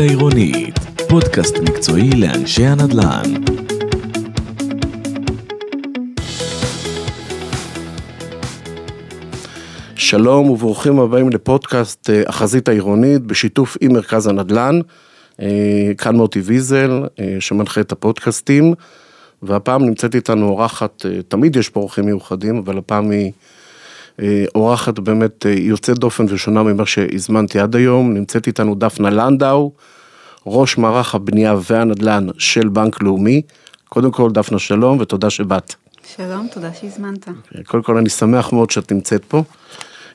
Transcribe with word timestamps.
העירונית, 0.00 0.78
פודקאסט 1.08 1.56
מקצועי 1.58 2.10
לאנשי 2.10 2.64
הנדל"ן. 2.64 3.34
שלום 9.94 10.50
וברוכים 10.50 11.00
הבאים 11.00 11.30
לפודקאסט 11.30 12.10
אה, 12.10 12.22
החזית 12.26 12.68
העירונית 12.68 13.22
בשיתוף 13.22 13.76
עם 13.80 13.92
מרכז 13.92 14.26
הנדל"ן. 14.26 14.80
אה, 15.40 15.92
כאן 15.98 16.16
מוטי 16.16 16.40
ויזל 16.40 17.02
אה, 17.20 17.36
שמנחה 17.40 17.80
את 17.80 17.92
הפודקאסטים 17.92 18.74
והפעם 19.42 19.84
נמצאת 19.84 20.14
איתנו 20.14 20.48
אורחת, 20.48 21.06
תמיד 21.28 21.56
יש 21.56 21.68
פה 21.68 21.80
אורחים 21.80 22.04
מיוחדים, 22.04 22.56
אבל 22.56 22.78
הפעם 22.78 23.10
היא 23.10 23.32
אורחת 24.54 24.98
באמת 24.98 25.46
יוצאת 25.48 25.98
דופן 25.98 26.24
ושונה 26.28 26.62
ממה 26.62 26.86
שהזמנתי 26.86 27.60
עד 27.60 27.76
היום. 27.76 28.14
נמצאת 28.14 28.46
איתנו 28.46 28.74
דפנה 28.74 29.10
לנדאו, 29.10 29.72
ראש 30.46 30.78
מערך 30.78 31.14
הבנייה 31.14 31.54
והנדל"ן 31.62 32.26
של 32.38 32.68
בנק 32.68 33.02
לאומי. 33.02 33.42
קודם 33.88 34.10
כל 34.10 34.30
דפנה 34.30 34.58
שלום 34.58 34.98
ותודה 35.00 35.30
שבאת. 35.30 35.74
שלום, 36.16 36.48
תודה 36.52 36.70
שהזמנת. 36.80 37.28
קודם 37.66 37.82
כל 37.82 37.96
אני 37.96 38.08
שמח 38.08 38.52
מאוד 38.52 38.70
שאת 38.70 38.92
נמצאת 38.92 39.24
פה. 39.24 39.42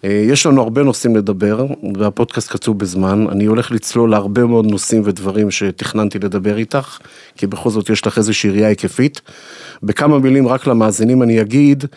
אה, 0.03 0.09
יש 0.09 0.45
לנו 0.45 0.61
הרבה 0.61 0.83
נושאים 0.83 1.15
לדבר, 1.15 1.65
והפודקאסט 1.97 2.51
קצוב 2.51 2.79
בזמן. 2.79 3.25
אני 3.31 3.45
הולך 3.45 3.71
לצלול 3.71 4.11
להרבה 4.11 4.45
מאוד 4.45 4.65
נושאים 4.65 5.01
ודברים 5.05 5.51
שתכננתי 5.51 6.19
לדבר 6.19 6.57
איתך, 6.57 6.99
כי 7.37 7.47
בכל 7.47 7.69
זאת 7.69 7.89
יש 7.89 8.07
לך 8.07 8.17
איזושהי 8.17 8.49
ראייה 8.49 8.67
היקפית. 8.67 9.21
בכמה 9.83 10.19
מילים 10.19 10.47
רק 10.47 10.67
למאזינים 10.67 11.23
אני 11.23 11.41
אגיד, 11.41 11.83
אה, 11.83 11.87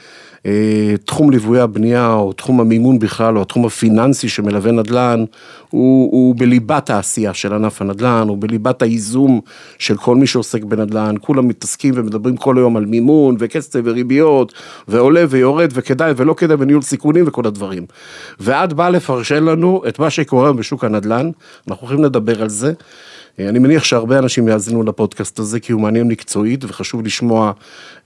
תחום 1.04 1.30
ליווי 1.30 1.60
הבנייה 1.60 2.12
או 2.12 2.32
תחום 2.32 2.60
המימון 2.60 2.98
בכלל 2.98 3.36
או 3.36 3.42
התחום 3.42 3.66
הפיננסי 3.66 4.28
שמלווה 4.28 4.72
נדל"ן 4.72 5.24
הוא, 5.70 6.12
הוא 6.12 6.34
בליבת 6.38 6.90
העשייה 6.90 7.34
של 7.34 7.54
ענף 7.54 7.82
הנדל"ן, 7.82 8.28
הוא 8.28 8.38
בליבת 8.38 8.82
הייזום 8.82 9.40
של 9.78 9.96
כל 9.96 10.16
מי 10.16 10.26
שעוסק 10.26 10.64
בנדל"ן, 10.64 11.14
כולם 11.20 11.48
מתעסקים 11.48 11.94
ומדברים 11.96 12.36
כל 12.36 12.58
היום 12.58 12.76
על 12.76 12.86
מימון 12.86 13.36
וכסף 13.38 13.80
וריביות 13.84 14.52
ועולה 14.88 15.24
ויורד 15.28 15.70
וכדאי 15.74 16.12
ולא 16.16 16.34
כדאי 16.34 16.56
וניהול 16.60 16.82
סיכונים 16.82 17.24
וכל 17.28 17.46
הדברים. 17.46 17.86
ואת 18.40 18.72
באה 18.72 18.90
לפרשן 18.90 19.44
לנו 19.44 19.82
את 19.88 19.98
מה 19.98 20.10
שקורה 20.10 20.52
בשוק 20.52 20.84
הנדל"ן, 20.84 21.30
אנחנו 21.68 21.86
הולכים 21.86 22.04
לדבר 22.04 22.42
על 22.42 22.48
זה. 22.48 22.72
אני 23.40 23.58
מניח 23.58 23.84
שהרבה 23.84 24.18
אנשים 24.18 24.48
יאזינו 24.48 24.82
לפודקאסט 24.82 25.38
הזה 25.38 25.60
כי 25.60 25.72
הוא 25.72 25.80
מעניין 25.80 26.08
מקצועית 26.08 26.64
וחשוב 26.64 27.06
לשמוע 27.06 27.52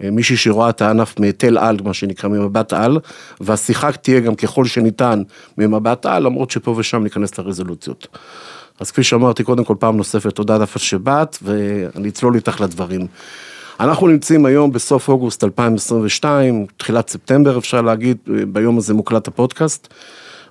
אה, 0.02 0.10
מישהי 0.10 0.36
שרואה 0.36 0.70
את 0.70 0.82
הענף 0.82 1.20
מתל 1.20 1.58
על, 1.58 1.76
מה 1.84 1.94
שנקרא 1.94 2.28
ממבט 2.28 2.72
על, 2.72 2.98
והשיחה 3.40 3.92
תהיה 3.92 4.20
גם 4.20 4.34
ככל 4.34 4.64
שניתן 4.64 5.22
ממבט 5.58 6.06
על, 6.06 6.22
למרות 6.22 6.50
שפה 6.50 6.70
ושם 6.70 7.02
ניכנס 7.02 7.38
לרזולוציות. 7.38 8.06
אז 8.80 8.90
כפי 8.90 9.02
שאמרתי, 9.02 9.44
קודם 9.44 9.64
כל 9.64 9.74
פעם 9.78 9.96
נוספת, 9.96 10.34
תודה 10.34 10.58
דווקא 10.58 10.78
שבאת, 10.78 11.36
ואני 11.42 12.08
אצלול 12.08 12.34
איתך 12.34 12.60
לדברים. 12.60 13.06
אנחנו 13.80 14.08
נמצאים 14.08 14.46
היום 14.46 14.72
בסוף 14.72 15.08
אוגוסט 15.08 15.44
2022, 15.44 16.66
תחילת 16.76 17.08
ספטמבר 17.08 17.58
אפשר 17.58 17.80
להגיד, 17.82 18.16
ביום 18.48 18.78
הזה 18.78 18.94
מוקלט 18.94 19.28
הפודקאסט. 19.28 19.94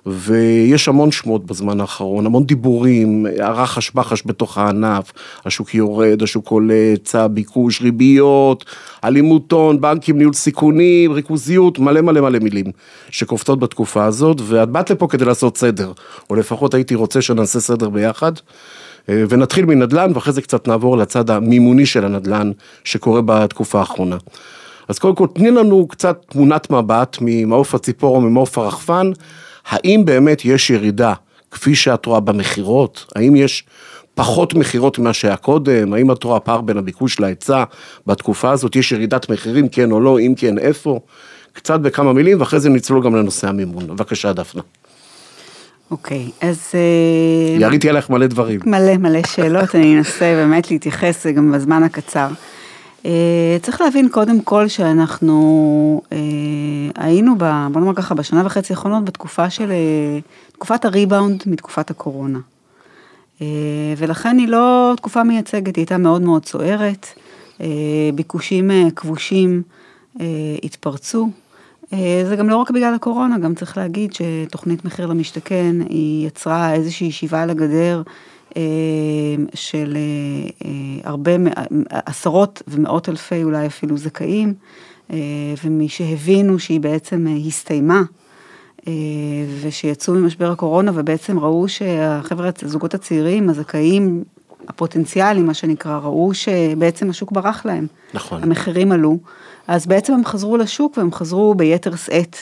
ויש 0.06 0.88
המון 0.88 1.12
שמות 1.12 1.46
בזמן 1.46 1.80
האחרון, 1.80 2.26
המון 2.26 2.44
דיבורים, 2.44 3.26
הרחש 3.38 3.90
בחש 3.94 4.22
בתוך 4.26 4.58
הענף, 4.58 5.12
השוק 5.44 5.74
יורד, 5.74 6.22
השוק 6.22 6.48
עולה, 6.48 6.74
היצע, 6.74 7.26
ביקוש, 7.26 7.82
ריביות, 7.82 8.64
אלימות 9.04 9.52
הון, 9.52 9.80
בנקים, 9.80 10.18
ניהול 10.18 10.32
סיכונים, 10.32 11.12
ריכוזיות, 11.12 11.78
מלא 11.78 12.00
מלא 12.00 12.20
מלא 12.20 12.38
מילים 12.38 12.66
שקופצות 13.10 13.60
בתקופה 13.60 14.04
הזאת, 14.04 14.40
ואת 14.44 14.68
באת 14.68 14.90
לפה 14.90 15.06
כדי 15.08 15.24
לעשות 15.24 15.56
סדר, 15.56 15.92
או 16.30 16.34
לפחות 16.34 16.74
הייתי 16.74 16.94
רוצה 16.94 17.22
שנעשה 17.22 17.60
סדר 17.60 17.88
ביחד. 17.88 18.32
אה, 19.08 19.24
ונתחיל 19.28 19.64
מנדל"ן 19.64 20.10
ואחרי 20.14 20.32
זה 20.32 20.42
קצת 20.42 20.68
נעבור 20.68 20.96
לצד 20.96 21.30
המימוני 21.30 21.86
של 21.86 22.04
הנדל"ן 22.04 22.50
שקורה 22.84 23.20
בתקופה 23.24 23.80
האחרונה. 23.80 24.16
אז 24.88 24.98
קודם 24.98 25.14
כל 25.14 25.26
תני 25.34 25.50
לנו 25.50 25.88
קצת 25.88 26.18
תמונת 26.28 26.70
מבט 26.70 27.16
ממעוף 27.20 27.74
הציפור 27.74 28.16
או 28.16 28.20
ממעוף 28.20 28.58
הרחפן, 28.58 29.10
האם 29.68 30.04
באמת 30.04 30.44
יש 30.44 30.70
ירידה, 30.70 31.12
כפי 31.50 31.74
שאת 31.74 32.06
רואה 32.06 32.20
במכירות? 32.20 33.06
האם 33.16 33.36
יש 33.36 33.64
פחות 34.14 34.54
מכירות 34.54 34.98
ממה 34.98 35.12
שהיה 35.12 35.36
קודם? 35.36 35.92
האם 35.92 36.12
את 36.12 36.24
רואה 36.24 36.40
פער 36.40 36.60
בין 36.60 36.78
הביקוש 36.78 37.20
להיצע 37.20 37.64
בתקופה 38.06 38.50
הזאת? 38.50 38.76
יש 38.76 38.92
ירידת 38.92 39.30
מחירים, 39.30 39.68
כן 39.68 39.92
או 39.92 40.00
לא? 40.00 40.18
אם 40.18 40.34
כן, 40.36 40.58
איפה? 40.58 41.00
קצת 41.52 41.80
בכמה 41.80 42.12
מילים, 42.12 42.40
ואחרי 42.40 42.60
זה 42.60 42.68
נצלול 42.70 43.04
גם 43.04 43.16
לנושא 43.16 43.48
המימון. 43.48 43.86
בבקשה, 43.86 44.32
דפנה. 44.32 44.62
אוקיי, 45.90 46.28
okay, 46.28 46.46
אז... 46.46 46.70
אה, 46.74 47.60
יריתי 47.60 47.88
עליך 47.88 48.10
מלא 48.10 48.26
דברים. 48.26 48.60
מלא 48.66 48.96
מלא 48.96 49.20
שאלות, 49.26 49.74
אני 49.74 49.96
אנסה 49.98 50.24
באמת 50.24 50.70
להתייחס 50.70 51.26
גם 51.26 51.52
בזמן 51.52 51.82
הקצר. 51.82 52.28
אה, 53.06 53.56
צריך 53.62 53.80
להבין 53.80 54.08
קודם 54.08 54.40
כל 54.40 54.68
שאנחנו 54.68 56.02
אה, 56.12 56.18
היינו, 56.96 57.34
ב, 57.38 57.66
בוא 57.72 57.80
נאמר 57.80 57.94
ככה, 57.94 58.14
בשנה 58.14 58.46
וחצי 58.46 58.72
האחרונות 58.72 59.04
בתקופה 59.04 59.50
של, 59.50 59.70
אה, 59.70 60.18
תקופת 60.52 60.84
הריבאונד 60.84 61.42
מתקופת 61.46 61.90
הקורונה. 61.90 62.38
ולכן 63.96 64.38
היא 64.38 64.48
לא 64.48 64.92
תקופה 64.96 65.24
מייצגת, 65.24 65.76
היא 65.76 65.82
הייתה 65.82 65.98
מאוד 65.98 66.22
מאוד 66.22 66.44
סוערת, 66.44 67.06
ביקושים 68.14 68.70
כבושים 68.96 69.62
התפרצו. 70.62 71.30
זה 72.28 72.36
גם 72.38 72.48
לא 72.48 72.56
רק 72.56 72.70
בגלל 72.70 72.94
הקורונה, 72.94 73.38
גם 73.38 73.54
צריך 73.54 73.76
להגיד 73.76 74.12
שתוכנית 74.12 74.84
מחיר 74.84 75.06
למשתכן, 75.06 75.76
היא 75.88 76.26
יצרה 76.26 76.72
איזושהי 76.72 77.28
הגדר 77.32 78.02
אה, 78.06 78.12
של 79.54 79.96
אה, 79.96 80.66
אה, 80.68 81.10
הרבה, 81.10 81.32
עשרות 81.90 82.62
ומאות 82.68 83.08
אלפי 83.08 83.42
אולי 83.42 83.66
אפילו 83.66 83.96
זכאים, 83.96 84.54
ומי 85.64 85.88
שהבינו 85.88 86.58
שהיא 86.58 86.80
בעצם 86.80 87.26
הסתיימה, 87.46 88.02
ושיצאו 89.62 90.14
ממשבר 90.14 90.50
הקורונה 90.50 90.90
ובעצם 90.94 91.38
ראו 91.38 91.68
שהחבר'ה, 91.68 92.50
הזוגות 92.62 92.94
הצעירים, 92.94 93.50
הזכאים 93.50 94.24
הפוטנציאליים, 94.68 95.46
מה 95.46 95.54
שנקרא, 95.54 95.98
ראו 95.98 96.34
שבעצם 96.34 97.10
השוק 97.10 97.32
ברח 97.32 97.66
להם. 97.66 97.86
נכון. 98.14 98.42
המחירים 98.42 98.92
עלו, 98.92 99.18
אז 99.68 99.86
בעצם 99.86 100.12
הם 100.12 100.24
חזרו 100.24 100.56
לשוק 100.56 100.98
והם 100.98 101.12
חזרו 101.12 101.54
ביתר 101.54 101.96
שאת. 101.96 102.36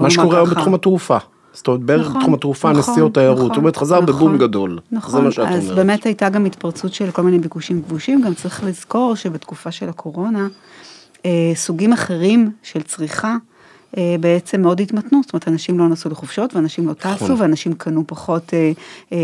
מה 0.00 0.10
שקורה 0.10 0.36
היום 0.36 0.50
בתחום 0.50 0.74
התעופה. 0.74 1.18
זאת 1.56 1.68
אומרת, 1.68 1.80
בערך 1.80 2.06
נכון, 2.06 2.20
בתחום 2.20 2.34
התעופה, 2.34 2.72
נכון, 2.72 2.92
נסיעות 2.92 3.14
תיירות, 3.14 3.38
נכון, 3.38 3.48
זאת 3.48 3.56
אומרת, 3.56 3.76
חזר 3.76 4.00
נכון, 4.00 4.06
בבום 4.06 4.38
גדול. 4.38 4.78
נכון, 4.92 5.12
זה 5.12 5.20
מה 5.20 5.30
שאת 5.30 5.46
אז 5.48 5.62
אומרת. 5.62 5.76
באמת 5.76 6.04
הייתה 6.04 6.28
גם 6.28 6.44
התפרצות 6.44 6.94
של 6.94 7.10
כל 7.10 7.22
מיני 7.22 7.38
ביקושים 7.38 7.82
כבושים, 7.82 8.22
גם 8.22 8.34
צריך 8.34 8.64
לזכור 8.64 9.14
שבתקופה 9.14 9.70
של 9.70 9.88
הקורונה, 9.88 10.48
אה, 11.26 11.52
סוגים 11.54 11.92
אחרים 11.92 12.50
של 12.62 12.82
צריכה, 12.82 13.36
בעצם 14.20 14.62
מאוד 14.62 14.80
התמתנו, 14.80 15.20
זאת 15.22 15.32
אומרת, 15.32 15.48
אנשים 15.48 15.78
לא 15.78 15.88
נסעו 15.88 16.10
לחופשות, 16.10 16.56
ואנשים 16.56 16.88
לא 16.88 16.92
טסו, 16.92 17.24
נכון. 17.24 17.36
ואנשים 17.38 17.72
קנו 17.72 18.04
פחות 18.06 18.54
אה, 18.54 18.72
אה, 19.12 19.18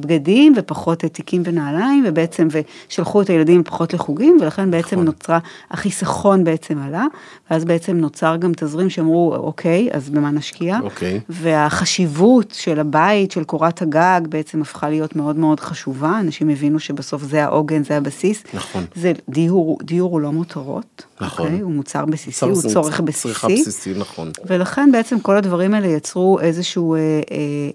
בגדים, 0.00 0.52
ופחות 0.56 0.98
תיקים 0.98 1.42
ונעליים, 1.44 2.04
ובעצם, 2.06 2.48
ושלחו 2.50 3.22
את 3.22 3.30
הילדים 3.30 3.64
פחות 3.64 3.94
לחוגים, 3.94 4.38
ולכן 4.40 4.70
בעצם 4.70 4.96
נכון. 4.96 5.04
נוצרה, 5.04 5.38
החיסכון 5.70 6.44
בעצם 6.44 6.78
עלה, 6.78 7.04
ואז 7.50 7.64
בעצם 7.64 7.96
נוצר 7.96 8.36
גם 8.36 8.52
תזרים 8.56 8.90
שאמרו, 8.90 9.34
אוקיי, 9.36 9.88
אז 9.92 10.10
במה 10.10 10.30
נשקיע? 10.30 10.78
אוקיי. 10.82 11.20
והחשיבות 11.28 12.50
של 12.50 12.80
הבית, 12.80 13.30
של 13.30 13.44
קורת 13.44 13.82
הגג, 13.82 14.20
בעצם 14.28 14.62
הפכה 14.62 14.90
להיות 14.90 15.16
מאוד 15.16 15.36
מאוד 15.36 15.60
חשובה, 15.60 16.20
אנשים 16.20 16.48
הבינו 16.48 16.78
שבסוף 16.80 17.22
זה 17.22 17.44
העוגן, 17.44 17.84
זה 17.84 17.96
הבסיס. 17.96 18.44
נכון. 18.54 18.84
זה 18.94 19.12
דיור, 19.28 19.78
דיור 19.82 20.12
הוא 20.12 20.20
לא 20.20 20.32
מותרות. 20.32 21.07
נכון. 21.20 21.46
אוקיי? 21.46 21.60
הוא 21.60 21.72
מוצר 21.72 22.04
בסיסי, 22.04 22.44
הוא 22.44 22.62
צורך 22.72 23.00
בסיסי. 23.00 23.28
צריכה 23.28 23.48
בסיסי, 23.48 23.94
נכון. 23.94 24.30
ולכן 24.46 24.92
בעצם 24.92 25.20
כל 25.20 25.36
הדברים 25.36 25.74
האלה 25.74 25.86
יצרו 25.86 26.40
איזשהו 26.40 26.94
אה, 26.94 26.98
אה, 27.00 27.20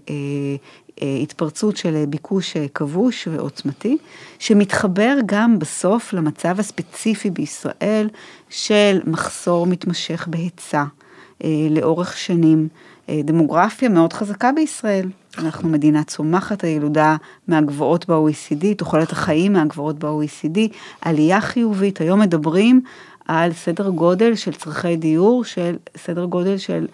אה, 0.10 0.16
אה, 1.01 1.18
התפרצות 1.22 1.78
של 1.78 2.06
ביקוש 2.10 2.57
אה, 2.57 2.66
כבוש 2.74 3.28
ועוצמתי, 3.31 3.98
שמתחבר 4.40 5.18
גם 5.25 5.60
בסוף 5.60 6.13
למצב 6.13 6.60
הספציפי 6.60 7.30
בישראל 7.30 8.10
של 8.50 9.00
מחסור 9.06 9.68
מתמשך 9.68 10.28
בהיצע 10.30 10.84
אה, 11.44 11.50
לאורך 11.69 12.18
שנים. 12.18 12.68
אה, 13.10 13.22
דמוגרפיה 13.24 13.89
מאוד 13.89 14.13
חזקה 14.13 14.51
בישראל. 14.51 15.10
אנחנו 15.38 15.69
מדינה 15.69 16.04
צומחת, 16.04 16.63
הילודה 16.63 17.16
מהגבוהות 17.48 18.10
ב-OECD, 18.10 18.66
תוחלת 18.78 19.12
החיים 19.12 19.54
מהגבוהות 19.54 20.00
ב-OECD, 20.00 20.60
עלייה 21.01 21.42
חיובית, 21.42 22.01
היום 22.01 22.19
מדברים 22.19 22.81
על 23.28 23.54
סדר 23.54 23.90
גודל 23.90 24.36
של 24.36 24.54
צרכי 24.54 24.96
דיור, 24.96 25.44
של 25.44 25.75
סדר 25.98 26.25
גודל 26.25 26.58
של 26.58 26.86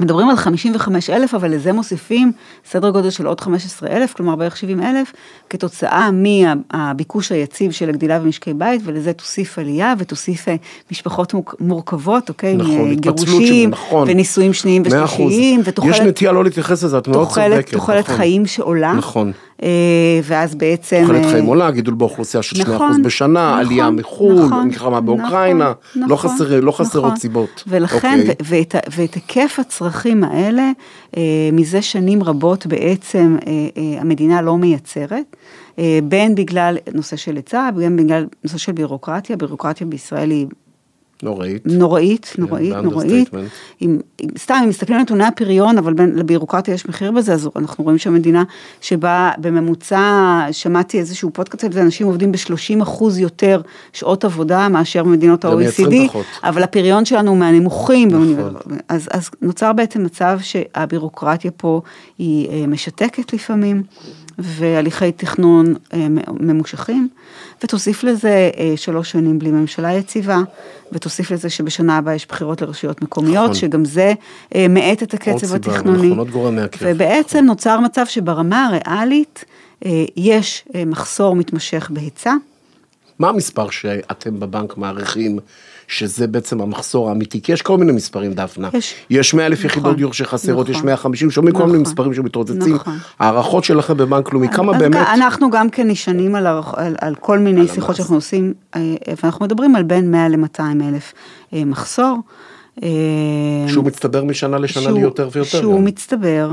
מדברים 0.00 0.28
על 0.28 0.36
55 0.36 1.10
אלף, 1.10 1.34
אבל 1.34 1.54
לזה 1.54 1.72
מוסיפים 1.72 2.32
סדר 2.70 2.90
גודל 2.90 3.10
של 3.10 3.26
עוד 3.26 3.40
15 3.40 3.88
אלף, 3.90 4.14
כלומר 4.14 4.36
בערך 4.36 4.56
70 4.56 4.82
אלף, 4.82 5.12
כתוצאה 5.50 6.08
מהביקוש 6.10 7.32
היציב 7.32 7.72
של 7.72 7.88
הגדילה 7.88 8.18
במשקי 8.18 8.54
בית, 8.54 8.80
ולזה 8.84 9.12
תוסיף 9.12 9.58
עלייה 9.58 9.94
ותוסיף 9.98 10.48
אה, 10.48 10.56
משפחות 10.90 11.34
מורכבות, 11.60 12.28
אוקיי? 12.28 12.56
נכון, 12.56 12.94
גירושים, 12.94 13.70
נכון. 13.70 14.08
ונישואים 14.10 14.52
שניים 14.52 14.82
ושלישיים, 14.86 15.60
ותוחלת... 15.64 15.94
יש 15.94 16.00
נטייה 16.00 16.32
לא 16.32 16.44
להתייחס 16.44 16.84
לזה, 16.84 16.98
את 16.98 17.08
מאוד 17.08 17.28
צודקת. 17.28 17.72
תוחלת 17.72 18.04
נכון. 18.04 18.16
חיים 18.16 18.46
שעולה. 18.46 18.92
נכון. 18.92 19.32
אה, 19.62 19.68
ואז 20.22 20.54
בעצם... 20.54 21.02
תוחלת 21.06 21.24
אה, 21.24 21.30
חיים 21.30 21.44
עולה, 21.44 21.70
גידול 21.70 21.94
באוכלוסייה 21.94 22.42
של 22.42 22.56
2% 22.56 22.68
נכון, 22.70 23.02
בשנה, 23.02 23.50
נכון, 23.50 23.66
עלייה 23.66 23.90
מחו"ל, 23.90 24.44
נכון, 24.46 24.66
מלחמה 24.66 25.00
באוקראינה, 25.00 25.72
נכון, 25.94 26.02
לא 26.08 26.14
נכון, 26.14 26.30
חסר- 26.30 26.60
לא 26.60 26.72
חסרות 26.72 27.04
נכון. 27.04 27.16
סיבות. 27.16 27.64
ולכן, 27.66 27.96
אוקיי. 28.20 28.34
ו- 28.42 28.44
ואת, 28.44 28.74
ואת 28.96 29.14
היקף 29.14 29.56
הצרכים 29.60 30.24
האלה, 30.24 30.70
אה, 31.16 31.22
מזה 31.52 31.82
שנים 31.82 32.22
רבות 32.22 32.66
בעצם 32.66 33.36
המדינה 34.00 34.42
לא 34.42 34.56
מייצרת, 34.58 35.36
בין 36.04 36.34
בגלל 36.34 36.76
נושא 36.94 37.16
של 37.16 37.36
היצע, 37.36 37.70
בין 37.76 37.96
בגלל 37.96 38.26
נושא 38.44 38.58
של 38.58 38.72
בירוקרטיה, 38.72 39.36
בירוקרטיה 39.36 39.86
בישראל 39.86 40.30
היא 40.30 40.46
נוראית. 41.22 41.66
נוראית, 41.66 42.32
נוראית, 42.38 42.72
כן, 42.72 42.80
נוראית. 42.80 43.30
ב 43.30 43.31
understatement. 43.31 43.50
אם, 43.82 43.98
אם, 44.20 44.28
סתם, 44.38 44.54
אם 44.62 44.68
מסתכלים 44.68 44.96
על 44.96 45.02
נתוני 45.02 45.24
הפריון, 45.24 45.78
אבל 45.78 45.92
בין, 45.92 46.12
לבירוקרטיה 46.16 46.74
יש 46.74 46.88
מחיר 46.88 47.10
בזה, 47.10 47.34
אז 47.34 47.48
אנחנו 47.56 47.84
רואים 47.84 47.98
שהמדינה 47.98 48.44
שבה 48.80 49.30
בממוצע, 49.38 50.46
שמעתי 50.52 50.98
איזשהו 50.98 51.30
פודקאסט 51.30 51.76
אנשים 51.76 52.06
עובדים 52.06 52.32
ב-30 52.32 52.82
אחוז 52.82 53.18
יותר 53.18 53.60
שעות 53.92 54.24
עבודה 54.24 54.68
מאשר 54.68 55.04
במדינות 55.04 55.44
ה-OECD. 55.44 55.94
אבל 56.44 56.62
הפריון 56.62 57.04
שלנו 57.04 57.30
הוא 57.30 57.38
מהנמוכים. 57.38 58.08
נכון. 58.08 58.54
אז, 58.88 59.08
אז 59.12 59.30
נוצר 59.42 59.72
בעצם 59.72 60.04
מצב 60.04 60.38
שהבירוקרטיה 60.42 61.50
פה 61.50 61.80
היא 62.18 62.48
אה, 62.48 62.66
משתקת 62.66 63.32
לפעמים, 63.32 63.82
והליכי 64.38 65.12
תכנון 65.12 65.74
אה, 65.92 66.06
ממושכים, 66.40 67.08
ותוסיף 67.64 68.04
לזה 68.04 68.50
אה, 68.58 68.72
שלוש 68.76 69.10
שנים 69.10 69.38
בלי 69.38 69.50
ממשלה 69.50 69.92
יציבה, 69.92 70.38
ותוסיף 70.92 71.30
לזה 71.30 71.50
שבשנה 71.50 71.98
הבאה 71.98 72.14
יש 72.14 72.26
בחירות 72.26 72.62
לרשויות 72.62 73.02
מקומיות, 73.02 73.44
נכון. 73.44 73.54
שגם 73.54 73.84
זה 73.84 74.12
אה, 74.54 74.66
מאט 74.68 75.02
את 75.02 75.14
הקצב 75.14 75.54
התכנוני. 75.54 76.10
נכון. 76.10 76.58
ובעצם 76.80 77.44
נוצר 77.44 77.80
מצב 77.80 78.06
שברמה 78.06 78.66
הריאלית 78.66 79.44
אה, 79.84 80.04
יש 80.16 80.64
אה, 80.74 80.84
מחסור 80.84 81.36
מתמשך 81.36 81.90
בהיצע. 81.94 82.34
מה 83.18 83.28
המספר 83.28 83.70
שאתם 83.70 84.40
בבנק 84.40 84.76
מעריכים 84.76 85.38
שזה 85.90 86.26
בעצם 86.26 86.60
המחסור 86.60 87.08
האמיתי? 87.08 87.40
כי 87.42 87.52
יש 87.52 87.62
כל 87.62 87.78
מיני 87.78 87.92
מספרים, 87.92 88.32
דפנה. 88.32 88.68
יש. 88.72 88.94
יש 89.10 89.34
100 89.34 89.46
אלף 89.46 89.58
נכון, 89.58 89.70
יחידות 89.70 89.96
דיור 89.96 90.12
שחסרות, 90.12 90.68
יש 90.68 90.76
נכון. 90.76 90.86
150, 90.86 91.30
שומעים 91.30 91.54
כל 91.54 91.62
מיני 91.66 91.72
נכון. 91.72 91.82
מספרים 91.82 92.14
שמתרוצצים. 92.14 92.74
נכון. 92.74 92.98
הערכות 93.18 93.64
שלכם 93.64 93.96
בבנק 93.96 94.32
לאומי, 94.32 94.48
כמה 94.48 94.72
באמת? 94.78 95.06
אנחנו 95.14 95.50
גם 95.50 95.70
כן 95.70 95.88
נשענים 95.90 96.34
על, 96.34 96.46
על, 96.76 96.94
על 97.00 97.14
כל 97.14 97.38
מיני 97.38 97.68
שיחות 97.68 97.88
המס. 97.88 97.96
שאנחנו 97.96 98.14
עושים, 98.16 98.54
אה, 98.76 98.80
ואנחנו 99.22 99.44
מדברים 99.44 99.76
על 99.76 99.82
בין 99.82 100.10
100 100.10 100.28
ל-200 100.28 100.60
אלף 100.88 101.12
אה, 101.52 101.64
מחסור. 101.64 102.18
אה, 102.82 102.88
שהוא 103.68 103.84
מצטבר 103.84 104.24
משנה 104.24 104.58
לשנה 104.58 104.82
שהוא- 104.82 104.98
ליותר 104.98 105.28
ויותר 105.32 105.58
שהוא 105.58 105.78
גם. 105.78 105.84
מצטבר. 105.84 106.50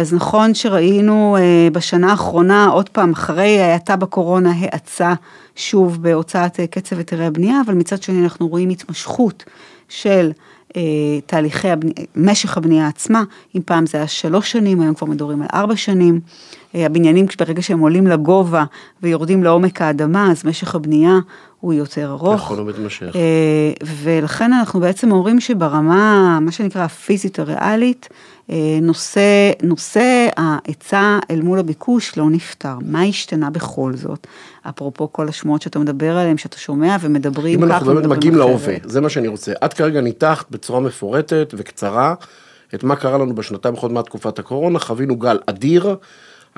אז 0.00 0.14
נכון 0.14 0.54
שראינו 0.54 1.36
בשנה 1.72 2.10
האחרונה, 2.10 2.66
עוד 2.66 2.88
פעם, 2.88 3.12
אחרי 3.12 3.60
ההאטה 3.60 3.96
בקורונה, 3.96 4.52
האצה 4.60 5.14
שוב 5.58 6.02
בהוצאת 6.02 6.60
אה, 6.60 6.66
קצב 6.66 6.98
היתרי 6.98 7.26
הבנייה, 7.26 7.60
אבל 7.66 7.74
מצד 7.74 8.02
שני 8.02 8.22
אנחנו 8.22 8.48
רואים 8.48 8.68
התמשכות 8.68 9.44
של 9.88 10.30
אה, 10.76 10.82
תהליכי 11.26 11.70
הבנייה, 11.70 11.96
משך 12.16 12.56
הבנייה 12.56 12.88
עצמה, 12.88 13.22
אם 13.56 13.60
פעם 13.64 13.86
זה 13.86 13.98
היה 13.98 14.06
שלוש 14.06 14.52
שנים, 14.52 14.80
היום 14.80 14.94
כבר 14.94 15.06
מדברים 15.06 15.42
על 15.42 15.48
ארבע 15.54 15.76
שנים. 15.76 16.20
אה, 16.74 16.86
הבניינים, 16.86 17.26
ברגע 17.38 17.62
שהם 17.62 17.78
עולים 17.78 18.06
לגובה 18.06 18.64
ויורדים 19.02 19.44
לעומק 19.44 19.82
האדמה, 19.82 20.30
אז 20.30 20.44
משך 20.44 20.74
הבנייה 20.74 21.18
הוא 21.60 21.72
יותר 21.72 22.10
ארוך. 22.10 22.42
יכול 22.42 22.60
ומתמשך. 22.60 23.16
אה, 23.16 23.72
ולכן 23.86 24.52
אנחנו 24.52 24.80
בעצם 24.80 25.12
אומרים 25.12 25.40
שברמה, 25.40 26.38
מה 26.40 26.52
שנקרא 26.52 26.82
הפיזית 26.82 27.38
הריאלית, 27.38 28.08
אה, 28.50 28.56
נושא, 28.82 29.50
נושא 29.62 30.28
ההיצע 30.36 31.18
אל 31.30 31.40
מול 31.40 31.58
הביקוש 31.58 32.18
לא 32.18 32.30
נפתר. 32.30 32.74
מה 32.82 33.02
השתנה 33.02 33.50
בכל 33.50 33.92
זאת? 33.96 34.26
אפרופו 34.68 35.12
כל 35.12 35.28
השמועות 35.28 35.62
שאתה 35.62 35.78
מדבר 35.78 36.16
עליהן, 36.16 36.36
שאתה 36.36 36.58
שומע 36.58 36.96
ומדברים 37.00 37.62
אם 37.62 37.68
ככה. 37.68 37.76
אנחנו 37.76 37.94
באמת 37.94 38.06
מגיעים. 38.06 38.36
להווה, 38.36 38.74
זה 38.84 39.00
מה 39.00 39.08
שאני 39.08 39.28
רוצה. 39.28 39.52
את 39.64 39.74
כרגע 39.74 40.00
ניתחת 40.00 40.50
בצורה 40.50 40.80
מפורטת 40.80 41.54
וקצרה 41.56 42.14
את 42.74 42.84
מה 42.84 42.96
קרה 42.96 43.18
לנו 43.18 43.34
בשנתיים 43.34 43.74
האחרונות 43.74 43.94
מהתקופת 43.94 44.38
הקורונה, 44.38 44.78
חווינו 44.78 45.16
גל 45.16 45.38
אדיר, 45.46 45.96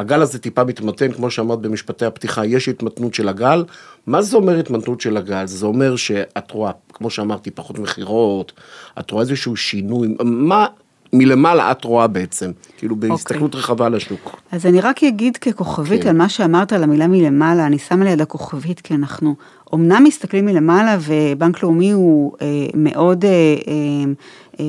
הגל 0.01 0.23
הזה 0.23 0.39
טיפה 0.39 0.65
מתמתן, 0.65 1.13
כמו 1.13 1.31
שאמרת 1.31 1.59
במשפטי 1.59 2.05
הפתיחה, 2.05 2.47
יש 2.47 2.69
התמתנות 2.69 3.15
של 3.15 3.29
הגל. 3.29 3.65
מה 4.07 4.23
זה 4.23 4.37
אומר 4.37 4.59
התמתנות 4.59 5.01
של 5.01 5.17
הגל? 5.17 5.47
זה 5.47 5.67
אומר 5.67 5.97
שאת 5.97 6.51
רואה, 6.51 6.73
כמו 6.93 7.11
שאמרתי, 7.11 7.51
פחות 7.51 7.79
מכירות, 7.79 8.53
את 8.99 9.11
רואה 9.11 9.23
איזשהו 9.23 9.57
שינוי, 9.57 10.17
מה 10.25 10.67
מלמעלה 11.13 11.71
את 11.71 11.85
רואה 11.85 12.07
בעצם? 12.07 12.51
כאילו 12.79 12.97
בהסתכלות 12.97 13.55
רחבה 13.55 13.87
על 13.87 13.95
השוק. 13.95 14.41
אז 14.53 14.67
אני 14.67 14.81
רק 14.81 15.05
אגיד 15.05 15.37
ככוכבית 15.37 16.03
כן. 16.03 16.09
על 16.09 16.17
מה 16.17 16.29
שאמרת 16.29 16.73
על 16.73 16.83
המילה 16.83 17.07
מלמעלה, 17.07 17.67
אני 17.67 17.79
שמה 17.79 18.05
ליד 18.05 18.21
הכוכבית, 18.21 18.81
כי 18.81 18.95
אנחנו 18.95 19.35
אמנם 19.75 20.05
מסתכלים 20.05 20.47
מלמעלה, 20.47 20.99
ובנק 21.01 21.63
לאומי 21.63 21.91
הוא 21.91 22.33
אה, 22.43 22.47
מאוד 22.75 23.25
אה, 23.25 23.31
אה, 23.31 24.13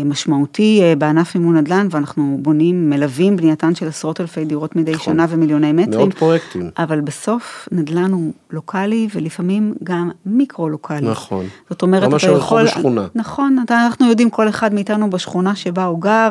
משמעותי 0.06 0.80
אה, 0.84 0.96
בענף 0.96 1.36
מימון 1.36 1.58
נדל"ן, 1.58 1.88
ואנחנו 1.92 2.38
בונים, 2.42 2.90
מלווים 2.90 3.38
בנייתן 3.38 3.76
של 3.76 3.88
עשרות 3.88 4.22
אלפי 4.22 4.46
דירות 4.46 4.76
מדי 4.76 4.92
נכון. 4.92 5.14
שנה 5.14 5.26
ומיליוני 5.30 5.72
מטרים. 5.72 6.00
מאות 6.00 6.14
פרויקטים. 6.14 6.70
אבל 6.78 7.02
בסוף 7.02 7.70
נדל"ן 7.72 8.12
הוא 8.12 8.34
לוקאלי, 8.52 9.08
ולפעמים 9.16 9.74
גם 9.84 10.10
מיקרו-לוקאלי. 10.26 11.08
נכון. 11.08 11.46
זאת 11.70 11.82
אומרת, 11.82 12.04
ממש 12.04 12.24
אתה 12.24 12.32
רחוב 12.32 12.60
יכול... 12.60 12.64
ושכונה. 12.64 13.08
נכון, 13.16 13.58
אתה, 13.66 13.86
אנחנו 13.86 14.10
יודעים 14.10 14.30
כל 14.30 14.50
אחד 14.50 14.74
מאיתנו 14.74 15.10
בשכונה 15.10 15.56
שבה 15.56 15.86
הוא 15.86 16.02
גר, 16.02 16.30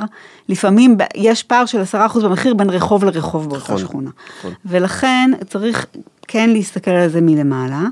לפעמים 0.49 0.97
יש 1.15 1.43
פער 1.43 1.67
של 1.67 1.83
10% 2.17 2.21
במחיר 2.23 2.55
בין 2.55 2.71
רחוב 2.71 3.05
לרחוב 3.05 3.49
באותה 3.49 3.65
נכון, 3.65 3.79
שכונה. 3.79 4.11
נכון. 4.39 4.53
ולכן 4.65 5.31
צריך 5.49 5.87
כן 6.29 6.51
להסתכל 6.51 6.91
על 6.91 7.09
זה 7.09 7.21
מלמעלה, 7.21 7.83
אה, 7.83 7.87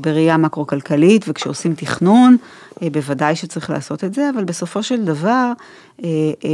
בראייה 0.00 0.36
מקרו-כלכלית, 0.36 1.24
וכשעושים 1.28 1.74
תכנון, 1.74 2.36
אה, 2.82 2.90
בוודאי 2.90 3.36
שצריך 3.36 3.70
לעשות 3.70 4.04
את 4.04 4.14
זה, 4.14 4.30
אבל 4.34 4.44
בסופו 4.44 4.82
של 4.82 5.04
דבר, 5.04 5.52
אה, 6.04 6.08
אה, 6.44 6.48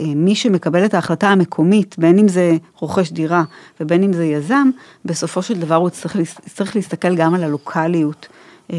אה, 0.00 0.14
מי 0.16 0.34
שמקבל 0.34 0.84
את 0.84 0.94
ההחלטה 0.94 1.28
המקומית, 1.28 1.98
בין 1.98 2.18
אם 2.18 2.28
זה 2.28 2.56
רוכש 2.78 3.10
דירה 3.12 3.44
ובין 3.80 4.02
אם 4.02 4.12
זה 4.12 4.24
יזם, 4.24 4.70
בסופו 5.04 5.42
של 5.42 5.60
דבר 5.60 5.74
הוא 5.74 5.90
צריך, 5.90 6.16
צריך 6.54 6.76
להסתכל 6.76 7.16
גם 7.16 7.34
על 7.34 7.44
הלוקאליות. 7.44 8.28
אה, 8.72 8.76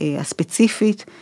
אה, 0.00 0.20
הספציפית 0.20 1.04
אה, 1.08 1.12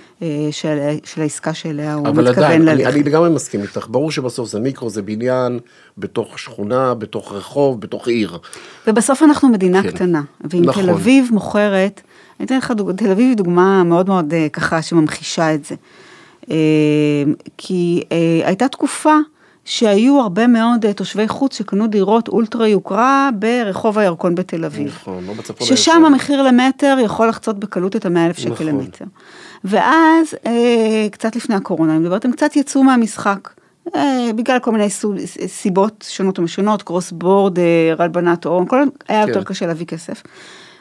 של, 0.50 0.78
של 1.04 1.20
העסקה 1.20 1.54
שאליה 1.54 1.94
הוא 1.94 2.08
אבל 2.08 2.28
מתכוון 2.28 2.44
עדיין, 2.44 2.68
אני, 2.68 2.78
ללכת. 2.78 2.94
אני 2.94 3.02
לגמרי 3.02 3.30
מסכים 3.30 3.62
איתך, 3.62 3.86
ברור 3.90 4.10
שבסוף 4.10 4.48
זה 4.48 4.60
מיקרו, 4.60 4.90
זה 4.90 5.02
בניין, 5.02 5.58
בתוך 5.98 6.38
שכונה, 6.38 6.94
בתוך 6.94 7.32
רחוב, 7.32 7.80
בתוך 7.80 8.08
עיר. 8.08 8.38
ובסוף 8.86 9.22
אנחנו 9.22 9.48
מדינה 9.48 9.82
כן. 9.82 9.90
קטנה, 9.90 10.22
ואם 10.50 10.62
נכון. 10.64 10.82
תל 10.82 10.90
אביב 10.90 11.28
מוכרת, 11.32 12.00
אני 12.40 12.46
אתן 12.46 12.58
לך 12.58 12.70
דוגמא, 12.70 12.92
תל 12.92 13.10
אביב 13.10 13.28
היא 13.28 13.36
דוגמה 13.36 13.84
מאוד 13.84 14.08
מאוד 14.08 14.34
אה, 14.34 14.46
ככה 14.52 14.82
שממחישה 14.82 15.54
את 15.54 15.64
זה. 15.64 15.74
אה, 16.50 16.56
כי 17.58 18.02
אה, 18.12 18.40
הייתה 18.44 18.68
תקופה 18.68 19.14
שהיו 19.70 20.20
הרבה 20.20 20.46
מאוד 20.46 20.86
אה, 20.86 20.92
תושבי 20.92 21.28
חוץ 21.28 21.58
שקנו 21.58 21.86
דירות 21.86 22.28
אולטרה 22.28 22.68
יוקרה 22.68 23.30
ברחוב 23.34 23.98
הירקון 23.98 24.34
בתל 24.34 24.64
אביב. 24.64 24.86
נכון, 24.86 25.24
לא 25.26 25.32
בצפון. 25.32 25.66
ששם. 25.66 26.02
המחיר 26.06 26.42
למטר 26.42 26.96
יכול 27.04 27.28
לחצות 27.28 27.58
בקלות 27.58 27.96
את 27.96 28.06
המאה 28.06 28.26
אלף 28.26 28.38
שקל 28.38 28.50
נכון. 28.50 28.66
למטר. 28.66 29.04
ואז, 29.64 30.34
אה, 30.46 31.06
קצת 31.10 31.36
לפני 31.36 31.54
הקורונה, 31.54 31.92
אני 31.92 32.00
מדברת, 32.00 32.24
הם 32.24 32.32
קצת 32.32 32.56
יצאו 32.56 32.84
מהמשחק. 32.84 33.48
אה, 33.96 34.30
בגלל 34.36 34.58
כל 34.58 34.72
מיני 34.72 34.88
סיבות 35.46 36.04
שונות 36.08 36.38
ומשונות, 36.38 36.82
קרוס 36.82 37.12
בורד, 37.12 37.58
אה, 37.58 37.94
הלבנת 37.98 38.44
הון, 38.44 38.66
כל 38.66 38.82
היה 39.08 39.22
כן. 39.22 39.28
יותר 39.28 39.44
קשה 39.44 39.66
להביא 39.66 39.86
כסף. 39.86 40.22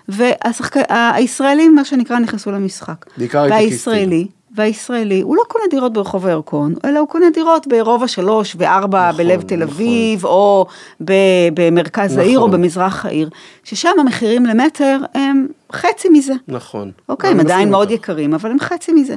והישראלים, 0.08 1.76
מה 1.76 1.86
שנקרא, 1.86 2.20
נכנסו 2.20 2.52
למשחק. 2.52 3.06
בעיקר 3.18 3.42
הייטקיסטים. 3.42 3.94
והישראלי, 3.94 4.28
והישראלי, 4.56 5.22
הוא 5.22 5.36
לא 5.36 5.42
קונה 5.48 5.64
דירות 5.70 5.94
ברחוב 5.94 6.26
הירקון, 6.26 6.74
אלא 6.86 7.00
הוא 7.00 7.08
קונה 7.08 7.26
דירות 7.34 7.68
ברובע 7.68 8.08
שלוש 8.08 8.56
וארבע 8.60 9.10
נכון, 9.10 9.18
בלב 9.26 9.42
תל 9.42 9.56
נכון. 9.56 9.62
אביב, 9.62 10.26
או 10.26 10.66
ב- 11.06 11.50
במרכז 11.54 12.18
העיר, 12.18 12.40
או 12.40 12.48
נכון. 12.48 12.62
במזרח 12.62 13.06
העיר, 13.06 13.30
ששם 13.64 13.90
המחירים 14.00 14.46
למטר 14.46 14.98
הם 15.14 15.48
חצי 15.74 16.10
מזה. 16.10 16.34
נכון. 16.48 16.92
אוקיי, 17.10 17.30
הם 17.30 17.40
עדיין 17.40 17.70
מאוד 17.72 17.90
איתך. 17.90 18.04
יקרים, 18.04 18.34
אבל 18.34 18.52
הם 18.52 18.60
חצי 18.60 18.92
מזה. 18.92 19.16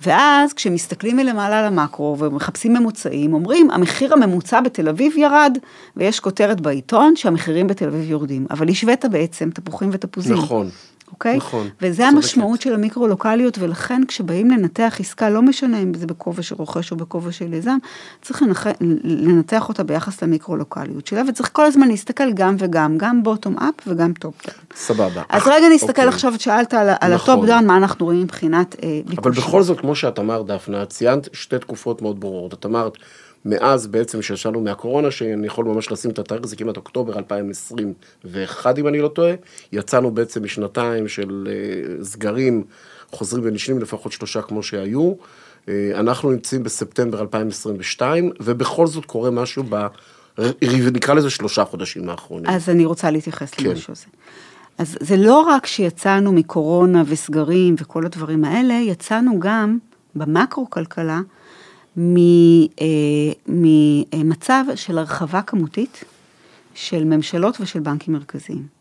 ואז 0.00 0.52
כשמסתכלים 0.52 1.16
מלמעלה 1.16 1.58
על 1.58 1.64
המקרו 1.64 2.16
ומחפשים 2.18 2.72
ממוצעים, 2.72 3.34
אומרים, 3.34 3.70
המחיר 3.70 4.12
הממוצע 4.12 4.60
בתל 4.60 4.88
אביב 4.88 5.18
ירד, 5.18 5.58
ויש 5.96 6.20
כותרת 6.20 6.60
בעיתון 6.60 7.16
שהמחירים 7.16 7.66
בתל 7.66 7.88
אביב 7.88 8.10
יורדים. 8.10 8.46
אבל 8.50 8.68
השווית 8.68 9.04
בעצם 9.04 9.50
תפוחים 9.50 9.88
ותפוזים. 9.92 10.36
נכון. 10.36 10.68
אוקיי? 11.14 11.36
נכון, 11.36 11.68
וזה 11.82 11.96
צודקת. 11.96 12.16
המשמעות 12.16 12.60
של 12.60 12.74
המיקרו-לוקליות, 12.74 13.58
ולכן 13.58 14.02
כשבאים 14.08 14.50
לנתח 14.50 14.96
עסקה, 15.00 15.30
לא 15.30 15.42
משנה 15.42 15.82
אם 15.82 15.94
זה 15.94 16.06
בכובע 16.06 16.42
של 16.42 16.54
רוכש 16.58 16.92
או 16.92 16.96
בכובע 16.96 17.32
של 17.32 17.52
יזם, 17.52 17.76
צריך 18.22 18.42
לנח... 18.42 18.66
לנתח 19.04 19.68
אותה 19.68 19.82
ביחס 19.82 20.22
למיקרו-לוקליות 20.22 21.06
שלה, 21.06 21.22
וצריך 21.28 21.50
כל 21.52 21.64
הזמן 21.66 21.88
להסתכל 21.88 22.32
גם 22.32 22.56
וגם, 22.58 22.98
גם 22.98 23.22
bottom 23.22 23.58
up 23.58 23.88
וגם 23.88 24.12
top 24.12 24.34
down. 24.46 24.64
סבבה. 24.74 25.22
אז 25.28 25.42
אך, 25.42 25.48
רגע 25.48 25.66
נסתכל 25.74 25.90
אוקיי. 25.90 26.08
עכשיו, 26.08 26.32
שאלת 26.38 26.74
על, 26.74 26.88
על 27.00 27.14
נכון. 27.14 27.34
ה 27.34 27.37
top 27.37 27.46
down, 27.46 27.66
מה 27.66 27.76
אנחנו 27.76 28.06
רואים 28.06 28.22
מבחינת 28.22 28.76
אה, 28.82 29.00
אבל 29.06 29.30
ביקושים. 29.30 29.42
בכל 29.42 29.62
זאת, 29.62 29.80
כמו 29.80 29.94
שאת 29.94 30.18
אמרת, 30.18 30.46
דפנה, 30.46 30.86
ציינת 30.86 31.28
שתי 31.32 31.58
תקופות 31.58 32.02
מאוד 32.02 32.20
ברורות. 32.20 32.54
את 32.54 32.66
אמרת, 32.66 32.98
מאז 33.44 33.86
בעצם 33.86 34.22
שישבנו 34.22 34.60
מהקורונה, 34.60 35.10
שאני 35.10 35.46
יכול 35.46 35.64
ממש 35.64 35.92
לשים 35.92 36.10
את 36.10 36.18
התאריך, 36.18 36.46
זה 36.46 36.56
כמעט 36.56 36.76
אוקטובר 36.76 37.18
2021 37.18 38.78
אם 38.78 38.88
אני 38.88 39.00
לא 39.00 39.08
טועה, 39.08 39.32
יצאנו 39.72 40.10
בעצם 40.10 40.42
משנתיים 40.42 41.08
של 41.08 41.48
אה, 41.50 42.04
סגרים, 42.04 42.64
חוזרים 43.10 43.44
ונשנים 43.46 43.78
לפחות 43.78 44.12
שלושה 44.12 44.42
כמו 44.42 44.62
שהיו. 44.62 45.12
אה, 45.68 45.90
אנחנו 45.94 46.30
נמצאים 46.30 46.62
בספטמבר 46.62 47.20
2022, 47.20 48.30
ובכל 48.40 48.86
זאת 48.86 49.04
קורה 49.04 49.30
משהו 49.30 49.64
ב... 49.68 49.86
נקרא 50.94 51.14
לזה 51.14 51.30
שלושה 51.30 51.64
חודשים 51.64 52.10
האחרונים. 52.10 52.50
אז 52.50 52.68
אני 52.68 52.84
רוצה 52.84 53.10
להתייחס 53.10 53.50
כן. 53.54 53.64
למשהו 53.64 53.92
הזה. 53.92 54.06
אז 54.78 54.96
זה 55.00 55.16
לא 55.16 55.40
רק 55.40 55.66
שיצאנו 55.66 56.32
מקורונה 56.32 57.02
וסגרים 57.06 57.74
וכל 57.78 58.06
הדברים 58.06 58.44
האלה, 58.44 58.74
יצאנו 58.74 59.40
גם 59.40 59.78
במקרו-כלכלה 60.14 61.14
אה, 61.14 61.20
ממצב 63.48 64.64
של 64.74 64.98
הרחבה 64.98 65.42
כמותית 65.42 66.04
של 66.74 67.04
ממשלות 67.04 67.60
ושל 67.60 67.80
בנקים 67.80 68.14
מרכזיים. 68.14 68.74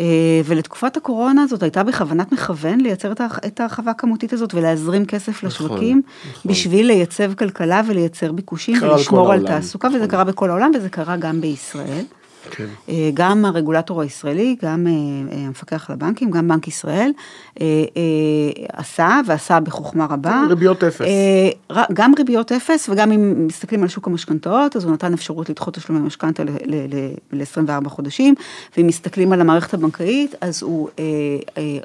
אה, 0.00 0.40
ולתקופת 0.44 0.96
הקורונה 0.96 1.42
הזאת 1.42 1.62
הייתה 1.62 1.82
בכוונת 1.82 2.32
מכוון 2.32 2.80
לייצר 2.80 3.12
את 3.12 3.20
ההרח- 3.20 3.38
את 3.46 3.60
ההרחבה 3.60 3.90
הכמותית 3.90 4.32
הזאת 4.32 4.54
ולהזרים 4.54 5.04
כסף 5.06 5.44
נכון, 5.44 5.48
לשווקים, 5.48 6.02
נכון. 6.30 6.52
בשביל 6.52 6.86
לייצב 6.86 7.34
כלכלה 7.34 7.82
ולייצר 7.88 8.32
ביקושים 8.32 8.76
ולשמור 8.82 9.32
על 9.32 9.38
העולם, 9.38 9.46
תעסוקה, 9.60 9.88
וזה 9.88 9.96
נכון. 9.96 10.08
קרה 10.08 10.24
בכל 10.24 10.50
העולם 10.50 10.70
וזה 10.74 10.88
קרה 10.88 11.16
גם 11.16 11.40
בישראל. 11.40 12.04
כן. 12.50 12.66
אה, 12.88 13.10
גם 13.14 13.44
הרגולטור 13.44 14.02
הישראלי, 14.02 14.56
גם 14.62 14.86
אה, 14.86 14.92
אה, 15.32 15.46
המפקח 15.46 15.90
על 15.90 15.94
הבנקים, 15.94 16.30
גם 16.30 16.48
בנק 16.48 16.68
ישראל, 16.68 17.10
עשה, 18.72 19.20
ועשה 19.26 19.60
בחוכמה 19.60 20.06
רבה. 20.10 20.42
ריביות 20.48 20.84
אפס. 20.84 21.06
גם 21.92 22.12
ריביות 22.18 22.52
אפס, 22.52 22.88
וגם 22.88 23.12
אם 23.12 23.46
מסתכלים 23.46 23.82
על 23.82 23.88
שוק 23.88 24.06
המשכנתאות, 24.06 24.76
אז 24.76 24.84
הוא 24.84 24.92
נתן 24.92 25.12
אפשרות 25.12 25.50
לדחות 25.50 25.74
תשלומי 25.74 26.06
משכנתה 26.06 26.42
ל-24 27.32 27.88
חודשים, 27.88 28.34
ואם 28.76 28.86
מסתכלים 28.86 29.32
על 29.32 29.40
המערכת 29.40 29.74
הבנקאית, 29.74 30.34
אז 30.40 30.62
הוא, 30.62 30.88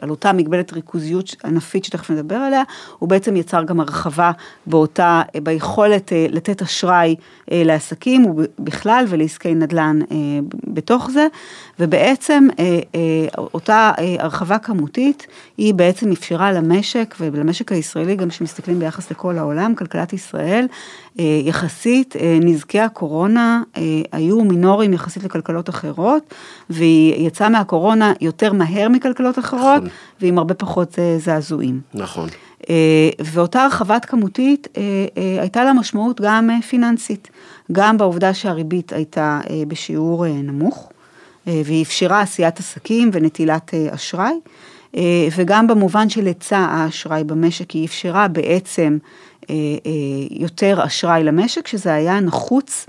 על 0.01 0.09
אותה 0.09 0.33
מגבלת 0.33 0.73
ריכוזיות 0.73 1.35
ענפית 1.45 1.85
שתכף 1.85 2.09
נדבר 2.11 2.35
עליה, 2.35 2.63
הוא 2.99 3.09
בעצם 3.09 3.35
יצר 3.35 3.63
גם 3.63 3.79
הרחבה 3.79 4.31
באותה, 4.65 5.21
ביכולת 5.43 6.11
לתת 6.29 6.61
אשראי 6.61 7.15
לעסקים 7.51 8.25
ובכלל 8.25 9.05
ולעסקי 9.07 9.55
נדל"ן 9.55 9.99
בתוך 10.67 11.09
זה, 11.11 11.27
ובעצם 11.79 12.47
אה, 12.59 12.79
אה, 12.95 12.99
אותה 13.37 13.91
אה, 13.99 14.15
הרחבה 14.19 14.57
כמותית, 14.57 15.27
היא 15.57 15.73
בעצם 15.73 16.11
אפשרה 16.11 16.51
למשק 16.51 17.15
ולמשק 17.19 17.71
הישראלי, 17.71 18.15
גם 18.15 18.29
כשמסתכלים 18.29 18.79
ביחס 18.79 19.11
לכל 19.11 19.37
העולם, 19.37 19.75
כלכלת 19.75 20.13
ישראל, 20.13 20.67
אה, 21.19 21.41
יחסית, 21.43 22.15
אה, 22.15 22.37
נזקי 22.41 22.79
הקורונה 22.79 23.61
אה, 23.77 23.81
היו 24.11 24.43
מינוריים 24.43 24.93
יחסית 24.93 25.23
לכלכלות 25.23 25.69
אחרות, 25.69 26.33
והיא 26.69 27.27
יצאה 27.27 27.49
מהקורונה 27.49 28.13
יותר 28.21 28.53
מהר 28.53 28.89
מכלכלות 28.89 29.39
אחרות, 29.39 29.77
נכון. 29.77 29.89
ועם 30.21 30.37
הרבה 30.37 30.53
פחות 30.53 30.99
אה, 30.99 31.17
זעזועים. 31.19 31.81
נכון. 31.93 32.29
אה, 32.69 33.09
ואותה 33.23 33.63
הרחבת 33.63 34.05
כמותית 34.05 34.67
אה, 34.77 34.81
אה, 35.17 35.41
הייתה 35.41 35.63
לה 35.63 35.73
משמעות 35.73 36.21
גם 36.21 36.49
פיננסית, 36.69 37.27
גם 37.71 37.97
בעובדה 37.97 38.33
שהריבית 38.33 38.93
הייתה 38.93 39.41
אה, 39.49 39.63
בשיעור 39.67 40.25
אה, 40.25 40.31
נמוך, 40.31 40.89
אה, 41.47 41.61
והיא 41.65 41.83
אפשרה 41.83 42.21
עשיית 42.21 42.59
עסקים 42.59 43.09
ונטילת 43.13 43.73
אשראי, 43.89 44.33
וגם 45.35 45.67
במובן 45.67 46.09
של 46.09 46.25
היצע 46.25 46.57
האשראי 46.57 47.23
במשק, 47.23 47.71
היא 47.71 47.85
אפשרה 47.85 48.27
בעצם 48.27 48.97
יותר 50.31 50.85
אשראי 50.85 51.23
למשק, 51.23 51.67
שזה 51.67 51.93
היה 51.93 52.19
נחוץ. 52.19 52.85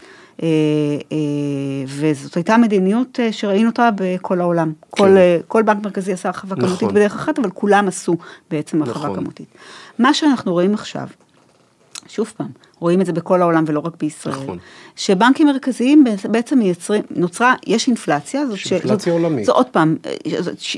וזאת 1.86 2.34
הייתה 2.36 2.56
מדיניות 2.56 3.18
שראינו 3.30 3.68
אותה 3.68 3.90
בכל 3.96 4.40
העולם. 4.40 4.72
כל, 4.90 5.16
אה, 5.16 5.38
כל 5.48 5.62
בנק 5.62 5.84
מרכזי 5.84 6.12
עשה 6.12 6.28
הרחבה 6.28 6.56
נכון. 6.56 6.68
כמותית 6.68 6.88
בדרך 6.88 7.14
אחת, 7.14 7.38
אבל 7.38 7.50
כולם 7.50 7.88
עשו 7.88 8.16
בעצם 8.50 8.82
הרחבה 8.82 9.04
נכון. 9.04 9.16
כמותית. 9.16 9.46
מה 9.98 10.14
שאנחנו 10.14 10.52
רואים 10.52 10.74
עכשיו, 10.74 11.06
שוב 12.08 12.32
פעם, 12.36 12.48
רואים 12.80 13.00
את 13.00 13.06
זה 13.06 13.12
בכל 13.12 13.42
העולם 13.42 13.64
ולא 13.66 13.80
רק 13.84 13.92
בישראל, 14.00 14.34
נכון. 14.34 14.58
שבנקים 14.96 15.46
מרכזיים 15.46 16.04
בעצם 16.24 16.58
מייצרים, 16.58 17.02
נוצרה, 17.10 17.54
יש 17.66 17.88
אינפלציה, 17.88 18.46
זאת, 18.46 18.58
יש 18.58 18.72
אינפלציה 18.72 19.12
זאת, 19.12 19.22
עולמית. 19.22 19.44
זאת 19.44 19.56
עוד 19.56 19.66
פעם, 19.66 19.96
אה, 20.06 20.12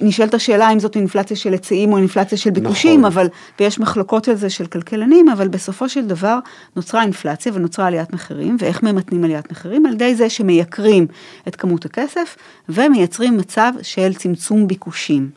נשאלת 0.03 0.35
השאלה 0.35 0.73
אם 0.73 0.81
זאת 0.81 0.97
אינפלציה 0.97 1.37
של 1.37 1.53
היצעים 1.53 1.93
או 1.93 1.99
אינפלציה 1.99 2.39
של 2.39 2.51
ביקושים, 2.51 3.01
נכון. 3.01 3.13
אבל, 3.13 3.29
ויש 3.61 3.81
מחלוקות 3.81 4.29
על 4.29 4.37
זה 4.37 4.51
של 4.51 4.67
כלכלנים, 4.67 5.29
אבל 5.29 5.49
בסופו 5.49 5.89
של 5.89 6.07
דבר 6.07 6.39
נוצרה 6.77 7.03
אינפלציה 7.03 7.53
ונוצרה 7.55 7.87
עליית 7.87 8.13
מחירים, 8.13 8.57
ואיך 8.59 8.83
ממתנים 8.83 9.25
עליית 9.25 9.53
מחירים? 9.53 9.87
על 9.87 9.93
ידי 9.93 10.15
זה 10.15 10.31
שמייקרים 10.31 11.07
את 11.49 11.57
כמות 11.57 11.85
הכסף 11.85 12.37
ומייצרים 12.69 13.37
מצב 13.37 13.73
של 13.83 14.15
צמצום 14.15 14.69
ביקושים. 14.69 15.31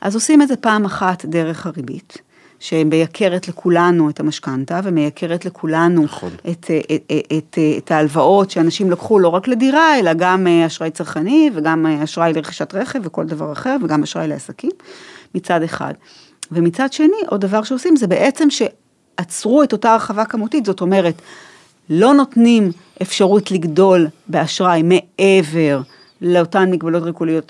אז 0.00 0.14
עושים 0.14 0.42
את 0.42 0.48
זה 0.48 0.56
פעם 0.56 0.84
אחת 0.84 1.24
דרך 1.24 1.66
הריבית. 1.66 2.31
שמייקרת 2.62 3.48
לכולנו 3.48 4.10
את 4.10 4.20
המשכנתה 4.20 4.80
ומייקרת 4.84 5.44
לכולנו 5.44 6.02
נכון. 6.02 6.30
את, 6.50 6.70
את, 6.70 7.02
את, 7.12 7.32
את, 7.38 7.58
את 7.78 7.90
ההלוואות 7.90 8.50
שאנשים 8.50 8.90
לקחו 8.90 9.18
לא 9.18 9.28
רק 9.28 9.48
לדירה, 9.48 9.98
אלא 9.98 10.12
גם 10.16 10.46
אה, 10.46 10.66
אשראי 10.66 10.90
צרכני 10.90 11.50
וגם 11.54 11.86
אה, 11.86 12.04
אשראי 12.04 12.32
לרכישת 12.32 12.74
רכב 12.74 12.98
וכל 13.02 13.24
דבר 13.24 13.52
אחר, 13.52 13.76
וגם 13.82 14.02
אשראי 14.02 14.28
לעסקים, 14.28 14.70
מצד 15.34 15.62
אחד. 15.62 15.94
ומצד 16.52 16.92
שני, 16.92 17.22
עוד 17.26 17.40
דבר 17.40 17.62
שעושים 17.62 17.96
זה 17.96 18.06
בעצם 18.06 18.48
שעצרו 18.50 19.62
את 19.62 19.72
אותה 19.72 19.92
הרחבה 19.92 20.24
כמותית, 20.24 20.66
זאת 20.66 20.80
אומרת, 20.80 21.22
לא 21.90 22.14
נותנים 22.14 22.70
אפשרות 23.02 23.50
לגדול 23.50 24.08
באשראי 24.28 24.82
מעבר 24.82 25.80
לאותן 26.22 26.70
מגבלות 26.70 27.02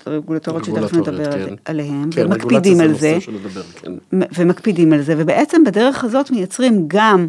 רגולטוריות 0.07 0.65
שתכף 0.65 0.93
נדבר 0.93 1.31
כן. 1.31 1.55
עליהן, 1.65 2.09
כן, 2.11 2.25
ומקפידים 2.25 2.79
על 2.79 2.93
זה 2.93 3.21
שלדבר, 3.21 3.61
כן. 3.61 3.91
ומקפידים 4.35 4.93
על 4.93 5.01
זה, 5.01 5.13
ובעצם 5.17 5.63
בדרך 5.63 6.03
הזאת 6.03 6.31
מייצרים 6.31 6.83
גם 6.87 7.27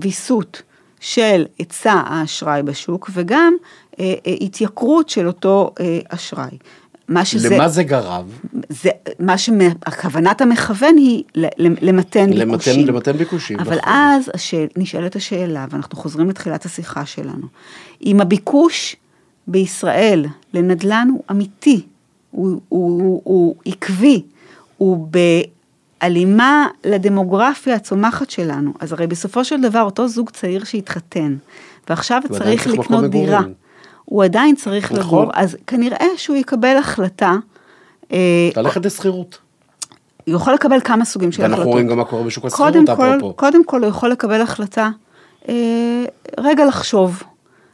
ויסות 0.00 0.62
של 1.00 1.44
היצע 1.58 2.02
האשראי 2.06 2.62
בשוק, 2.62 3.10
וגם 3.12 3.54
אה, 4.00 4.14
אה, 4.26 4.34
התייקרות 4.40 5.08
של 5.08 5.26
אותו 5.26 5.70
אה, 5.80 5.98
אשראי. 6.08 6.58
מה 7.08 7.24
שזה, 7.24 7.56
למה 7.56 7.68
זה 7.68 7.82
גרם? 7.82 8.24
זה, 8.68 8.90
מה 9.18 9.38
שכוונת 9.38 10.40
המכוון 10.40 10.96
היא 10.96 11.24
למתן- 11.36 12.30
ביקושים. 12.34 12.86
למתן 12.86 13.12
ביקושים, 13.12 13.60
אבל 13.60 13.76
נכון. 13.78 13.92
אז 13.92 14.30
השאל, 14.34 14.66
נשאלת 14.76 15.16
השאלה, 15.16 15.66
ואנחנו 15.70 15.98
חוזרים 15.98 16.30
לתחילת 16.30 16.64
השיחה 16.64 17.06
שלנו, 17.06 17.46
אם 18.06 18.20
הביקוש 18.20 18.96
בישראל 19.46 20.26
לנדל"ן 20.54 21.08
הוא 21.12 21.22
אמיתי, 21.30 21.86
הוא, 22.30 22.60
הוא, 22.68 23.02
הוא, 23.02 23.20
הוא 23.24 23.54
עקבי, 23.66 24.22
הוא 24.78 25.08
בהלימה 26.00 26.66
לדמוגרפיה 26.84 27.74
הצומחת 27.74 28.30
שלנו, 28.30 28.72
אז 28.80 28.92
הרי 28.92 29.06
בסופו 29.06 29.44
של 29.44 29.60
דבר 29.60 29.82
אותו 29.82 30.08
זוג 30.08 30.30
צעיר 30.30 30.64
שהתחתן, 30.64 31.36
ועכשיו 31.88 32.22
צריך 32.32 32.66
לקנות 32.66 33.04
דירה, 33.10 33.40
מגורים. 33.40 33.54
הוא 34.04 34.24
עדיין 34.24 34.56
צריך 34.56 34.92
נכון. 34.92 35.22
לגור, 35.22 35.30
אז 35.34 35.56
כנראה 35.66 36.06
שהוא 36.16 36.36
יקבל 36.36 36.76
החלטה, 36.76 37.36
אה, 38.12 38.50
ללכת 38.56 38.86
לשכירות. 38.86 39.38
הוא 40.26 40.34
יכול 40.34 40.54
לקבל 40.54 40.80
כמה 40.80 41.04
סוגים 41.04 41.32
של 41.32 41.42
ואנחנו 41.42 41.56
החלטות. 41.56 41.72
רואים 41.72 41.88
גם 41.88 41.96
מה 41.96 42.04
קורה 42.04 42.22
בשוק 42.22 42.44
השכירות, 42.44 42.74
אפרופו. 42.88 43.34
קודם 43.34 43.64
כל 43.64 43.80
הוא 43.80 43.88
יכול 43.88 44.10
לקבל 44.10 44.40
החלטה, 44.40 44.90
אה, 45.48 46.04
רגע 46.38 46.64
לחשוב, 46.64 47.22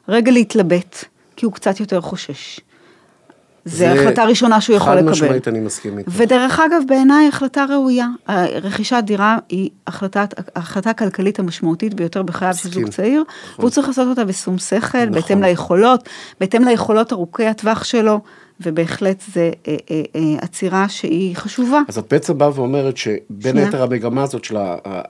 רגע 0.08 0.32
להתלבט, 0.32 1.04
כי 1.40 1.46
הוא 1.46 1.52
קצת 1.52 1.80
יותר 1.80 2.00
חושש. 2.00 2.60
זו 3.64 3.76
זה 3.76 3.92
החלטה 3.92 4.24
ראשונה 4.24 4.60
שהוא 4.60 4.76
יכול 4.76 4.94
לקבל. 4.94 5.06
חד 5.06 5.10
משמעית 5.10 5.48
אני 5.48 5.60
מסכים 5.60 5.98
איתך. 5.98 6.12
ודרך 6.16 6.60
אגב, 6.60 6.82
בעיניי 6.86 7.28
החלטה 7.28 7.64
ראויה. 7.64 8.06
רכישת 8.62 9.02
דירה 9.04 9.38
היא 9.48 9.70
החלטת, 9.86 10.34
החלטה 10.56 10.92
כלכלית 10.92 11.38
המשמעותית 11.38 11.94
ביותר 11.94 12.22
בחייו 12.22 12.54
של. 12.54 12.70
זוג 12.70 12.88
צעיר, 12.88 13.24
נכון. 13.28 13.54
והוא 13.58 13.70
צריך 13.70 13.88
לעשות 13.88 14.08
אותה 14.08 14.24
בשום 14.24 14.58
שכל, 14.58 14.98
נכון. 14.98 15.10
בהתאם 15.10 15.42
ליכולות, 15.42 16.08
בהתאם 16.40 16.64
ליכולות 16.64 17.12
ארוכי 17.12 17.46
הטווח 17.46 17.84
שלו, 17.84 18.20
ובהחלט 18.62 19.22
זה 19.32 19.50
אה, 19.68 19.76
אה, 19.90 20.02
אה, 20.16 20.36
עצירה 20.40 20.88
שהיא 20.88 21.36
חשובה. 21.36 21.80
אז 21.88 21.98
את 21.98 22.04
בעצם 22.10 22.38
באה 22.38 22.50
ואומרת 22.54 22.96
שבין. 22.96 23.56
היתר 23.58 23.82
המגמה 23.82 24.22
הזאת 24.22 24.44
של 24.44 24.56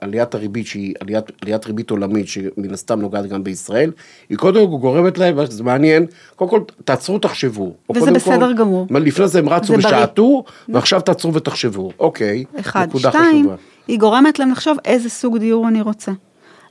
עליית 0.01 0.35
הריבית, 0.35 0.67
שהיא 0.67 0.93
עליית, 0.99 1.25
עליית 1.41 1.65
ריבית 1.65 1.89
עולמית, 1.89 2.27
שמן 2.27 2.73
הסתם 2.73 3.01
נוגעת 3.01 3.27
גם 3.27 3.43
בישראל, 3.43 3.91
היא 4.29 4.37
קודם 4.37 4.71
כל 4.71 4.77
גורמת 4.77 5.17
להם, 5.17 5.37
וזה 5.37 5.63
מעניין, 5.63 6.05
קודם 6.35 6.51
כל 6.51 6.61
תעצרו, 6.85 7.19
תחשבו. 7.19 7.73
וזה 7.95 8.11
בסדר 8.11 8.47
כל, 8.47 8.53
גמור. 8.53 8.87
לפני 8.89 9.27
זה 9.27 9.39
הם 9.39 9.49
רצו 9.49 9.73
זה. 9.73 9.79
ושעטו, 9.79 10.43
ועכשיו 10.69 11.01
תעצרו 11.01 11.33
ותחשבו. 11.33 11.91
אוקיי, 11.99 12.43
אחד, 12.59 12.87
נקודה 12.87 13.09
שתיים, 13.11 13.45
חשובה. 13.45 13.55
היא 13.87 13.99
גורמת 13.99 14.39
להם 14.39 14.51
לחשוב 14.51 14.77
איזה 14.85 15.09
סוג 15.09 15.37
דיור 15.37 15.67
אני 15.67 15.81
רוצה. 15.81 16.11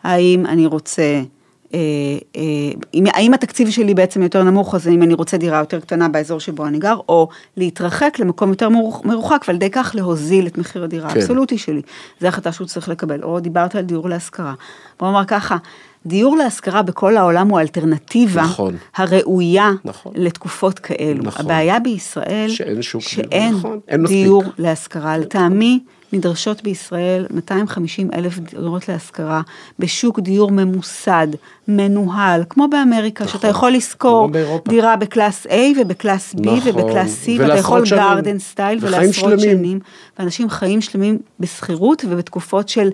האם 0.02 0.46
אני 0.46 0.66
רוצה 0.66 1.22
האם 3.06 3.34
התקציב 3.34 3.70
שלי 3.70 3.94
בעצם 3.94 4.22
יותר 4.22 4.42
נמוך, 4.42 4.74
אז 4.74 4.88
אם 4.88 5.02
אני 5.02 5.14
רוצה 5.14 5.36
דירה 5.36 5.58
יותר 5.58 5.80
קטנה 5.80 6.08
באזור 6.08 6.40
שבו 6.40 6.66
אני 6.66 6.78
גר, 6.78 6.96
או 7.08 7.28
להתרחק 7.56 8.16
למקום 8.18 8.50
יותר 8.50 8.68
מרוח- 8.68 9.04
מרוחק, 9.04 9.44
ועל 9.48 9.56
ידי 9.56 9.70
כך 9.70 9.92
להוזיל 9.94 10.46
את 10.46 10.58
מחיר 10.58 10.84
הדירה 10.84 11.10
כן. 11.10 11.20
האבסולוטי 11.20 11.58
שלי. 11.58 11.82
זו 12.20 12.26
החלטה 12.28 12.52
שהוא 12.52 12.66
צריך 12.66 12.88
לקבל. 12.88 13.22
או 13.22 13.40
דיברת 13.40 13.74
על 13.74 13.82
דיור 13.82 14.08
להשכרה. 14.08 14.54
בוא 15.00 15.08
נאמר 15.08 15.24
ככה, 15.24 15.56
דיור 16.06 16.36
להשכרה 16.36 16.82
בכל 16.82 17.16
העולם 17.16 17.48
הוא 17.48 17.58
האלטרנטיבה 17.58 18.42
נכון. 18.42 18.76
הראויה 18.96 19.70
נכון. 19.84 20.12
לתקופות 20.16 20.78
כאלו. 20.78 21.22
נכון. 21.22 21.44
הבעיה 21.44 21.80
בישראל, 21.80 22.48
שאין 22.48 22.82
שוק 22.82 23.02
שאין 23.02 23.54
נכון. 23.54 23.80
דיור 24.06 24.42
להשכרה. 24.58 25.18
לטעמי, 25.18 25.80
נדרשות 26.12 26.62
בישראל 26.62 27.26
250 27.30 28.10
אלף 28.14 28.38
דירות 28.38 28.88
להשכרה 28.88 29.40
בשוק 29.78 30.20
דיור 30.20 30.50
ממוסד, 30.50 31.28
מנוהל, 31.68 32.44
כמו 32.50 32.68
באמריקה, 32.68 33.26
שאתה 33.26 33.38
נכון. 33.38 33.50
יכול 33.50 33.72
לשכור. 33.72 34.30
דירה 34.68 34.96
ב 34.96 35.05
class 35.05 35.46
A 35.46 35.80
וב 35.80 35.96
class 35.96 36.34
B 36.34 36.40
נכון. 36.40 36.58
וב 36.64 36.82
class 36.82 37.24
C, 37.24 37.30
ואתה 37.38 37.58
יכול 37.58 37.86
שנים. 37.86 38.02
garden 38.02 38.38
style 38.38 38.78
ולעשרות. 38.82 39.40
שנים, 39.40 39.80
ואנשים 40.18 40.50
חיים 40.50 40.80
שלמים 40.80 41.18
בשכירות 41.40 42.04
ובתקופות 42.08 42.68
של 42.68 42.90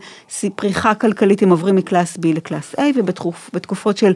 פריחה 0.57 0.95
כלכלית 0.95 1.43
הם 1.43 1.51
עוברים 1.51 1.77
מ 1.76 1.83
class 1.83 2.17
B 2.17 2.21
ל 2.35 2.41
class 2.41 2.75
A, 2.75 2.83
ובתקופות 2.97 3.97
של 3.97 4.13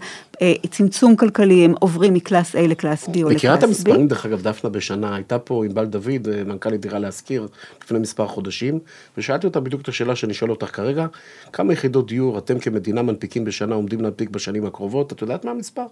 צמצום 0.71 1.17
כלכלי 1.17 1.65
הם 1.65 1.75
עוברים 1.81 2.15
מ 2.15 2.22
class 2.22 2.57
A 2.57 2.59
ל 2.59 2.66
class 2.66 3.05
B 3.05 3.09
או 3.09 3.13
ל 3.13 3.16
class 3.16 3.33
B. 3.33 3.35
מכירה 3.35 3.55
את 3.55 3.63
המספרים, 3.63 4.09
דרך 4.09 4.27
אגב, 4.27 4.43
דפנה 4.43 4.71
בשנה, 4.71 5.15
הייתה 5.17 5.39
פה 5.39 5.65
ענבל 5.65 5.85
דוד, 5.85 6.29
אה, 6.33 6.45
מנכ"לית 6.45 6.81
דירה 6.81 6.99
להשכיר, 6.99 7.49
לפני 7.85 7.99
מספר 7.99 8.27
חודשים, 8.27 8.79
ושאלתי 9.19 9.47
אותה 9.47 9.61
בדיוק 9.61 9.83
את 9.83 9.89
השאלה 9.89 10.17
שאני 10.17 10.35
שואל 10.35 10.51
אותך 10.51 10.77
כרגע, 10.77 11.07
כמה 11.53 11.73
יחידות 11.73 12.07
דיור 12.07 12.39
אתם 12.39 12.59
כמדינה 12.59 13.03
מנפיקים 13.03 13.45
בשנה, 13.45 13.75
עומדים 13.75 14.01
להנפיק 14.01 14.31
בשנים 14.31 14.67
הקרובות, 14.67 15.13
את 15.13 15.23
יודעת 15.23 15.45
מה 15.45 15.51
המספר? 15.51 15.87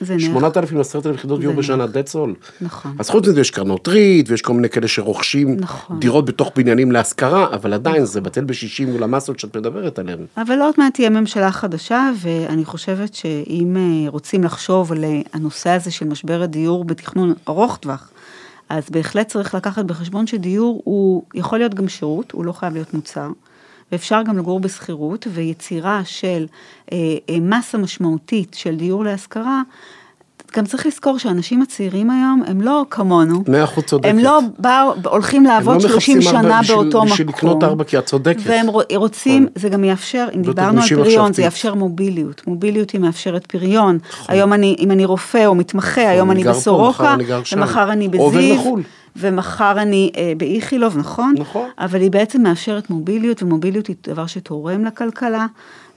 זה 0.00 0.16
נערך. 0.16 0.24
8,000 0.24 0.80
10,000 0.80 1.14
יחידות 1.14 1.40
דיור 1.40 1.54
בשנה, 1.54 1.84
that's 1.84 2.14
all. 2.14 2.48
נכון. 2.60 2.96
אז 2.98 3.10
חוץ 3.10 3.28
מזה 3.28 3.40
יש 3.40 3.50
קרנות 3.50 3.88
ריט, 3.88 4.30
ויש 4.30 4.42
כל 4.42 4.52
מיני 4.52 4.68
כאלה 4.68 4.88
שרוכשים 4.88 5.56
נכון. 5.60 6.00
דירות 6.00 6.24
בתוך 6.24 6.52
בניינים 6.56 6.92
להשכרה, 6.92 7.54
אבל 7.54 7.72
עדיין 7.72 8.04
זה 8.04 8.20
בטל 8.20 8.44
בשישים 8.44 8.92
מול 8.92 9.02
המסות 9.02 9.38
שאת 9.38 9.56
מדברת 9.56 9.98
עליהן. 9.98 10.18
אבל 10.36 10.60
עוד 10.60 10.74
מעט 10.78 10.94
תהיה 10.94 11.10
ממשלה 11.10 11.52
חדשה, 11.52 12.10
ואני 12.20 12.64
חושבת 12.64 13.14
שאם 13.14 13.76
אה, 13.76 14.10
רוצים 14.10 14.44
לחשוב 14.44 14.92
על 14.92 15.04
אה, 15.04 15.20
הנושא 15.32 15.70
הזה 15.70 15.90
של 15.90 16.06
משבר 16.06 16.42
הדיור 16.42 16.84
בתכנון 16.84 17.34
ארוך 17.48 17.76
טווח, 17.76 18.10
אז 18.68 18.90
בהחלט 18.90 19.28
צריך 19.28 19.54
לקחת 19.54 19.84
בחשבון 19.84 20.26
שדיור 20.26 20.82
הוא 20.84 21.22
יכול 21.34 21.58
להיות 21.58 21.74
גם 21.74 21.88
שירות, 21.88 22.32
הוא 22.32 22.44
לא 22.44 22.52
חייב 22.52 22.72
להיות 22.74 22.94
מוצר, 22.94 23.28
ואפשר 23.92 24.22
גם 24.22 24.38
לגור 24.38 24.60
בשכירות, 24.60 25.26
ויצירה 25.32 26.00
של 26.04 26.46
אה, 26.92 26.96
אה, 27.30 27.36
מסה 27.40 27.78
משמעותית 27.78 28.54
של 28.54 28.76
דיור 28.76 29.04
להשכרה, 29.04 29.62
גם 30.56 30.64
צריך 30.66 30.86
לזכור 30.86 31.18
שהאנשים 31.18 31.62
הצעירים 31.62 32.10
היום 32.10 32.42
הם 32.46 32.60
לא 32.60 32.84
כמונו. 32.90 33.42
מאה 33.48 33.64
אחוז 33.64 33.84
צודקת. 33.84 34.08
הם 34.10 34.18
לא 34.18 34.38
באו, 34.58 34.92
הולכים 35.04 35.44
לעבוד 35.44 35.74
לא 35.74 35.80
30 35.88 36.18
מחפשים 36.18 36.36
הרבה 36.36 36.48
שנה 36.48 36.60
בשביל- 36.60 36.76
באותו 36.76 36.98
מקום. 36.98 37.08
בשביל 37.12 37.28
לקנות 37.28 37.64
ארבע, 37.64 37.84
כי 37.84 37.98
את 37.98 38.06
צודקת. 38.06 38.40
והם 38.44 38.66
רו- 38.66 38.80
רוצים, 38.96 39.42
נכון. 39.42 39.52
זה 39.62 39.68
גם 39.68 39.84
יאפשר, 39.84 40.28
אם 40.36 40.42
דיברנו 40.42 40.80
על 40.82 40.88
פריון, 40.88 41.32
זה. 41.32 41.42
יאפשר 41.42 41.74
מוביליות. 41.74 42.46
מוביליות 42.46 42.90
היא 42.90 43.00
מאפשרת 43.00 43.46
פריון. 43.46 43.98
נכון. 44.12 44.26
היום 44.34 44.52
אני, 44.52 44.76
אם 44.78 44.90
אני 44.90 45.04
רופא 45.04 45.46
או 45.46 45.54
מתמחה, 45.54 46.08
היום 46.08 46.30
אני 46.30 46.42
אני 46.42 46.50
בסורוקה. 46.50 47.16
ומחר 47.56 47.92
אני 47.92 48.08
עובר 48.18 48.38
בזיו, 48.38 48.54
לחו"ל. 48.54 48.82
ומחר 49.20 49.82
אני 49.82 50.12
אה, 50.16 50.32
באיכילוב, 50.36 50.98
נכון? 50.98 51.34
נכון. 51.38 51.68
אבל 51.78 52.00
היא 52.00 52.10
בעצם 52.10 52.42
מאפשרת 52.42 52.90
מוביליות, 52.90 53.42
ומוביליות 53.42 53.86
היא 53.86 53.96
דבר 54.06 54.26
שתורם 54.26 54.84
לכלכלה, 54.84 55.46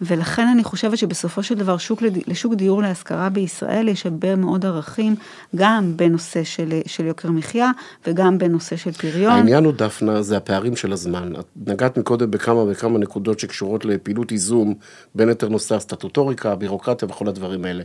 ולכן 0.05 0.47
אני 0.47 0.63
חושבת 0.63 0.97
שבסופו 0.97 1.43
של 1.43 1.55
דבר 1.55 1.77
שוק, 1.77 2.01
לשוק 2.27 2.53
דיור 2.53 2.81
להשכרה 2.81 3.29
בישראל 3.29 3.87
יש 3.87 4.05
הרבה 4.05 4.35
מאוד 4.35 4.65
ערכים, 4.65 5.15
גם 5.55 5.97
בנושא 5.97 6.43
של, 6.43 6.79
של 6.85 7.05
יוקר 7.05 7.31
מחיה, 7.31 7.71
וגם 8.07 8.37
בנושא 8.37 8.75
של 8.75 8.91
פריון. 8.91 9.31
העניין 9.31 9.65
הוא, 9.65 9.73
דפנה, 9.73 10.21
זה 10.21 10.37
הפערים 10.37 10.75
של 10.75 10.93
הזמן. 10.93 11.33
את 11.39 11.45
נגעת 11.67 11.97
מקודם 11.97 12.31
בכמה 12.31 12.63
וכמה 12.67 12.99
נקודות 12.99 13.39
שקשורות 13.39 13.85
לפעילות 13.85 14.31
איזום, 14.31 14.73
בין 15.15 15.29
היתר 15.29 15.49
נושא 15.49 15.75
הסטטוטוריקה, 15.75 16.51
הבירוקרטיה 16.51 17.07
וכל 17.07 17.27
הדברים 17.27 17.65
האלה. 17.65 17.83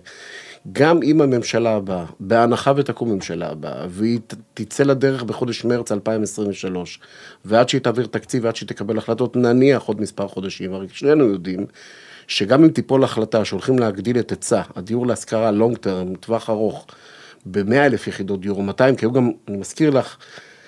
גם 0.73 1.03
אם 1.03 1.21
הממשלה 1.21 1.75
הבאה, 1.75 2.05
בהנחה 2.21 2.73
ותקום 2.77 3.13
ממשלה 3.13 3.51
הבאה, 3.51 3.87
והיא 3.89 4.19
תצא 4.55 4.85
לדרך 4.85 5.23
בחודש 5.23 5.65
מרץ 5.65 5.93
2023, 5.93 7.01
ועד 7.45 7.69
שהיא 7.69 7.81
תעביר 7.81 8.07
תקציב 8.07 8.45
ועד 8.45 8.57
שהיא 8.57 8.69
תקבל 8.69 8.99
החלטות, 8.99 9.37
נניח 9.37 9.83
עוד 9.83 10.01
מספר 10.01 10.29
חודשים, 10.29 10.75
הרי 10.75 10.87
שנינו 10.93 11.25
יודעים 11.25 11.67
שגם 12.29 12.65
אם 12.65 12.69
תיפול 12.69 13.05
החלטה 13.05 13.45
שהולכים 13.45 13.79
להגדיל 13.79 14.19
את 14.19 14.31
היצע, 14.31 14.63
הדיור 14.77 15.07
להשכרה 15.07 15.51
לונג 15.51 15.77
טרם, 15.77 16.15
טווח 16.15 16.51
ארוך, 16.51 16.87
ב-100 17.47 17.75
אלף 17.75 18.07
יחידות 18.07 18.41
דיור, 18.41 18.57
או 18.57 18.63
200, 18.63 18.97
כי 18.97 19.05
היו 19.05 19.13
גם, 19.13 19.31
אני 19.49 19.57
מזכיר 19.57 19.91
לך, 19.91 20.17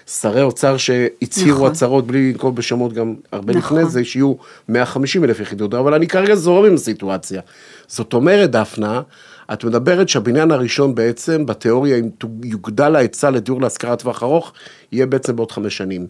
שרי 0.07 0.43
אוצר 0.43 0.77
שהצהירו 0.77 1.59
נכון. 1.59 1.71
הצהרות 1.71 2.07
בלי 2.07 2.33
לנקוב 2.33 2.57
בשמות 2.57 2.93
גם 2.93 3.15
הרבה 3.33 3.55
נכון. 3.55 3.79
לפני 3.79 3.91
זה, 3.91 4.05
שיהיו 4.05 4.35
150 4.69 5.25
אלף 5.25 5.41
יחידות 5.41 5.75
אבל 5.75 5.95
אני 5.95 6.07
כרגע 6.07 6.35
זורם 6.35 6.65
עם 6.65 6.75
הסיטואציה. 6.75 7.41
זאת 7.87 8.13
אומרת, 8.13 8.51
דפנה, 8.51 9.03
את 9.53 9.65
מדברת 9.65 10.09
שהבניין 10.09 10.51
הראשון 10.51 10.95
בעצם, 10.95 11.47
בתיאוריה, 11.47 11.97
אם 11.97 12.09
יוגדל 12.45 12.97
ההיצע 12.97 13.31
לדיור 13.31 13.61
להשכרה 13.61 13.97
טווח 13.97 14.23
ארוך, 14.23 14.53
יהיה 14.93 15.07
בעצם 15.07 15.37
בעוד 15.37 15.53
חמש 15.53 15.77
שנים. 15.77 16.07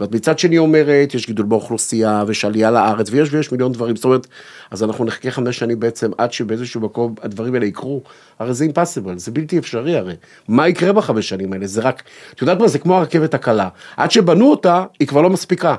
ואת 0.00 0.14
מצד 0.14 0.38
שני 0.38 0.58
אומרת, 0.58 1.14
יש 1.14 1.26
גידול 1.26 1.46
באוכלוסייה, 1.46 2.24
ויש 2.26 2.44
עלייה 2.44 2.70
לארץ, 2.70 3.08
ויש 3.10 3.32
ויש 3.32 3.52
מיליון 3.52 3.72
דברים, 3.72 3.96
זאת 3.96 4.04
אומרת, 4.04 4.26
אז 4.70 4.82
אנחנו 4.82 5.04
נחכה 5.04 5.30
חמש 5.30 5.58
שנים 5.58 5.80
בעצם 5.80 6.10
עד 6.18 6.32
שבאיזשהו 6.32 6.80
מקום 6.80 7.14
הדברים 7.22 7.54
האלה 7.54 7.66
יקרו, 7.66 8.02
הרי 8.38 8.54
זה 8.54 8.66
impossible, 8.66 9.16
זה 9.16 9.30
בלתי 9.30 9.58
אפשרי 9.58 9.96
הרי. 9.96 10.14
מה 10.48 10.68
יקרה 10.68 10.92
בחמש 10.92 11.28
שנים 11.28 11.52
האלה? 11.52 11.66
זה 11.66 11.80
רק, 11.80 12.02
את 12.34 12.40
יודעת 12.40 12.58
מה, 12.58 12.68
זה 12.68 12.78
כמו 12.78 12.96
הרכבת 12.96 13.34
הקלה. 13.34 13.68
עד 13.96 14.10
שבנו 14.10 14.50
אותה, 14.50 14.84
היא 15.00 15.08
כבר 15.08 15.22
לא 15.22 15.30
מספיקה. 15.30 15.74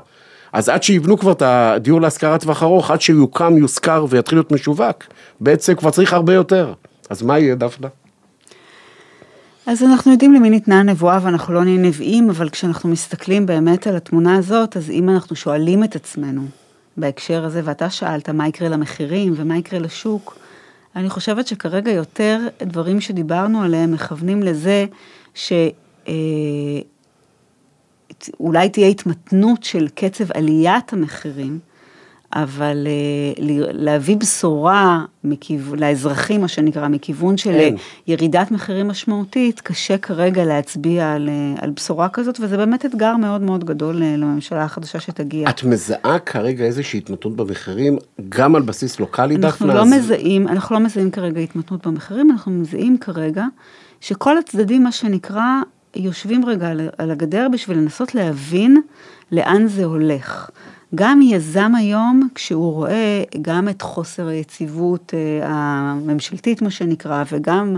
אז 0.54 0.70
עד 0.70 0.84
שיבנו 0.84 1.18
כבר 1.18 1.32
את 1.32 1.42
הדיור 1.42 2.02
להשכרה 2.02 2.38
טווח 2.38 2.64
ארוך, 2.64 2.92
עד 2.92 3.02
שיוקם, 3.02 3.58
יושכר 3.58 4.06
ויתחיל 4.10 4.38
להיות 4.38 4.52
משווק, 4.52 5.04
בעצם 5.40 5.76
כבר 5.76 5.92
צריך 5.92 6.14
הרבה 6.14 6.34
יותר. 6.34 6.74
אז 7.10 7.22
מה 7.22 7.40
יהיה, 7.40 7.56
דפנה? 7.56 7.88
אז 9.66 9.84
אנחנו 9.84 10.12
יודעים 10.12 10.34
למי 10.34 10.50
ניתנה 10.50 10.80
הנבואה 10.80 11.20
ואנחנו 11.24 11.54
לא 11.54 11.64
נהיה 11.64 11.78
נביאים, 11.78 12.30
אבל 12.30 12.50
כשאנחנו 12.50 12.90
מסתכלים 12.90 13.46
באמת 13.46 13.88
על 13.88 13.96
התמונה 13.96 14.36
הזאת, 14.36 14.78
אז 14.78 14.90
אם 14.90 15.10
אנחנו 15.10 15.36
שואלים 15.36 15.84
את 15.84 15.96
עצמנו 15.96 16.46
בהקשר 16.98 17.46
הזה, 17.46 17.62
ואתה 17.64 17.90
שאלת 17.90 18.30
מה 18.30 18.48
יקרה 18.48 18.70
למחירים 18.70 19.34
ומה 19.36 19.58
יקרה 19.58 19.80
לשוק, 19.80 20.38
אני 20.96 21.10
חושבת 21.10 21.48
שכרגע 21.48 21.92
יותר 21.92 22.40
דברים 22.62 23.02
שדיברנו 23.02 23.64
עליהם 23.64 23.92
מכוונים 23.92 24.44
לזה 24.44 24.86
שאולי 25.34 26.14
תהיה 28.70 28.88
התמתנות 28.88 29.64
של 29.64 29.88
קצב 29.96 30.32
עליית 30.32 30.94
המחירים, 30.94 31.60
אבל 32.36 32.88
אה, 32.88 33.44
להביא 33.74 34.18
בשורה 34.18 35.06
מכיו... 35.24 35.76
לאזרחים, 35.76 36.42
מה 36.42 36.48
שנקרא, 36.48 36.88
מכיוון 36.88 37.38
של 37.38 37.50
אין. 37.52 37.76
ירידת 38.08 38.52
מחירים 38.52 38.88
משמעותית, 38.88 39.62
קשה 39.62 39.98
כרגע 39.98 40.46
להצביע 40.46 41.12
על, 41.14 41.30
אה, 41.30 41.64
על 41.64 41.70
בשורה 41.70 42.10
כזאת, 42.10 42.40
וזה 42.42 42.58
באמת 42.58 42.86
אתגר 42.86 43.18
מאוד 43.18 43.42
מאוד 43.42 43.64
גדול 43.64 44.04
אה, 44.04 44.16
לממשלה 44.18 44.64
החדשה 44.64 45.00
שתגיע. 45.00 45.50
את 45.50 45.64
מזהה 45.64 46.20
כרגע 46.20 46.66
איזושהי 46.66 46.98
התמתנות 46.98 47.36
במחירים, 47.36 47.98
גם 48.30 48.56
על 48.56 48.62
בסיס 48.62 49.00
לוקאלי, 49.00 49.36
דפנה? 49.38 49.48
אנחנו 49.48 49.68
לא 49.68 49.82
אז- 49.82 49.94
מזהים, 49.94 50.48
אנחנו 50.48 50.76
לא 50.76 50.82
מזהים 50.86 51.12
כרגע 51.12 51.40
התמתנות 51.42 51.88
במחירים, 51.88 52.32
אנחנו 52.32 52.52
מזהים 52.52 52.98
כרגע 52.98 53.46
שכל 54.02 54.38
הצדדים, 54.38 54.84
מה 54.84 54.92
שנקרא, 54.92 55.46
יושבים 55.96 56.46
רגע 56.46 56.70
על 56.98 57.12
הגדר 57.12 57.48
בשביל 57.54 57.78
לנסות 57.78 58.16
להבין 58.16 58.82
לאן 59.32 59.68
זה 59.68 59.86
הולך. 59.86 60.50
גם 60.96 61.22
יזם 61.22 61.76
היום, 61.76 62.30
כשהוא 62.36 62.74
רואה 62.74 63.24
גם 63.42 63.70
את 63.70 63.82
חוסר 63.82 64.28
היציבות 64.28 65.14
אה, 65.14 65.48
הממשלתית, 65.48 66.62
מה 66.62 66.70
שנקרא, 66.70 67.24
וגם 67.32 67.76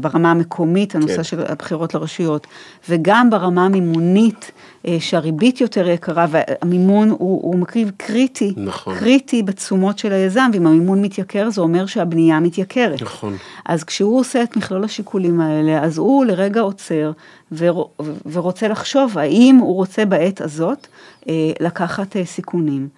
ברמה 0.00 0.30
המקומית, 0.30 0.94
הנושא 0.94 1.16
כן. 1.16 1.22
של 1.22 1.40
הבחירות 1.48 1.94
לרשויות, 1.94 2.46
וגם 2.88 3.30
ברמה 3.30 3.64
המימונית, 3.64 4.50
אה, 4.86 4.96
שהריבית 5.00 5.60
יותר 5.60 5.88
יקרה, 5.88 6.26
והמימון 6.30 7.10
הוא, 7.10 7.18
הוא 7.18 7.58
מרכיב 7.58 7.90
קריטי, 7.96 8.54
נכון. 8.56 8.98
קריטי 8.98 9.42
בתשומות 9.42 9.98
של 9.98 10.12
היזם, 10.12 10.50
ואם 10.52 10.66
המימון 10.66 11.02
מתייקר, 11.02 11.50
זה 11.50 11.60
אומר 11.60 11.86
שהבנייה 11.86 12.40
מתייקרת. 12.40 13.02
נכון. 13.02 13.36
אז 13.66 13.84
כשהוא 13.84 14.20
עושה 14.20 14.42
את 14.42 14.56
מכלול 14.56 14.84
השיקולים 14.84 15.40
האלה, 15.40 15.84
אז 15.84 15.98
הוא 15.98 16.24
לרגע 16.24 16.60
עוצר 16.60 17.12
ור, 17.52 17.90
ורוצה 18.32 18.68
לחשוב 18.68 19.18
האם 19.18 19.56
הוא 19.56 19.74
רוצה 19.74 20.04
בעת 20.04 20.40
הזאת 20.40 20.86
אה, 21.28 21.34
לקחת 21.60 22.16
אה, 22.16 22.24
סיכונים. 22.24 22.88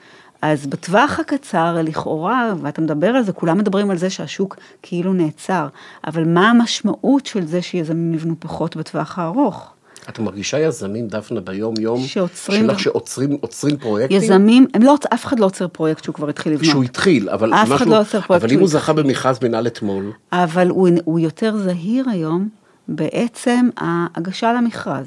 אז 0.43 0.67
בטווח 0.67 1.21
הקצר, 1.21 1.77
לכאורה, 1.85 2.53
ואתה 2.63 2.81
מדבר 2.83 3.07
על 3.09 3.23
זה, 3.23 3.33
כולם 3.33 3.59
מדברים 3.59 3.91
על 3.91 3.97
זה 3.99 4.11
שהשוק 4.11 4.57
כאילו 4.83 5.13
נעצר, 5.13 5.69
אבל 6.07 6.25
מה 6.25 6.51
המשמעות 6.51 7.27
של 7.27 7.47
זה 7.47 7.63
שיזמים 7.63 8.15
יבנו 8.15 8.35
פחות 8.39 8.77
בטווח 8.77 9.19
הארוך? 9.19 9.71
את 10.09 10.19
מרגישה 10.19 10.59
יזמים, 10.61 11.09
דפנה, 11.09 11.41
ביום-יום, 11.41 12.01
שעוצרים- 12.03 12.67
שלך 12.67 12.81
שעוצרים 12.81 13.33
עוצרים 13.41 13.77
פרויקטים? 13.77 14.17
יזמים, 14.17 14.67
הם 14.75 14.83
לא, 14.83 14.97
אף 15.15 15.25
אחד 15.25 15.41
לא 15.41 15.47
עוצר 15.47 15.69
פרויקט 15.69 16.05
שהוא 16.05 16.15
כבר 16.15 16.29
התחיל 16.29 16.53
לבנות. 16.53 16.67
שהוא 16.71 16.85
התחיל, 16.85 17.29
אבל 17.31 17.55
אף 17.55 17.67
אחד 17.67 17.75
משהו, 17.75 17.91
לא 17.91 18.01
עוצר 18.01 18.21
פרויקט 18.21 18.45
אבל 18.45 18.53
אם 18.55 18.61
הוא 18.61 18.69
זכה 18.69 18.93
במכרז 18.93 19.39
מינהל 19.43 19.67
אתמול, 19.67 20.13
אבל 20.33 20.69
הוא, 20.69 20.89
הוא 21.05 21.19
יותר 21.19 21.57
זהיר 21.57 22.05
היום 22.11 22.49
בעצם 22.89 23.69
ההגשה 23.77 24.53
למכרז. 24.53 25.07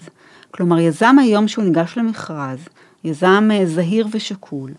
כלומר, 0.52 0.80
יזם 0.80 1.16
היום 1.20 1.48
שהוא 1.48 1.66
ניגש 1.66 1.94
למכרז, 1.98 2.60
יזם 3.04 3.50
אה, 3.54 3.66
זהיר 3.66 4.08
ושקול, 4.12 4.72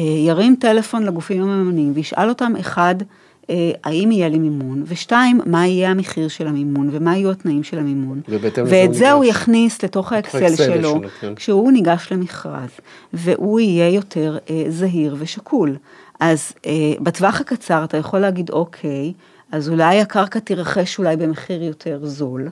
ירים 0.00 0.56
טלפון 0.60 1.02
לגופים 1.02 1.42
המממנים 1.42 1.92
וישאל 1.94 2.28
אותם, 2.28 2.52
אחד, 2.60 2.94
אה, 3.50 3.70
האם 3.84 4.12
יהיה 4.12 4.28
לי 4.28 4.38
מימון, 4.38 4.82
ושתיים, 4.86 5.40
מה 5.46 5.66
יהיה 5.66 5.90
המחיר 5.90 6.28
של 6.28 6.46
המימון 6.46 6.88
ומה 6.92 7.16
יהיו 7.16 7.30
התנאים 7.30 7.62
של 7.62 7.78
המימון. 7.78 8.20
ואת 8.66 8.94
זה 8.94 9.12
הוא. 9.12 9.24
יכניס 9.24 9.82
לתוך 9.84 10.12
האקסל 10.12 10.56
שלו, 10.56 11.00
כן. 11.20 11.34
כשהוא 11.34 11.72
ניגש 11.72 12.08
למכרז, 12.10 12.70
והוא 13.12 13.60
יהיה 13.60 13.88
יותר 13.88 14.38
אה, 14.50 14.64
זהיר 14.68 15.16
ושקול. 15.18 15.76
אז 16.20 16.52
אה, 16.66 16.72
בטווח 17.00 17.40
הקצר 17.40 17.84
אתה 17.84 17.96
יכול 17.96 18.20
להגיד, 18.20 18.50
אוקיי, 18.50 19.12
אז 19.52 19.68
אולי 19.68 20.00
הקרקע 20.00 20.38
תירכש 20.38 20.98
אולי 20.98 21.16
במחיר 21.16 21.62
יותר 21.62 21.98
זול. 22.02 22.48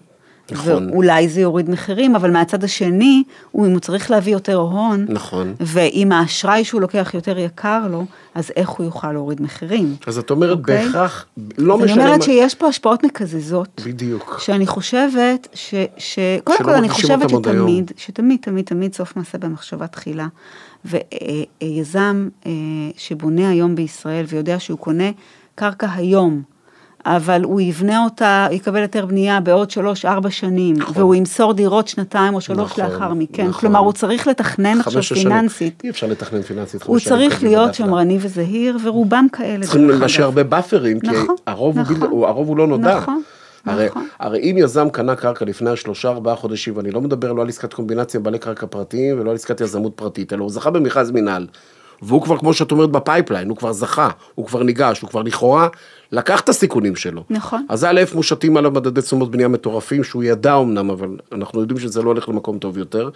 נכון. 0.50 0.90
ואולי 0.90 1.28
זה 1.28 1.40
יוריד 1.40 1.70
מחירים, 1.70 2.16
אבל 2.16 2.30
מהצד 2.30 2.64
השני, 2.64 3.22
הוא, 3.50 3.66
אם 3.66 3.70
הוא 3.72 3.80
צריך 3.80 4.10
להביא 4.10 4.32
יותר 4.32 4.54
הון, 4.56 5.06
נכון. 5.08 5.54
ואם 5.60 6.12
האשראי 6.12 6.64
שהוא 6.64 6.80
לוקח 6.80 7.10
יותר 7.14 7.38
יקר 7.38 7.86
לו, 7.90 8.04
אז 8.34 8.50
איך 8.56 8.68
הוא 8.68 8.86
יוכל 8.86 9.12
להוריד 9.12 9.42
מחירים? 9.42 9.96
אז 10.06 10.18
את 10.18 10.30
אומרת 10.30 10.58
אוקיי? 10.58 10.84
בהכרח, 10.84 11.26
לא 11.58 11.74
אז 11.74 11.80
אני 11.82 11.92
משנה 11.92 12.04
אומרת 12.04 12.18
מה- 12.18 12.24
שיש 12.24 12.54
פה 12.54 12.68
השפעות 12.68 13.04
מקזזות. 13.04 13.82
בדיוק. 13.86 14.38
שאני 14.42 14.66
חושבת 14.66 15.48
ש... 15.54 15.74
ש... 15.98 16.18
קודם 16.44 16.58
כל, 16.64 16.70
אני 16.74 16.88
חושבת. 16.88 17.30
שתמיד, 17.30 17.92
שתמיד, 17.96 18.38
תמיד, 18.42 18.64
תמיד 18.64 18.94
סוף 18.94 19.16
מעשה 19.16 19.38
במחשבה 19.38 19.86
תחילה. 19.86 20.26
ויזם 20.84 22.28
שבונה 22.96 23.48
היום 23.50 23.74
בישראל 23.74 24.24
ויודע 24.28 24.58
שהוא 24.58 24.78
קונה 24.78 25.10
קרקע 25.54 25.88
היום, 25.94 26.42
אבל 27.06 27.42
הוא 27.44 27.60
יבנה 27.60 28.04
אותה, 28.04 28.46
יקבל 28.50 28.80
היתר 28.80 29.06
בנייה 29.06 29.40
בעוד 29.40 29.70
שלוש, 29.70 30.04
ארבע 30.04 30.30
שנים, 30.30 30.76
נכון. 30.76 30.94
והוא 31.02 31.14
ימסור 31.14 31.52
דירות 31.52 31.88
שנתיים 31.88 32.34
או 32.34 32.40
שלוש 32.40 32.70
נכון, 32.78 32.84
לאחר 32.84 33.14
מכן. 33.14 33.46
נכון. 33.46 33.60
כלומר, 33.60 33.78
הוא 33.78 33.92
צריך 33.92 34.26
לתכנן 34.26 34.80
עכשיו. 34.80 35.02
פיננסית. 35.02 35.82
אי 35.84 35.90
אפשר 35.90 36.06
לתכנן 36.06 36.42
פיננסית. 36.42 36.82
הוא 36.82 36.98
צריך 36.98 37.42
להיות. 37.42 37.74
שמרני 37.74 38.18
וזהיר, 38.20 38.76
ורובם 38.84 39.26
כאלה. 39.32 39.62
צריכים 39.62 39.90
להשאיר. 39.90 40.24
הרבה 40.24 40.42
buffer 40.44 40.82
ים, 40.82 41.00
כי 41.00 41.06
נכון, 41.10 41.36
הרוב 41.46 41.78
הוא 41.78 41.82
נכון. 41.96 42.10
הוא- 42.10 42.26
הרוב 42.26 42.48
הוא 42.48 42.56
לא 42.56 42.66
נודע. 42.66 42.96
נכון, 42.96 43.22
הרי, 43.66 43.86
נכון. 43.86 44.06
הרי 44.20 44.38
אם 44.50 44.56
יזם 44.58 44.88
קנה 44.90 45.16
קרקע 45.16 45.44
לפני 45.44 45.70
השלושה 45.70 46.08
ארבעה 46.08 46.36
חודשים, 46.36 46.76
ואני 46.76 46.90
לא 46.90 47.00
מדבר 47.00 47.32
לא 47.32 47.42
על 47.42 47.48
עסקת 47.48 47.72
קומבינציה 47.74 48.20
בעלי 48.20 48.38
קרקע 48.38 48.66
פרטיים 48.66 49.20
ולא 49.20 49.30
על 49.30 49.36
עסקת 49.36 49.60
יזמות 49.60 49.92
פרטית, 49.96 50.32
אלא 50.32 50.42
הוא 50.42 50.50
זכה 50.50 50.70
במכרז 50.70 51.10
מינהל, 51.10 51.46
והוא 52.02 52.22
כבר, 52.22 52.38
כמו 52.38 52.54
שאת 52.54 52.72
אומרת, 52.72 52.90
ב 52.90 52.96
pipeline, 52.96 53.48
הוא 53.48 53.56
כבר 53.56 53.72
זכה, 53.72 54.08
הוא 54.34 54.46
כבר 54.46 54.62
ניגש, 54.62 55.00
הוא 55.00 55.10
כבר 55.10 55.22
לכאורה 55.22 55.68
לקח 56.12 56.40
את 56.40 56.48
הסיכונים 56.48 56.96
שלו. 56.96 57.24
נכון. 57.30 57.66
אז 57.68 57.84
א', 57.84 58.00
מושתים 58.14 58.56
עליו 58.56 58.70
מדדי 58.70 59.00
תשומות 59.00 59.30
בנייה 59.30 59.48
מטורפים, 59.48 60.04
שהוא 60.04 60.24
ידע 60.24 60.58
אמנם, 60.58 60.90
אבל 60.90 61.08
אנחנו 61.32 61.60
יודעים 61.60 61.80
שזה 61.80 62.02
לא 62.02 62.08
הולך 62.08 62.28
למקום 62.28 62.58
טוב 62.58 62.78
יותר. 62.78 63.10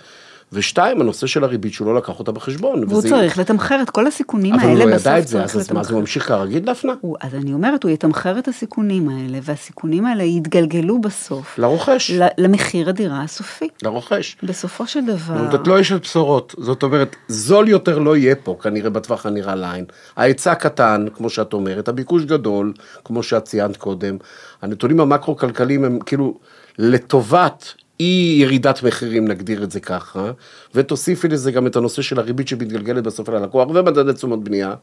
ושתיים, 0.53 1.01
הנושא 1.01 1.27
של 1.27 1.45
הריבית 1.45 1.73
שהוא 1.73 1.87
לא 1.87 1.95
לקח 1.95 2.19
אותה 2.19 2.33
בחשבון. 2.33 2.85
והוא 2.85 2.99
וזה- 2.99 3.09
צריך 3.09 3.39
לתמחר 3.39 3.83
את 3.83 3.91
כל 3.91 4.07
הסיכונים 4.07 4.55
אבל 4.55 4.63
הוא 4.63 4.71
האלה 4.71 4.85
לא 4.85 4.95
בסוף 4.95 5.07
ידע 5.07 5.19
את 5.19 5.29
זה, 5.29 5.33
צריך 5.39 5.45
אז 5.57 5.61
אז 5.61 5.73
מה, 5.73 5.81
לתמחר. 5.81 6.01
ממשיך 6.01 6.29
כרגיל, 6.29 6.59
דפנה? 6.59 6.93
הוא, 7.01 7.17
אז 7.21 7.35
אני 7.35 7.53
אומרת, 7.53 7.83
הוא 7.83 7.91
יתמחר 7.91 8.39
את 8.39 8.49
הסיכונים 8.49 9.09
האלה, 9.09 9.39
והסיכונים 9.43 10.07
האלה 10.07 10.23
יתגלגלו 10.23 11.01
בסוף 11.01 11.59
לרוכש. 11.59 12.11
ל- 12.11 12.27
למחיר 12.39 12.89
הדירה 12.89 13.23
הסופי. 13.23 13.69
לרוכש. 13.83 14.37
בסופו 14.43 14.87
של 14.87 15.05
דבר, 15.07 15.51
זאת 15.51 15.67
לא 15.67 15.81
אשת 15.81 16.01
בשורות, 16.03 16.55
זאת 16.59 16.83
אומרת, 16.83 17.17
זול 17.29 17.69
יותר 17.69 17.99
לא 17.99 18.17
יהיה 18.17 18.35
פה, 18.35 18.57
כנראה 18.63 18.91
בטווח 18.91 19.27
הנראה 19.27 19.55
לעין. 19.55 19.85
ההיצע 20.17 20.55
קטן, 20.55 21.07
כמו 21.15 21.31
שאת 21.31 21.53
אומרת, 21.53 21.89
הביקוש 21.89 22.25
גדול, 22.25 22.73
כמו 23.05 23.23
שאת 23.23 23.45
ציינת 23.45 23.77
קודם. 23.77 24.17
הנתונים 24.63 25.01
המקרו-כלכליים 25.01 25.85
הם 25.85 25.99
כאילו 26.07 26.39
לטובת 26.79 27.75
אי 28.01 28.39
ירידת 28.41 28.83
מחירים, 28.83 29.29
נגדיר 29.29 29.63
את 29.65 29.71
זה 29.71 29.81
ככה, 29.81 30.31
ותוסיפי 30.75 31.29
לזה 31.29 31.53
גם 31.53 31.67
את 31.67 31.77
הנושא 31.77 32.03
של 32.03 32.19
הריבית 32.19 32.49
שמתגלגלת 32.49 33.03
בסוף 33.05 33.29
ללקוח 33.29 33.69
ומדדי 33.69 34.13
תשומות 34.13 34.45
בנייה. 34.45 34.75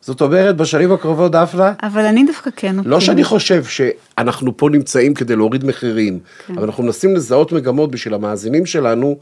זאת 0.00 0.20
אומרת, 0.20 0.56
בשנים 0.56 0.92
הקרובות, 0.92 1.32
דפנה, 1.32 1.72
אבל 1.82 2.04
אני 2.04 2.24
דווקא 2.26 2.50
כן... 2.56 2.76
לא 2.84 3.00
שאני 3.00 3.22
אופטימית. 3.22 3.26
חושב 3.26 3.64
שאנחנו 3.64 4.56
פה 4.56 4.68
נמצאים 4.70 5.14
כדי 5.14 5.36
להוריד 5.36 5.64
מחירים, 5.64 6.18
כן. 6.46 6.54
אבל 6.58 6.64
אנחנו 6.64 6.82
מנסים 6.84 7.14
לזהות 7.16 7.52
מגמות 7.52 7.90
בשביל 7.90 8.14
המאזינים 8.14 8.66
שלנו, 8.66 9.18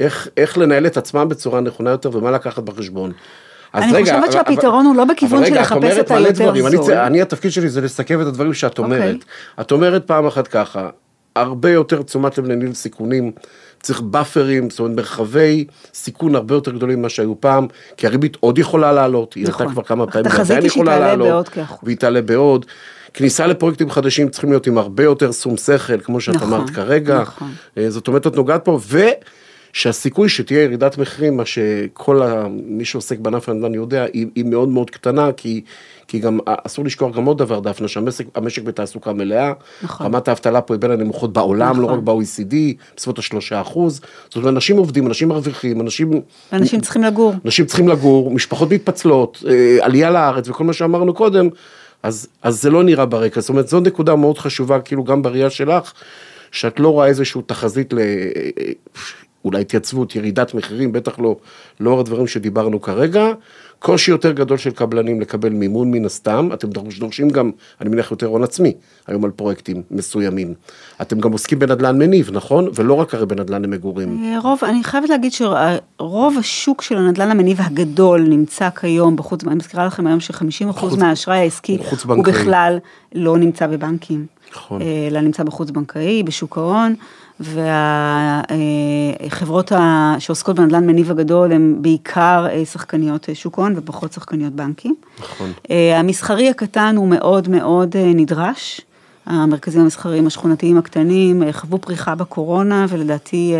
איך, 0.00 0.28
איך 0.36 0.58
לנהל 0.58 0.86
את 0.86 0.96
עצמם 0.96 1.28
בצורה 1.28 1.60
נכונה 1.60 1.90
יותר 1.90 2.16
ומה 2.16 2.30
לקחת 2.30 2.62
בחשבון. 2.62 3.12
אני 3.74 3.92
חושבת 4.04 4.08
אבל- 4.24 4.32
שהפתרון 4.32 4.86
הוא 4.86 4.96
לא 4.96 5.04
בכיוון 5.04 5.38
אבל 5.38 5.46
של 5.46 5.52
רגע, 5.52 5.62
לחפש 5.62 5.98
את 5.98 6.10
היותר. 6.10 6.50
אני, 6.50 6.60
זול. 6.76 6.84
צ- 6.86 6.88
אני, 6.90 7.22
התפקיד 7.22 7.52
שלי 7.52 7.68
זה 7.68 7.80
לסכם 7.80 8.20
את 8.20 8.26
הדברים 8.26 8.54
שאת 8.54 8.78
אומרת. 8.78 9.00
אוקיי. 9.14 9.18
את 9.60 9.72
אומרת 9.72 10.06
פעם 10.06 10.26
אחת 10.26 10.48
ככה, 10.48 10.88
הרבה 11.36 11.70
יותר 11.70 12.02
תשומת 12.02 12.38
לב 12.38 12.46
לניהול 12.46 12.74
סיכונים, 12.74 13.32
צריך 13.82 14.00
באפרים, 14.00 14.70
זאת 14.70 14.80
אומרת 14.80 14.96
מרחבי 14.96 15.64
סיכון 15.94 16.34
הרבה 16.34 16.54
יותר 16.54 16.70
גדולים 16.70 16.98
ממה 16.98 17.08
שהיו 17.08 17.40
פעם, 17.40 17.66
כי 17.96 18.06
הריבית 18.06 18.36
עוד 18.40 18.58
יכולה 18.58 18.92
לעלות, 18.92 19.34
היא 19.34 19.48
נכון. 19.48 19.66
עלתה 19.66 19.74
כבר 19.74 19.82
כמה 19.82 20.06
פעמים, 20.06 20.30
ועדיין 20.38 20.64
יכולה 20.64 20.98
לעלות. 20.98 21.50
והיא 21.82 21.96
תעלה 21.96 22.22
בעוד. 22.22 22.66
כניסה 23.14 23.46
לפרויקטים 23.46 23.90
חדשים 23.90 24.28
צריכים 24.28 24.50
להיות 24.50 24.66
עם 24.66 24.78
הרבה 24.78 25.04
יותר 25.04 25.32
שום 25.32 25.56
שכל, 25.56 26.00
כמו 26.00 26.20
שאת 26.20 26.34
נכון, 26.34 26.52
אמרת 26.52 26.70
כרגע. 26.70 27.20
נכון. 27.20 27.50
אה, 27.78 27.90
זאת 27.90 28.08
אומרת, 28.08 28.26
את 28.26 28.36
נוגעת 28.36 28.64
פה, 28.64 28.78
ושהסיכוי 29.72 30.28
שתהיה 30.28 30.62
ירידת 30.62 30.98
מחירים, 30.98 31.36
מה 31.36 31.44
שכל 31.44 32.22
ה... 32.22 32.46
מי 32.50 32.84
שעוסק 32.84 33.18
בענף 33.18 33.48
הנדל"ן 33.48 33.74
יודע, 33.74 34.04
היא, 34.12 34.26
היא 34.34 34.44
מאוד 34.44 34.68
מאוד 34.68 34.90
קטנה, 34.90 35.32
כי, 35.32 35.60
כי 36.08 36.18
גם 36.18 36.38
אסור 36.46 36.84
לשכוח 36.84 37.16
גם 37.16 37.24
עוד 37.24 37.38
דבר, 37.38 37.60
דפנה, 37.60 37.88
שהמשק 37.88 38.26
המשק 38.34 38.62
בתעסוקה 38.62 39.12
מלאה, 39.12 39.52
נכון. 39.82 40.06
רמת 40.06 40.28
האבטלה 40.28 40.60
פה 40.60 40.74
היא 40.74 40.80
בין 40.80 40.90
הנמוכות 40.90 41.32
בעולם, 41.32 41.80
לא 41.80 41.86
נכון. 41.86 41.98
רק 41.98 42.04
ב-OECD, 42.04 42.54
בסביבות 42.96 43.18
השלושה 43.18 43.60
אחוז. 43.60 44.00
זאת 44.24 44.36
אומרת, 44.36 44.48
אנשים 44.48 44.76
עובדים, 44.76 45.06
אנשים 45.06 45.28
מרוויחים, 45.28 45.80
אנשים... 45.80 46.10
אנשים 46.52 46.80
צריכים 46.80 47.02
לגור. 47.02 47.34
אנשים 47.44 47.66
צריכים 47.66 47.88
לגור, 47.88 48.30
משפחות 48.30 48.70
מתפצלות, 48.70 49.44
אה, 49.48 49.78
עלייה 49.80 50.10
לארץ 50.10 50.48
וכל 50.48 50.64
מה 50.64 50.72
שאמרנו 50.72 51.14
קודם, 51.14 51.48
אז, 52.02 52.28
אז 52.42 52.62
זה 52.62 52.70
לא 52.70 52.82
נראה 52.82 53.06
ברקע. 53.06 53.40
זאת 53.40 53.48
אומרת, 53.48 53.68
זו 53.68 53.80
נקודה 53.80 54.16
מאוד 54.16 54.38
חשובה, 54.38 54.80
כאילו 54.80 55.04
גם 55.04 55.22
בראייה 55.22 55.50
שלך, 55.50 55.92
שאת 56.52 56.80
לא 56.80 56.88
רואה 56.88 57.06
איזושהי 57.06 57.40
תחזית 57.46 57.92
ל... 57.92 57.98
אולי 59.46 59.60
התייצבות, 59.60 60.16
ירידת 60.16 60.54
מחירים, 60.54 60.92
בטח 60.92 61.18
לא 61.18 61.36
לאור 61.80 62.00
הדברים 62.00 62.26
שדיברנו 62.26 62.80
כרגע. 62.82 63.26
קושי 63.78 64.10
יותר 64.10 64.32
גדול 64.32 64.56
של 64.58 64.70
קבלנים 64.70 65.20
לקבל 65.20 65.48
מימון 65.48 65.90
מן 65.90 66.04
הסתם, 66.04 66.48
אתם 66.54 66.68
דורש- 66.68 66.98
דורשים 66.98 67.28
גם, 67.30 67.50
אני 67.80 67.88
מניח, 67.90 68.10
יותר 68.10 68.26
הון 68.26 68.42
עצמי 68.42 68.72
היום 69.06 69.24
על 69.24 69.30
פרויקטים 69.30 69.82
מסוימים. 69.90 70.54
אתם 71.02 71.20
גם 71.20 71.32
עוסקים 71.32 71.58
בנדל"ן 71.58 71.98
מניב, 71.98 72.30
נכון? 72.32 72.68
ולא 72.74 72.94
רק 72.94 73.14
הרי 73.14 73.26
בנדל"ן 73.26 73.62
למגורים. 73.62 74.24
אה, 74.24 74.38
רוב, 74.40 74.58
אני 74.62 74.84
חייבת 74.84 75.08
להגיד 75.08 75.32
שרוב 75.32 76.38
השוק 76.38 76.82
של 76.82 76.96
הנדל"ן 76.96 77.30
המניב 77.30 77.58
הגדול 77.60 78.20
נמצא 78.20 78.70
כיום 78.70 79.16
בחוץ, 79.16 79.44
אני 79.44 79.54
מזכירה 79.54 79.86
לכם 79.86 80.06
היום 80.06 80.20
ש-50% 80.20 80.72
חוץ- 80.72 80.98
מהאשראי 80.98 81.38
העסקי 81.38 81.78
חוץ 81.84 82.04
הוא. 82.04 82.24
בכלל 82.24 82.78
לא 83.14 83.38
נמצא 83.38 83.66
בבנקים, 83.66 84.26
נכון. 84.52 84.82
אה, 84.82 85.06
אלא 85.10 85.20
נמצא 85.20 85.42
בחוץ 85.42 85.70
בנקאי, 85.70 86.22
בשוק 86.22 86.58
ההון, 86.58 86.94
והחברות 89.20 89.72
שעוסקות 90.18 90.56
בנדל"ן 90.56 90.86
מניב 90.86 91.10
הגדול 91.10 91.52
הן 91.52 91.76
בעיקר 91.80 92.46
אה, 92.50 92.64
שחקניות 92.64 93.28
אה, 93.28 93.34
שוק 93.34 93.58
ההון 93.58 93.74
ופחות 93.76 94.12
שחקניות 94.12 94.52
בנקים. 94.52 94.94
נכון. 95.18 95.52
אה, 95.70 95.98
המסחרי 95.98 96.50
הקטן 96.50 96.94
הוא 96.96 97.08
מאוד 97.08 97.48
מאוד 97.48 97.96
נדרש. 97.96 98.80
המרכזים 99.26 99.80
המסחריים 99.80 100.26
השכונתיים 100.26 100.78
הקטנים 100.78 101.42
חוו 101.52 101.78
פריחה 101.78 102.14
בקורונה 102.14 102.86
ולדעתי 102.88 103.54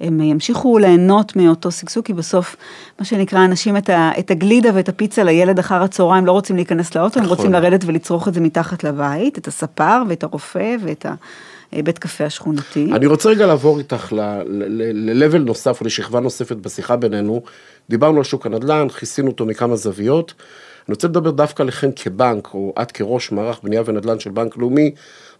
הם 0.00 0.20
ימשיכו 0.20 0.78
ליהנות 0.78 1.36
מאותו 1.36 1.70
שגשוג 1.70 2.04
כי 2.04 2.12
בסוף 2.12 2.56
מה 2.98 3.04
שנקרא 3.04 3.44
אנשים 3.44 3.76
את, 3.76 3.90
ה, 3.90 4.10
את 4.18 4.30
הגלידה 4.30 4.70
ואת 4.74 4.88
הפיצה 4.88 5.22
לילד 5.22 5.58
אחר 5.58 5.82
הצהריים 5.82 6.26
לא 6.26 6.32
רוצים 6.32 6.56
להיכנס 6.56 6.94
לאוטו, 6.94 7.18
הם 7.18 7.24
נכון. 7.24 7.36
רוצים 7.36 7.52
לרדת 7.52 7.84
ולצרוך 7.86 8.28
את 8.28 8.34
זה 8.34 8.40
מתחת 8.40 8.84
לבית, 8.84 9.38
את 9.38 9.48
הספר 9.48 10.02
ואת 10.08 10.22
הרופא 10.22 10.76
ואת 10.82 11.06
הבית 11.72 11.98
קפה 11.98 12.24
השכונתי. 12.24 12.90
אני 12.92 13.06
רוצה 13.06 13.28
רגע 13.28 13.46
לעבור 13.46 13.78
איתך 13.78 14.12
ל-level 14.12 15.38
נוסף 15.38 15.80
או 15.80 15.86
לשכבה 15.86 16.20
נוספת 16.20 16.56
בשיחה 16.56 16.96
בינינו. 16.96 17.42
דיברנו 17.90 18.18
על 18.18 18.24
שוק 18.24 18.46
הנדל"ן, 18.46 18.88
כיסינו 18.88 19.28
אותו 19.28 19.46
מכמה 19.46 19.76
זוויות. 19.76 20.34
אני 20.88 20.94
רוצה 20.94 21.08
לדבר 21.08 21.30
דווקא 21.30 21.62
עליכם 21.62 21.90
כבנק, 21.96 22.48
או 22.54 22.74
את 22.82 22.92
כראש 22.92 23.32
מערך 23.32 23.60
בנייה 23.62 23.82
ונדל"ן 23.86 24.20
של 24.20 24.30
בנק 24.30 24.56
לאומי, 24.56 24.94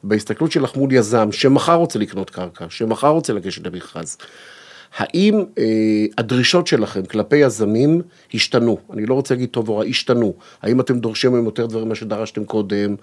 בהסתכלות 0.05 0.53
שלך 0.53 0.77
מול 0.77 0.93
יזם, 0.93 1.33
שמחר 1.33 1.75
רוצה 1.75 1.99
לקנות 1.99 2.31
קרקע, 2.31 2.67
שמחר 2.69 3.09
רוצה 3.09 3.33
לגשת 3.33 3.67
למכרז. 3.67 4.17
האם 4.97 5.45
אה, 5.59 5.65
הדרישות 6.19 6.67
שלכם 6.67 7.03
כלפי 7.03 7.37
יזמים 7.37 8.03
השתנו? 8.35 8.79
אני 8.93 9.07
לא 9.07 9.15
רוצה 9.15 9.35
להגיד 9.35 9.49
טוב 9.49 9.69
או 9.69 9.77
רע, 9.77 9.85
השתנו. 9.85 10.35
האם 10.63 10.81
אתם 10.81 10.99
דורשים 10.99 11.33
מהם 11.33 11.45
יותר 11.45 11.67
דברים 11.67 11.87
ממה 11.87 11.95
שדרשתם 11.95 12.45
קודם? 12.45 12.95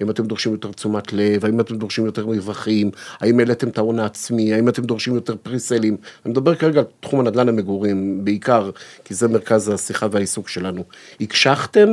האם 0.00 0.10
אתם 0.10 0.26
דורשים 0.26 0.52
יותר 0.52 0.72
תשומת 0.72 1.12
לב? 1.12 1.44
האם 1.44 1.60
אתם 1.60 1.76
דורשים 1.76 2.06
יותר 2.06 2.26
מרווחים? 2.26 2.90
האם 3.20 3.38
העליתם 3.38 3.68
את 3.68 3.78
ההון 3.78 3.98
העצמי? 3.98 4.54
האם 4.54 4.68
אתם 4.68 4.82
דורשים 4.82 5.14
יותר 5.14 5.36
פריסלים? 5.42 5.96
אני 6.24 6.30
מדבר 6.32 6.54
כרגע 6.54 6.80
על 6.80 6.86
תחום 7.00 7.20
הנדל"ן 7.20 7.46
למגורים, 7.46 8.24
בעיקר, 8.24 8.70
כי 9.04 9.14
זה 9.14 9.28
מרכז 9.28 9.68
השיחה 9.68 10.06
והעיסוק 10.10 10.48
שלנו. 10.48 10.84
הקשחתם 11.20 11.88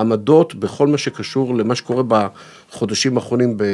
עמדות 0.00 0.54
בכל 0.54 0.86
מה 0.86 0.98
שקשור 0.98 1.54
למה 1.54 1.74
שקורה 1.74 2.02
בחודשים 2.68 3.16
האחרונים 3.16 3.56
ב... 3.56 3.64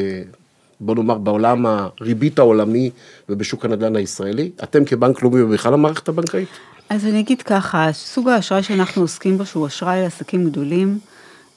בוא 0.80 0.94
נאמר, 0.94 1.18
בעולם 1.18 1.66
הריבית 1.66 2.38
העולמי 2.38 2.90
ובשוק 3.28 3.64
הנדל"ן 3.64 3.96
הישראלי? 3.96 4.50
אתם 4.62 4.84
כבנק 4.84 5.22
לאומי 5.22 5.42
ובכלל 5.42 5.74
המערכת 5.74 6.08
הבנקאית? 6.08 6.48
אז 6.88 7.06
אני 7.06 7.20
אגיד 7.20 7.42
ככה, 7.42 7.88
סוג 7.92 8.28
האשראי 8.28 8.62
שאנחנו 8.62 9.02
עוסקים 9.02 9.38
בו, 9.38 9.46
שהוא 9.46 9.66
אשראי 9.66 10.02
לעסקים 10.02 10.44
גדולים, 10.44 10.98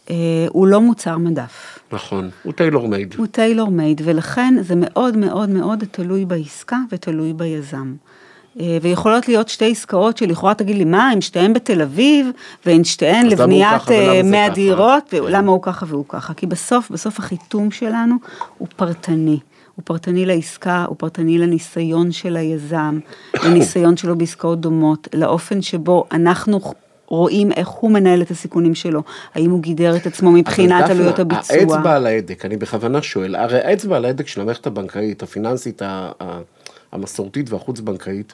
אה, 0.09 0.15
הוא 0.49 0.67
לא 0.67 0.81
מוצר 0.81 1.17
מדף. 1.17 1.79
נכון, 1.91 2.29
הוא 2.43 2.53
טיילור 2.53 2.87
מייד. 2.87 3.15
הוא 3.17 3.27
טיילור 3.27 3.71
מייד, 3.71 4.01
ולכן 4.05 4.55
זה 4.61 4.73
מאוד 4.77 5.17
מאוד 5.17 5.49
מאוד 5.49 5.83
תלוי 5.91 6.25
בעסקה 6.25 6.77
ותלוי 6.91 7.33
ביזם. 7.33 7.93
אה, 8.59 8.77
ויכולות 8.81 9.27
להיות 9.27 9.49
שתי 9.49 9.71
עסקאות 9.71 10.17
שלכאורה 10.17 10.53
תגיד 10.53 10.77
לי, 10.77 10.85
מה, 10.85 11.09
הם 11.09 11.21
שתיהן 11.21 11.53
בתל 11.53 11.81
אביב, 11.81 12.27
והן 12.65 12.83
שתיהן 12.83 13.25
לבניית 13.25 13.81
ככה 13.81 13.93
ולמה 13.93 14.11
אה, 14.11 14.23
זה 14.23 14.29
100 14.29 14.45
ככה? 14.45 14.55
דירות, 14.55 15.03
כן. 15.09 15.21
ולמה 15.23 15.51
הוא 15.51 15.61
ככה 15.61 15.85
והוא 15.89 16.05
ככה? 16.07 16.33
כי 16.33 16.45
בסוף, 16.45 16.91
בסוף 16.91 17.19
החיתום 17.19 17.71
שלנו 17.71 18.15
הוא 18.57 18.67
פרטני. 18.75 19.39
הוא 19.75 19.83
פרטני 19.85 20.25
לעסקה, 20.25 20.85
הוא 20.87 20.95
פרטני 20.99 21.37
לניסיון 21.37 22.11
של 22.11 22.37
היזם, 22.37 22.99
לניסיון 23.45 23.97
שלו 23.97 24.17
בעסקאות 24.17 24.61
דומות, 24.61 25.07
לאופן 25.13 25.61
שבו 25.61 26.05
אנחנו 26.11 26.59
רואים 27.07 27.51
איך 27.51 27.67
הוא 27.67 27.91
מנהל 27.91 28.21
את 28.21 28.31
הסיכונים 28.31 28.75
שלו, 28.75 29.03
האם 29.35 29.51
הוא 29.51 29.61
גידר 29.61 29.95
את 29.95 30.07
עצמו 30.07 30.31
מבחינת 30.31 30.89
עלויות 30.89 31.19
הביצוע. 31.19 31.57
האצבע 31.57 31.95
על 31.95 32.05
ההדק, 32.05 32.45
אני 32.45 32.57
בכוונה 32.57 33.01
שואל, 33.01 33.35
הרי 33.35 33.59
האצבע 33.59 33.95
על 33.95 34.05
ההדק 34.05 34.27
של 34.27 34.41
המערכת 34.41 34.67
הבנקאית, 34.67 35.23
הפיננסית, 35.23 35.81
ה- 35.81 36.11
המסורתית 36.91 37.49
והחוץ-בנקאית, 37.49 38.33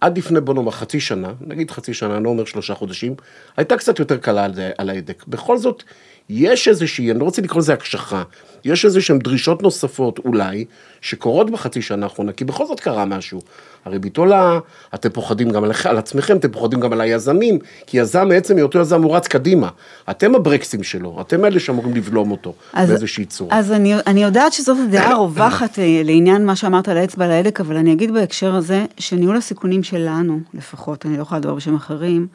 עד 0.00 0.18
לפני 0.18 0.40
בוא 0.40 0.54
נאמר 0.54 0.70
חצי 0.70 1.00
שנה, 1.00 1.32
נגיד 1.40 1.70
חצי 1.70 1.94
שנה, 1.94 2.16
אני 2.16 2.24
לא 2.24 2.28
אומר 2.28 2.44
שלושה 2.44 2.74
חודשים, 2.74 3.14
הייתה 3.56 3.76
קצת 3.76 3.98
יותר 3.98 4.16
קלה 4.16 4.44
על, 4.44 4.52
על 4.78 4.90
ההדק. 4.90 5.24
בכל 5.28 5.58
זאת, 5.58 5.82
יש 6.28 6.68
איזושהי, 6.68 7.10
אני 7.10 7.18
לא 7.18 7.24
רוצה 7.24 7.42
לקרוא 7.42 7.60
לזה 7.60 7.72
הקשחה, 7.72 8.22
יש 8.64 8.84
איזשהן 8.84 9.18
דרישות 9.18 9.62
נוספות 9.62 10.18
אולי, 10.18 10.64
שקורות 11.00 11.50
בחצי 11.50 11.82
שנה 11.82 12.06
האחרונה, 12.06 12.32
כי 12.32 12.44
בכל 12.44 12.66
זאת 12.66 12.80
קרה 12.80 13.04
משהו. 13.04 13.40
הריבית 13.84 14.16
עולה, 14.16 14.58
אתם 14.94 15.08
פוחדים 15.08 15.50
גם 15.50 15.64
על, 15.64 15.72
על 15.84 15.98
עצמכם, 15.98 16.36
אתם 16.36 16.50
פוחדים 16.50 16.80
גם 16.80 16.92
על 16.92 17.00
היזמים, 17.00 17.58
כי 17.86 17.98
יזם 17.98 18.28
מעצם 18.28 18.56
היותו 18.56 18.78
יזם 18.78 19.02
הוא 19.02 19.16
רץ 19.16 19.26
קדימה. 19.26 19.68
אתם 20.10 20.34
הברקסים 20.34 20.82
שלו, 20.82 21.18
אתם 21.20 21.44
אלה 21.44 21.60
שאמורים 21.60 21.94
לבלום 21.94 22.30
אותו 22.30 22.54
אז- 22.72 22.88
באיזושהי 22.88 23.24
צורה. 23.24 23.58
אז 23.58 23.72
אני, 23.72 23.94
אני 24.06 24.22
יודעת 24.22 24.52
שזאת 24.52 24.76
הדעה 24.88 25.10
הרווחת 25.16 25.78
אה, 25.78 26.02
לעניין 26.04 26.46
מה 26.46 26.56
שאמרת 26.56 26.88
על 26.88 26.96
האצבע 26.96 27.24
על 27.24 27.30
ההדק, 27.30 27.60
אבל 27.60 27.76
אני 27.76 27.92
אגיד 27.92 28.14
בהקשר 28.14 28.54
הזה, 28.54 28.84
שניהול 28.98 29.36
הסיכונים 29.36 29.82
שלנו, 29.82 30.40
לפחות, 30.54 31.06
אני 31.06 31.16
לא 31.16 31.22
יכולה 31.22 31.38
לדבר 31.38 31.54
בשם 31.54 31.74
אחרים, 31.74 32.26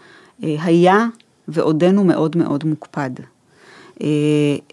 אה, 0.44 0.56
היה 0.64 1.06
ועודנו 1.48 2.04
מאוד 2.04 2.38
מאוד 2.38 2.64
מוקפד. 2.66 3.10
אה, 4.02 4.08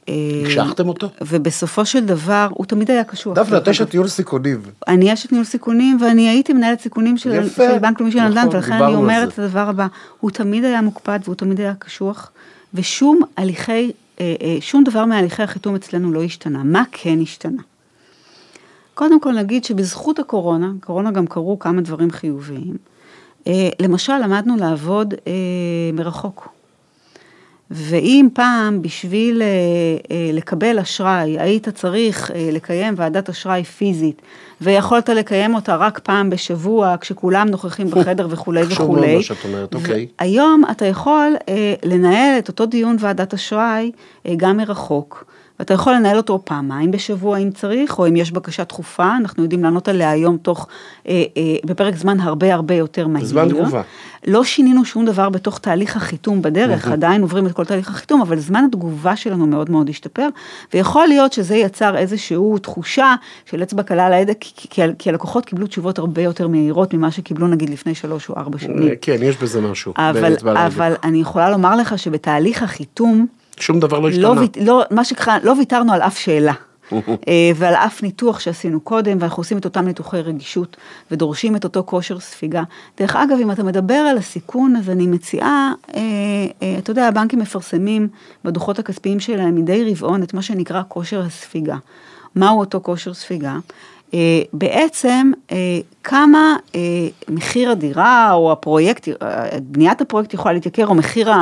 אה, 0.08 0.14
הקשחתם 0.44 0.88
אותו? 0.88 1.08
ובסופו 1.20 1.86
של 1.86 2.04
דבר, 2.04 2.48
הוא 2.50 2.66
תמיד 2.66 2.90
היה 2.90 3.04
קשוח. 3.04 3.38
דפנה, 3.38 3.58
דרך 3.58 3.62
את 3.62 3.68
אשת. 3.68 3.94
ניהול 3.94 4.08
סיכונים. 4.08 4.60
אני 4.88 5.12
אשת 5.12 5.32
ניהול 5.32 5.44
סיכונים, 5.44 5.98
ואני 6.00 6.28
הייתי 6.28 6.52
מנהלת 6.52 6.80
סיכונים 6.80 7.16
של, 7.16 7.40
בנק 7.80 8.00
לאומי 8.00 8.12
של 8.12 8.18
נכון, 8.18 8.30
נדל"ן, 8.30 8.48
ולכן 8.52 8.72
אני 8.72 8.94
אומרת 8.94 9.32
את. 9.32 9.38
הדבר 9.38 9.68
הבא, 9.68 9.86
הוא 10.20 10.30
תמיד 10.30 10.64
היה 10.64 10.82
מוקפד 10.82 11.18
והוא 11.24 11.34
תמיד 11.34 11.60
היה 11.60 11.74
קשוח, 11.78 12.30
ושום 12.74 13.20
הליכי, 13.36 13.92
אה, 14.20 14.26
שום 14.60 14.84
דבר 14.84 15.04
מהליכי 15.04 15.42
החיתום 15.42 15.74
אצלנו 15.74 16.12
לא 16.12 16.22
השתנה. 16.22 16.62
מה 16.64 16.82
כן 16.92 17.18
השתנה? 17.22 17.62
קודם 18.94 19.20
כל 19.20 19.32
נגיד 19.32 19.64
שבזכות 19.64 20.18
הקורונה, 20.18 20.72
קורונה 20.80 21.10
גם 21.10 21.26
קרו 21.26 21.58
כמה 21.58 21.80
דברים 21.80 22.10
חיוביים. 22.10 22.76
למשל, 23.80 24.18
למדנו 24.18 24.56
לעבוד 24.56 25.14
מרחוק. 25.92 26.48
ואם 27.70 28.28
פעם 28.32 28.82
בשביל 28.82 29.42
אה, 29.42 29.46
אה, 30.10 30.30
לקבל 30.32 30.78
אשראי 30.78 31.40
היית 31.40 31.68
צריך 31.68 32.30
אה, 32.30 32.48
לקיים 32.52 32.94
ועדת 32.96 33.28
אשראי 33.28 33.64
פיזית, 33.64 34.22
ויכולת 34.60 35.08
לקיים 35.08 35.54
אותה 35.54 35.76
רק 35.76 35.98
פעם 35.98 36.30
בשבוע, 36.30 36.94
כשכולם 37.00 37.48
נוכחים 37.48 37.90
בחדר 37.90 38.26
וכולי 38.30 38.62
וכולי. 38.62 39.20
אוקיי. 39.74 40.06
היום 40.18 40.62
אתה 40.70 40.86
יכול 40.86 41.36
לנהל 41.84 42.38
את 42.38 42.48
אותו 42.48 42.66
דיון 42.66 42.96
ועדת 43.00 43.34
אשראי 43.34 43.92
גם 44.36 44.56
מרחוק. 44.56 45.24
ואתה 45.58 45.74
יכול 45.74 45.92
לנהל 45.92 46.16
אותו 46.16 46.40
פעמיים 46.44 46.90
בשבוע 46.90 47.38
אם 47.38 47.50
צריך, 47.50 47.98
או 47.98 48.08
אם 48.08 48.16
יש 48.16 48.32
בקשה 48.32 48.64
דחופה, 48.64 49.16
אנחנו 49.16 49.42
יודעים 49.42 49.62
לענות 49.62 49.88
עליה 49.88 50.10
היום 50.10 50.36
תוך, 50.36 50.66
אה, 51.08 51.24
אה, 51.36 51.42
בפרק 51.64 51.96
זמן 51.96 52.20
הרבה 52.20 52.54
הרבה 52.54 52.74
יותר 52.74 53.06
מהיר. 53.06 53.26
זמן 53.26 53.48
תגובה. 53.48 53.82
לא 54.26 54.44
שינינו 54.44 54.84
שום 54.84 55.04
דבר 55.04 55.28
בתוך 55.28 55.58
תהליך 55.58 55.96
החיתום 55.96 56.42
בדרך, 56.42 56.88
עדיין 56.88 57.22
עוברים 57.22 57.46
את 57.46 57.52
כל 57.52 57.64
תהליך 57.64 57.88
החיתום, 57.88 58.20
אבל 58.20 58.38
זמן 58.38 58.64
התגובה 58.64 59.16
שלנו 59.16 59.46
מאוד 59.46 59.70
מאוד 59.70 59.88
השתפר, 59.88 60.28
ויכול 60.74 61.06
להיות 61.06 61.32
שזה 61.32 61.56
יצר 61.56 61.96
איזושהי 61.96 62.36
תחושה 62.62 63.14
של 63.46 63.62
אצבע 63.62 63.82
קלה 63.82 64.06
על 64.06 64.12
ההדק, 64.12 64.36
כי, 64.40 64.68
כי, 64.70 64.82
כי 64.98 65.10
הלקוחות 65.10 65.44
קיבלו 65.44 65.66
תשובות 65.66 65.98
הרבה 65.98 66.22
יותר 66.22 66.48
מהירות 66.48 66.94
ממה 66.94 67.10
שקיבלו 67.10 67.48
נגיד 67.48 67.70
לפני 67.70 67.94
שלוש 67.94 68.28
או 68.28 68.36
ארבע 68.36 68.58
שנים. 68.58 68.88
כן, 69.00 69.16
יש 69.22 69.36
בזה 69.36 69.60
משהו. 69.60 69.92
אבל. 69.96 70.34
אבל 70.54 70.94
אני 71.04 71.20
יכולה 71.20 71.50
לומר 71.50 71.76
לך 71.76 71.98
שבתהליך 71.98 72.62
החיתום, 72.62 73.26
שום 73.60 73.80
דבר 73.80 73.98
לא 74.00 74.02
לא, 74.02 74.08
השתנה. 74.08 74.40
ויט- 74.40 74.58
לא, 74.60 74.82
מה 74.90 75.04
שקרה, 75.04 75.38
לא 75.42 75.54
ויתרנו 75.58 75.92
על 75.92 76.02
אף 76.02 76.18
שאלה. 76.18 76.52
אה, 76.92 77.50
ועל 77.56 77.74
אף 77.74 78.02
ניתוח 78.02 78.40
שעשינו 78.40 78.80
קודם, 78.80 79.16
ואנחנו 79.20 79.40
עושים 79.40 79.58
את 79.58 79.64
אותם 79.64 79.84
ניתוחי 79.86 80.20
רגישות, 80.20 80.76
ודורשים 81.10 81.56
את 81.56 81.64
אותו 81.64 81.82
כושר 81.86 82.20
ספיגה. 82.20 82.62
דרך 82.98 83.16
אגב, 83.16 83.36
אם 83.42 83.50
אתה 83.50 83.62
מדבר 83.62 83.94
על 83.94 84.18
הסיכון, 84.18 84.76
אז 84.76 84.90
אני 84.90 85.06
מציעה, 85.06 85.72
אה, 85.94 86.00
אה, 86.62 86.74
אתה 86.78 86.90
יודע, 86.90 87.08
הבנקים 87.08 87.38
מפרסמים 87.38 88.08
בדוחות 88.44 88.78
הכספיים 88.78 89.20
שלהם 89.20 89.54
מדי 89.54 89.90
רבעון 89.90 90.22
את 90.22 90.34
מה 90.34 90.42
שנקרא 90.42 90.82
כושר 90.88 91.20
הספיגה. 91.22 91.76
מהו 92.36 92.60
אותו 92.60 92.80
כושר 92.82 93.14
ספיגה? 93.14 93.56
אה, 94.14 94.42
בעצם 94.52 95.32
אה, 95.52 95.56
כמה 96.04 96.56
אה, 96.74 96.80
מחיר 97.28 97.70
הדירה 97.70 98.32
או 98.32 98.52
הפרויקט, 98.52 99.08
בניית 99.62 100.00
הפרויקט 100.00 100.34
יכולה 100.34 100.54
להתייקר 100.54 100.86
או 100.86 100.94
מחיר 100.94 101.32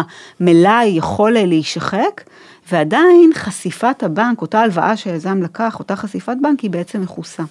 המלאי 0.40 0.84
יכול 0.84 1.32
להישחק, 1.32 2.22
ועדיין 2.70 3.30
חשיפת 3.34 4.02
הבנק, 4.02 4.40
אותה 4.40 4.60
הלוואה 4.60 4.96
שהיזם 4.96 5.42
לקח, 5.42 5.78
אותה 5.78 5.96
חשיפת 5.96 6.36
בנק 6.42 6.60
היא 6.60 6.70
בעצם 6.70 7.00
מכוסה. 7.00 7.42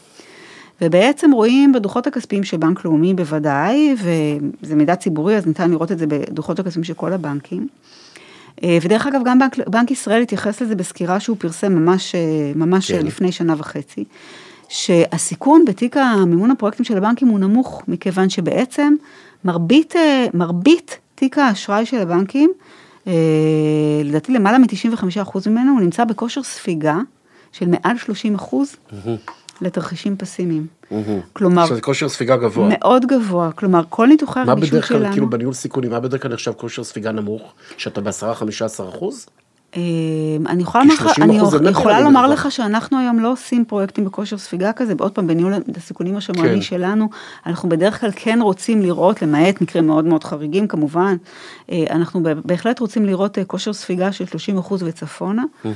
ובעצם 0.81 1.31
רואים 1.31 1.71
בדוחות 1.71 2.07
הכספיים 2.07 2.43
של 2.43 2.57
בנק 2.57 2.86
לאומי 2.86 3.13
בוודאי, 3.13 3.95
וזה 3.97 4.75
מידע 4.75 4.95
ציבורי 4.95 5.38
אז 5.38 5.47
ניתן 5.47 5.71
לראות 5.71 5.91
את 5.91 5.99
זה 5.99 6.07
בדוחות 6.07 6.60
הכספיים 6.60 6.84
של 6.84 6.93
כל 6.93 7.13
הבנקים. 7.13 7.67
ודרך 8.63 9.07
אגב, 9.07 9.21
גם 9.25 9.39
בנק, 9.39 9.57
בנק 9.67 9.91
ישראל 9.91 10.21
התייחס 10.21 10.62
לזה 10.62 10.75
בסקירה 10.75 11.19
שהוא 11.19 11.38
פרסם 11.39 11.73
ממש, 11.75 12.15
ממש. 12.55 12.91
כן. 12.91 13.05
לפני 13.05 13.31
שנה 13.31 13.55
וחצי, 13.57 14.03
שהסיכון 14.71 15.65
בתיק 15.65 15.97
המימון 15.97 16.51
הפרויקטים 16.51 16.86
של 16.86 16.97
הבנקים 16.97 17.27
הוא 17.27 17.39
נמוך, 17.39 17.81
מכיוון 17.88 18.29
שבעצם 18.29 18.93
מרבית, 19.45 19.95
אה, 19.95 20.25
מרבית 20.34 20.99
תיק 21.15 21.38
האשראי 21.38 21.86
של 21.86 21.97
הבנקים, 21.97 22.51
אה, 23.07 23.13
לדעתי 24.03 24.31
למעלה 24.31 24.57
מ-95% 24.57 25.47
ממנו, 25.47 25.71
הוא 25.71 25.81
נמצא 25.81 26.03
בכושר 26.03 26.43
ספיגה 26.43 26.97
של 27.51 27.65
מעל 27.67 27.97
30% 27.97 28.77
לתרחישים 29.62 30.17
פסימיים. 30.17 30.67
כלומר, 31.34 31.65
שזה 31.65 31.81
כושר 31.81 32.10
ספיגה 32.10 32.38
גבוה. 32.38 32.69
מאוד 32.69 33.05
גבוה, 33.05 33.51
כלומר 33.51 33.81
כל 33.89 34.07
ניתוחי 34.07 34.43
מה 34.45 34.51
הרגישות 34.51 34.73
בדרך 34.73 34.88
כלל, 34.88 34.99
שלנו, 34.99 35.12
כאילו 35.12 35.29
בניהול 35.29 35.53
סיכונים, 35.53 35.91
מה 35.91 35.99
בדרך 35.99 36.21
כלל 36.21 36.34
נחשב 36.34 36.51
כושר 36.51 36.84
ספיגה 36.84 37.12
נמוך? 37.12 37.53
שאתה 37.77 38.01
ב-10-15 38.01 38.89
אחוז? 38.89 39.25
אה, 39.77 39.81
אני 40.49 40.63
יכולה 40.63 40.84
30% 40.84 41.21
אני 41.21 41.39
זה 41.49 41.69
יכולה 41.69 42.01
לומר. 42.01 42.27
לך 42.27 42.51
שאנחנו 42.51 42.99
היום 42.99 43.19
לא 43.19 43.31
עושים 43.31 43.65
פרויקטים 43.65 44.05
בכושר 44.05 44.38
ספיגה 44.38 44.71
כזה, 44.73 44.93
ועוד 44.97 45.12
פעם 45.12 45.27
בניהול 45.27 45.53
הסיכונים 45.77 46.17
השמרני 46.17 46.49
כן. 46.55 46.62
שלנו, 46.62 47.10
אנחנו 47.45 47.69
בדרך 47.69 47.99
כלל 48.01 48.10
כן 48.15 48.39
רוצים 48.41 48.81
לראות, 48.81 49.21
למעט 49.21 49.62
מקרים 49.62 49.88
מאוד 49.88 50.05
מאוד 50.05 50.23
חריגים 50.23 50.67
כמובן, 50.67 51.15
אה, 51.71 51.84
אנחנו 51.89 52.19
בהחלט 52.45 52.79
רוצים 52.79 53.05
לראות 53.05 53.38
אה, 53.38 53.43
כושר 53.43 53.73
ספיגה 53.73 54.12
של 54.12 54.25
30% 54.25 54.38
וצפונה, 54.86 55.43
אה, 55.65 55.71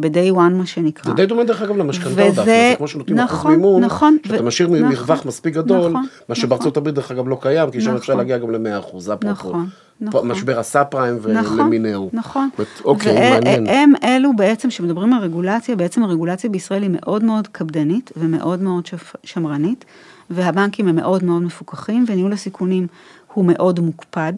ב-day 0.00 0.34
one 0.36 0.52
מה 0.52 0.66
שנקרא. 0.66 1.10
זה 1.10 1.16
די 1.16 1.26
דומה 1.26 1.44
דרך 1.44 1.62
אגב 1.62 1.76
למשכנתאות 1.76 2.30
וזה- 2.32 2.44
זה 2.44 2.74
כמו 2.76 2.88
שנותנים 2.88 3.18
אחוז 3.18 3.38
נכון, 3.38 3.52
מימון, 3.52 3.84
נכון, 3.84 4.16
שאתה 4.26 4.42
ו- 4.42 4.46
משאיר 4.46 4.68
נכון, 4.68 4.82
מרווח 4.82 5.26
מספיק 5.26 5.54
גדול, 5.54 5.78
נכון, 5.78 5.92
מה 5.92 6.00
נכון. 6.28 6.34
שבארצות 6.34 6.76
הברית 6.76 6.94
דרך 6.94 7.10
אגב 7.10 7.28
לא 7.28 7.38
קיים, 7.42 7.70
כי 7.70 7.80
שם 7.80 7.94
אפשר 7.96 8.12
נכון. 8.12 8.16
להגיע 8.16 8.38
גם 8.38 8.50
ל-100 8.50 8.78
אחוז, 8.78 9.10
אפרופו. 9.10 9.30
נכון, 9.30 9.66
נכון. 10.00 10.28
משבר 10.28 10.58
הסאב 10.58 10.84
פריים 10.84 11.18
נכון, 11.34 11.60
ולמיניהו. 11.60 12.10
נכון. 12.12 12.48
אומרת, 12.58 12.68
אוקיי, 12.84 13.35
מעניין. 13.44 13.66
והם 13.66 13.92
אלו 14.04 14.36
בעצם, 14.36 14.70
שמדברים 14.70 15.12
על 15.12 15.22
רגולציה, 15.22 15.76
בעצם 15.76 16.02
הרגולציה 16.02 16.50
בישראל 16.50 16.82
היא 16.82 16.90
מאוד 16.92 17.24
מאוד 17.24 17.48
קפדנית 17.48 18.12
ומאוד 18.16 18.62
מאוד 18.62 18.88
שמרנית. 19.24 19.84
והבנקים 20.30 20.88
הם 20.88 20.96
מאוד 20.96 21.24
מאוד 21.24 21.42
מפוקחים, 21.42 22.04
וניהול 22.08 22.32
הסיכונים 22.32 22.86
הוא 23.34 23.44
מאוד 23.44 23.80
מוקפד. 23.80 24.32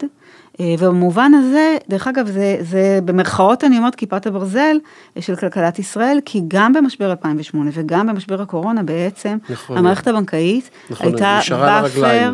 אה, 0.59 0.75
ובמובן 0.79 1.31
הזה, 1.33 1.77
דרך 1.89 2.07
אגב, 2.07 2.27
זה, 2.27 2.57
זה 2.61 2.99
במרכאות 3.05 3.63
אני 3.63 3.77
אומרת 3.77 3.95
כיפת 3.95 4.27
הברזל 4.27 4.77
אה, 5.17 5.21
של 5.21 5.35
כלכלת 5.35 5.79
ישראל, 5.79 6.19
כי 6.25 6.41
גם 6.47 6.73
במשבר 6.73 7.11
2008 7.11 7.69
וגם 7.73 8.07
במשבר 8.07 8.41
הקורונה 8.41 8.83
בעצם, 8.83 9.37
נכון. 9.49 9.77
המערכת 9.77 10.07
הבנקאית 10.07 10.69
נכון, 10.89 11.07
הייתה 11.07 11.39
buffer. 11.49 12.33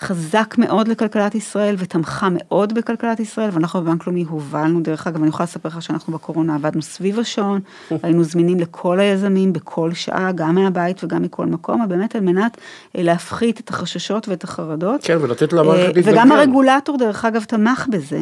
חזק 0.00 0.54
מאוד 0.58 0.88
לכלכלת 0.88 1.34
ישראל 1.34 1.74
ותמכה 1.78 2.28
מאוד 2.30 2.74
בכלכלת 2.74 3.20
ישראל, 3.20 3.50
ואנחנו 3.52 3.80
בבנק 3.80 4.06
לאומי 4.06 4.24
הובלנו, 4.28 4.80
דרך 4.80 5.06
אגב, 5.06 5.20
אני 5.20 5.28
יכולה 5.28 5.44
לספר 5.44 5.68
לך 5.68 5.82
שאנחנו 5.82 6.12
בקורונה 6.12 6.54
עבדנו 6.54 6.82
סביב 6.82 7.18
השעון, 7.18 7.60
היינו 8.02 8.24
זמינים 8.24 8.60
לכל 8.60 9.00
היזמים 9.00 9.52
בכל 9.52 9.94
שעה, 9.94 10.32
גם 10.32 10.54
מהבית 10.54 11.04
וגם 11.04 11.22
מכל 11.22 11.46
מקום, 11.46 11.88
באמת 11.88 12.16
על 12.16 12.20
מנת 12.20 12.56
אה, 12.96 13.02
להפחית 13.02 13.60
את 13.60 13.68
החששות 13.68 14.28
ואת 14.28 14.44
החרדות. 14.44 15.00
כן, 15.04 15.18
ולתת 15.20 15.52
למערכת 15.52 15.80
אה, 15.80 15.86
להתגלגל. 15.86 16.12
וגם 16.12 16.32
הרגולטור, 16.32 16.98
דרך 16.98 17.24
אגב, 17.24 17.44
תמך 17.44 17.86
בזה. 17.90 18.20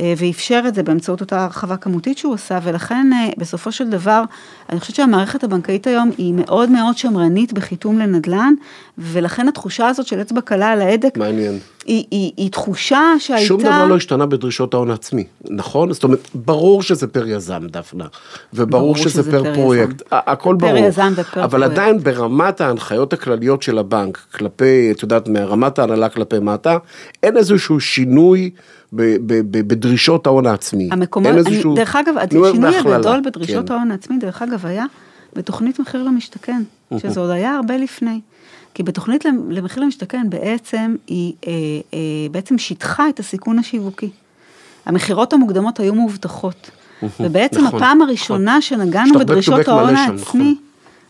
אה, 0.00 0.14
ואפשר 0.16 0.62
את 0.68 0.74
זה 0.74 0.82
באמצעות 0.82 1.20
אותה 1.20 1.44
הרחבה 1.44 1.76
כמותית 1.76 2.18
שהוא 2.18 2.34
עשה, 2.34 2.58
ולכן 2.62 3.10
אה, 3.12 3.30
בסופו 3.38 3.72
של 3.72 3.90
דבר, 3.90 4.22
אני 4.70 4.80
חושבת 4.80 4.96
שהמערכת 4.96 5.44
הבנקאית 5.44 5.86
היום 5.86 6.10
היא 6.18 6.34
מאוד 6.34 6.70
מאוד 6.70 6.98
שמרנית 6.98 7.52
בחיתום 7.52 7.98
לנדל"ן, 7.98 8.54
ולכן 8.98 9.48
התחושה 9.48 9.88
הזאת 9.88 10.06
של 10.06 10.20
אצבע 10.20 10.40
קלה 10.40 10.70
על 10.70 10.80
ההדק, 10.80 11.16
מעניין. 11.16 11.58
היא, 11.86 12.04
היא, 12.10 12.32
היא 12.36 12.50
תחושה 12.50 13.00
שהייתה... 13.18 13.46
שום 13.46 13.60
דבר 13.60 13.86
לא 13.86 13.96
השתנה 13.96 14.26
בדרישות 14.26 14.74
ההון 14.74 14.90
העצמי, 14.90 15.24
נכון? 15.50 15.92
זאת 15.92 16.04
אומרת, 16.04 16.28
ברור 16.34 16.82
שזה 16.82 17.06
פר 17.06 17.28
יזם, 17.28 17.66
דפנה, 17.66 18.06
וברור 18.54 18.82
ברור 18.82 18.96
שזה 18.96 19.10
שזה 19.10 19.30
פר 19.30 19.44
פר 19.44 19.54
פרויקט, 19.54 19.94
יזם. 19.94 20.02
הכל 20.10 20.56
פר 20.58 20.66
ברור. 20.66 20.86
יזם 20.86 21.12
ופר 21.16 21.44
אבל 21.44 21.58
פרויקט. 21.58 21.72
עדיין 21.72 21.98
ברמת 21.98 22.60
ההנחיות 22.60 23.12
הכלליות 23.12 23.62
של 23.62 23.78
הבנק, 23.78 24.18
כלפי, 24.34 24.92
את 24.92 25.02
יודעת, 25.02 25.28
מרמת 25.28 25.78
ההנהלה 25.78 26.08
כלפי 26.08 26.38
מטה, 26.38 26.78
אין 27.22 27.36
איזשהו 27.36 27.80
שינוי 27.80 28.50
בדרישות 28.92 30.26
ההון 30.26 30.46
העצמי. 30.46 30.88
המקומות, 30.92 31.30
אין 31.30 31.38
אני, 31.38 31.48
איזשהו- 31.54 31.74
דרך 31.74 31.96
אגב, 31.96 32.14
נו, 32.32 32.46
השינוי 32.46 32.76
הגדול 32.76 33.20
בדרישות 33.24 33.68
כן. 33.68 33.74
ההון 33.74 33.90
העצמי, 33.90 34.18
דרך 34.18 34.42
אגב, 34.42 34.66
היה 34.66 34.84
בתוכנית 35.36 35.80
מחיר 35.80 36.02
למשתכן, 36.02 36.62
שזה 36.98 37.20
עוד 37.20 37.30
היה 37.30 37.54
הרבה 37.54 37.76
לפני. 37.76 38.20
כי 38.74 38.82
בתוכנית 38.82 39.24
למחיר 39.48 39.82
למשתכן 39.82 40.30
בעצם 40.30 40.94
היא 41.06 41.32
אה, 41.46 41.52
אה, 41.94 41.98
בעצם 42.30 42.58
שיטחה 42.58 43.08
את 43.08 43.20
הסיכון 43.20 43.58
השיווקי. 43.58 44.10
המכירות 44.86 45.32
המוקדמות 45.32 45.80
היו 45.80 45.94
מאובטחות. 45.94 46.70
ובעצם 47.20 47.64
נכון, 47.64 47.82
הפעם 47.82 48.02
הראשונה 48.02 48.56
יש 48.58 48.68
שנגענו 48.68 49.18
בדרישות 49.18 49.68
ההון 49.68 49.96
העצמי, 49.96 50.14
נכון. 50.20 50.54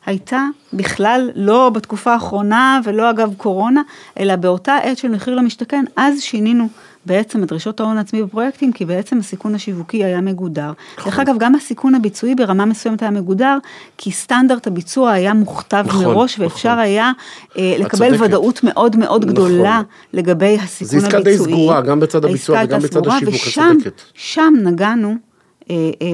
הייתה 0.06 0.46
בכלל 0.72 1.30
לא 1.34 1.70
בתקופה 1.70 2.12
האחרונה 2.12 2.80
ולא 2.84 3.10
אגב 3.10 3.34
קורונה, 3.36 3.82
אלא 4.20 4.36
באותה 4.36 4.76
עת 4.76 4.98
של 4.98 5.08
מחיר 5.08 5.34
למשתכן, 5.34 5.84
אז 5.96 6.20
שינינו 6.20 6.68
בעצם 7.06 7.42
את 7.42 7.48
דרישות 7.48 7.80
ההון 7.80 7.98
העצמי 7.98 8.22
בפרויקטים, 8.22 8.72
כי 8.72 8.84
בעצם 8.84 9.18
הסיכון 9.18 9.54
השיווקי 9.54 10.04
היה 10.04 10.20
מגודר. 10.20 10.72
דרך 11.04 11.18
אגב, 11.18 11.34
גם 11.38 11.54
הסיכון 11.54 11.94
הביצועי 11.94 12.34
ברמה 12.34 12.64
מסוימת 12.64 13.02
היה 13.02 13.10
מגודר, 13.10 13.58
כי 13.98 14.10
סטנדרט 14.10 14.66
הביצוע 14.66 15.10
היה 15.10 15.34
מוכתב 15.34 15.84
נכון, 15.88 16.04
מראש, 16.04 16.34
נכון. 16.34 16.44
ואפשר 16.46 16.78
היה 16.78 17.12
אה, 17.58 17.74
לקבל 17.78 18.08
צודקת. 18.10 18.24
ודאות 18.24 18.60
מאוד 18.64 18.96
מאוד 18.96 19.24
גדולה 19.24 19.70
נכון. 19.80 19.84
לגבי 20.12 20.58
הסיכון 20.62 21.00
זו 21.00 21.06
הביצועי. 21.06 21.20
עסקה 21.20 21.30
די 21.30 21.38
סגורה, 21.38 21.80
גם 21.80 22.00
בצד 22.00 22.24
הביצוע 22.24 22.60
וגם 22.64 22.80
בצד 22.80 23.06
השיווק, 23.06 23.34
את 23.34 23.40
ושם- 23.40 23.72
צודקת. 23.82 24.02
שם 24.14 24.54
נגענו 24.62 25.14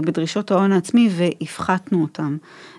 בדרישות 0.05 0.51
ההון 0.51 0.73
העצמי 0.73 1.09
והפחתנו 1.13 2.03
אותם. 2.03 2.37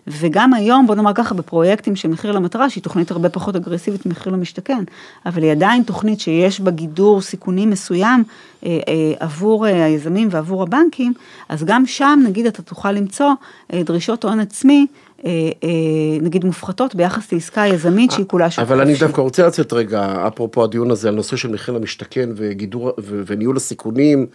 וגם 0.07 0.53
היום, 0.53 0.87
בוא 0.87 0.95
נאמר 0.95 1.11
ככה, 1.15 1.35
בפרויקטים 1.35 1.95
של 1.95 2.07
מחיר 2.07 2.31
למטרה, 2.31 2.69
שהיא 2.69 2.83
תוכנית 2.83 3.11
הרבה 3.11 3.29
פחות 3.29 3.55
אגרסיבית 3.55 4.05
ממחיר 4.05 4.33
למשתכן, 4.33 4.83
אבל 5.25 5.43
היא 5.43 5.51
עדיין 5.51 5.83
תוכנית 5.83 6.19
שיש 6.19 6.61
בה 6.61 6.71
גידור 6.71 7.21
סיכונים 7.21 7.69
מסוים 7.69 8.23
אה, 8.65 8.79
אה, 8.87 9.13
עבור 9.19 9.67
אה, 9.67 9.85
היזמים 9.85 10.27
ועבור 10.31 10.63
הבנקים, 10.63 11.13
אז 11.49 11.63
גם 11.63 11.85
שם, 11.85 12.19
נגיד, 12.25 12.45
אתה 12.45 12.61
תוכל 12.61 12.91
למצוא 12.91 13.31
אה, 13.73 13.83
דרישות 13.83 14.25
הון 14.25 14.39
עצמי, 14.39 14.87
אה, 15.25 15.31
אה, 15.63 15.69
נגיד 16.21 16.45
מופחתות 16.45 16.95
ביחס 16.95 17.33
לעסקה 17.33 17.67
יזמית 17.67 18.11
שהיא 18.11 18.25
כולה 18.25 18.51
שוק 18.51 18.61
אבל 18.61 18.81
אני. 18.81 18.95
דווקא 18.95 19.21
רוצה 19.21 19.47
לצאת 19.47 19.73
רגע, 19.73 20.27
אפרופו 20.27 20.63
הדיון 20.63 20.91
הזה 20.91 21.07
על 21.07 21.15
נושא 21.15 21.35
של 21.35 21.49
מחיר 21.51 21.73
למשתכן 21.73 22.29
וגידור 22.35 22.91
וניהול 23.25 23.57
הסיכונים, 23.57 24.25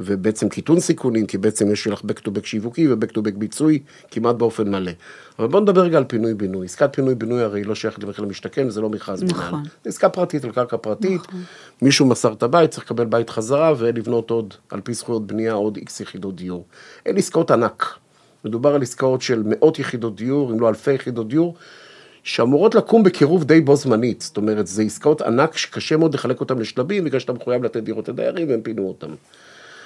ובעצם 0.00 0.48
קיטון 0.48 0.80
סיכונים, 0.80 1.26
כי 1.26 1.38
בעצם 1.38 1.72
יש 1.72 1.86
לך 1.86 2.00
back 2.00 2.20
to 2.28 2.28
back 2.28 2.44
שיווקי 2.44 2.88
ו-back 2.88 3.12
to 3.12 3.18
back 3.18 3.38
ביצועי 3.38 3.78
כמעט 4.10 4.36
באופן 4.36 4.70
מלא. 4.70 4.92
אבל 5.38 5.48
בוא 5.48 5.60
נדבר 5.60 5.80
רגע 5.80 5.98
על 5.98 6.04
פינוי 6.04 6.34
בינוי. 6.34 6.66
עסקת 6.66 6.90
פינוי 6.92 7.14
בינוי 7.14 7.42
הרי 7.42 7.64
לא 7.64 7.74
שייכת 7.74 8.04
למחיר 8.04 8.24
למשתכן, 8.24 8.70
זה 8.70 8.80
לא 8.80 8.88
מכרז 8.88 9.22
נכון. 9.22 9.58
מנהל. 9.58 9.64
זה 9.84 9.90
עסקה 9.90 10.08
פרטית 10.08 10.44
על 10.44 10.52
קרקע 10.52 10.76
פרטית, 10.76 11.20
מישהו 11.82 12.06
מסר 12.06 12.32
את 12.32 12.42
הבית, 12.42 12.70
צריך 12.70 12.84
לקבל 12.84 13.04
בית 13.04 13.30
חזרה 13.30 13.74
ולבנות 13.78 14.30
עוד, 14.30 14.54
על 14.70 14.80
פי 14.80 14.94
זכויות 14.94 15.26
בנייה, 15.26 15.52
עוד 15.52 15.76
איקס 15.76 16.00
יחידות 16.00 16.36
דיור. 16.36 16.64
אלה 17.06 17.18
עסקאות 17.18 17.50
ענק. 17.50 17.98
מדובר 18.44 18.74
על 18.74 18.82
עסקאות 18.82 19.22
של 19.22 19.42
מאות 19.46 19.78
יחידות 19.78 20.16
דיור, 20.16 20.52
אם 20.52 20.60
לא 20.60 20.68
אלפי 20.68 20.92
יחידות 20.92 21.28
דיור, 21.28 21.54
שאמורות 22.22 22.74
לקום 22.74 23.02
בקירוב 23.02 23.44
די 23.44 23.60
בו 23.60 23.76
זמנית. 23.76 24.20
זאת 24.20 24.36
אומרת, 24.36 24.66
זה 24.66 24.82
עסקאות 24.82 25.22
ענק 25.22 25.56
שקשה 25.56 25.96
מאוד 25.96 26.14
לחלק 26.14 26.40
אותן 26.40 26.58
לשלבים, 26.58 27.04
בגלל 27.04 27.20
שאתה 27.20 27.32
מחויב 27.32 27.64
לתת 27.64 27.82
דירות 27.82 28.08
לדיירים 28.08 28.48
והם 28.48 28.60
פינו 28.62 28.88
אותם. 28.88 29.14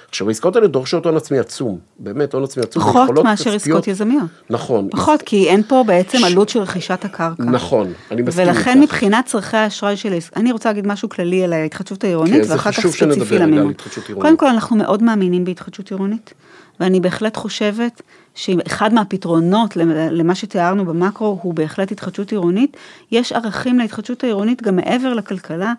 עכשיו, 0.09 0.27
העסקאות 0.27 0.55
האלה 0.55 0.67
דורשות 0.67 1.05
הון 1.05 1.17
עצמי 1.17 1.39
עצום, 1.39 1.77
באמת 1.99 2.33
הון 2.33 2.43
עצמי 2.43 2.63
עצום. 2.63 2.83
פחות 2.83 3.09
מאשר 3.23 3.55
עסקאות 3.55 3.87
יזמיות. 3.87 4.29
נכון. 4.49 4.87
פחות, 4.91 5.21
כי 5.21 5.49
אין 5.49 5.63
פה 5.67 5.83
בעצם 5.87 6.17
עלות 6.23 6.49
של 6.49 6.59
רכישת 6.59 7.05
הקרקע. 7.05 7.43
נכון, 7.43 7.93
אני 8.11 8.21
מסכים 8.21 8.47
ולכן 8.47 8.81
איתך. 8.81 8.93
מבחינת 8.93 9.25
צורכי 9.25 9.57
האשראי 9.57 9.97
של 9.97 10.13
העסק, 10.13 10.37
אני 10.37 10.51
רוצה 10.51 10.69
להגיד 10.69 10.87
משהו 10.87 11.09
כללי 11.09 11.43
על 11.43 11.53
ההתחדשות 11.53 12.03
העירונית, 12.03 12.45
כן, 12.45 12.51
ואחר 12.51 12.71
כך 12.71 12.87
ספציפי 12.87 13.37
למימון. 13.39 13.73
קודם 14.13 14.37
כל, 14.37 14.47
אנחנו 14.47 14.75
מאוד 14.75 15.03
מאמינים 15.03 15.45
בהתחדשות 15.45 15.91
עירונית, 15.91 16.33
ואני 16.79 16.99
בהחלט 16.99 17.37
חושבת 17.37 18.01
שאחד 18.35 18.93
מהפתרונות 18.93 19.77
למה 20.11 20.35
שתיארנו 20.35 20.85
במקרו 20.85 21.39
הוא 21.41 21.53
בהחלט 21.53 21.91
התחדשות 21.91 22.31
עירונית. 22.31 22.77
יש 23.11 23.31
ערכים 23.31 23.79
להתחדשות 23.79 24.23
העירונית 24.23 24.61
גם 24.61 24.75
מעבר 24.75 25.13
לכלכלה, 25.13 25.73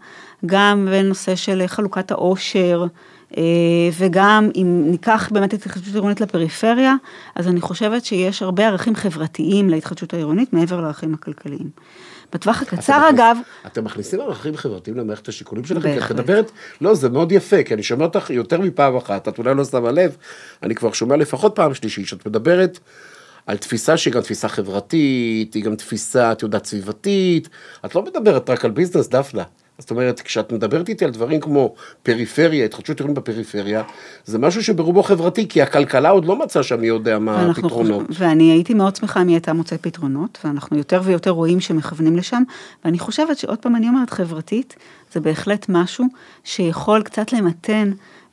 גם 0.46 0.88
בנושא 0.90 1.34
של 1.34 1.62
חלוקת 1.66 2.10
העושר, 2.10 2.84
וגם 3.98 4.50
אם 4.56 4.82
ניקח 4.90 5.28
באמת 5.32 5.54
את 5.54 5.62
ההתחדשות 5.62 5.94
העירונית 5.94 6.20
לפריפריה, 6.20 6.94
אז 7.34 7.48
אני 7.48 7.60
חושבת 7.60 8.04
שיש 8.04 8.42
הרבה 8.42 8.66
ערכים 8.66 8.94
חברתיים 8.94 9.70
להתחדשות 9.70 10.14
העירונית 10.14 10.52
מעבר 10.52 10.80
לערכים 10.80 11.14
הכלכליים. 11.14 11.70
בטווח 12.32 12.62
הקצר 12.62 12.96
אתם 13.08 13.14
אגב, 13.14 13.36
מכניס- 13.40 13.66
אתם 13.72 13.84
מכניסים 13.84 14.20
ערכים 14.20 14.56
חברתיים 14.56 14.96
למערכת 14.96 15.28
השיקולים 15.28 15.64
שלכם? 15.64 15.80
כי 15.82 15.92
את 15.94 16.00
בהחלט. 16.00 16.16
מדברת, 16.20 16.50
לא, 16.80 16.94
זה 16.94 17.08
מאוד 17.08 17.32
יפה, 17.32 17.62
כי 17.62 17.74
אני 17.74 17.82
שומע 17.82 18.04
אותך 18.04 18.30
יותר 18.30 18.60
מפעם 18.60 18.96
אחת, 18.96 19.28
את 19.28 19.38
אולי 19.38 19.54
לא 19.54 19.64
שמה 19.64 19.90
לב, 19.92 20.16
אני 20.62 20.74
כבר 20.74 20.92
שומע 20.92 21.16
לפחות 21.16 21.54
פעם 21.56 21.74
שלישית, 21.74 22.06
שאת 22.06 22.26
מדברת 22.26 22.78
על 23.46 23.56
תפיסה 23.56 23.96
שהיא 23.96 24.12
גם 24.14 24.20
תפיסה 24.20 24.48
חברתית, 24.48 25.54
היא 25.54 25.64
גם 25.64 25.74
תפיסה, 25.74 26.32
את 26.32 26.42
יודעת, 26.42 26.64
סביבתית, 26.66 27.48
את 27.84 27.94
לא 27.94 28.02
מדברת 28.02 28.50
רק 28.50 28.64
על 28.64 28.70
ביזנס, 28.70 29.08
דפנה. 29.08 29.42
זאת 29.80 29.90
אומרת, 29.90 30.20
כשאת 30.20 30.52
מדברת 30.52 30.88
איתי 30.88 31.04
על 31.04 31.10
דברים 31.10 31.40
כמו 31.40 31.74
פריפריה, 32.02 32.64
התחדשות 32.64 33.00
עירונית 33.00 33.18
בפריפריה, 33.18 33.82
זה 34.24 34.38
משהו 34.38 34.64
שברובו 34.64 35.02
חברתי, 35.02 35.48
כי 35.48 35.62
הכלכלה 35.62 36.10
עוד 36.10 36.24
לא 36.24 36.36
מצאה 36.36 36.62
שם 36.62 36.80
מי 36.80 36.86
יודע 36.86 37.18
מה 37.18 37.32
ואנחנו 37.32 37.66
הפתרונות. 37.66 38.06
ואני 38.10 38.52
הייתי 38.52 38.74
מאוד 38.74 38.96
שמחה 38.96 39.22
אם 39.22 39.28
היא 39.28 39.34
הייתה 39.34 39.52
מוצאת 39.52 39.82
פתרונות, 39.82 40.38
ואנחנו 40.44 40.78
יותר 40.78 41.00
ויותר 41.04 41.30
רואים 41.30 41.60
שמכוונים 41.60 42.16
לשם, 42.16 42.42
ואני 42.84 42.98
חושבת 42.98 43.38
שעוד 43.38 43.58
פעם 43.58 43.76
אני 43.76 43.88
אומרת, 43.88 44.10
חברתית, 44.10 44.76
זה 45.12 45.20
בהחלט 45.20 45.66
משהו 45.68 46.06
שיכול 46.44 47.02
קצת 47.02 47.32
למתן 47.32 47.90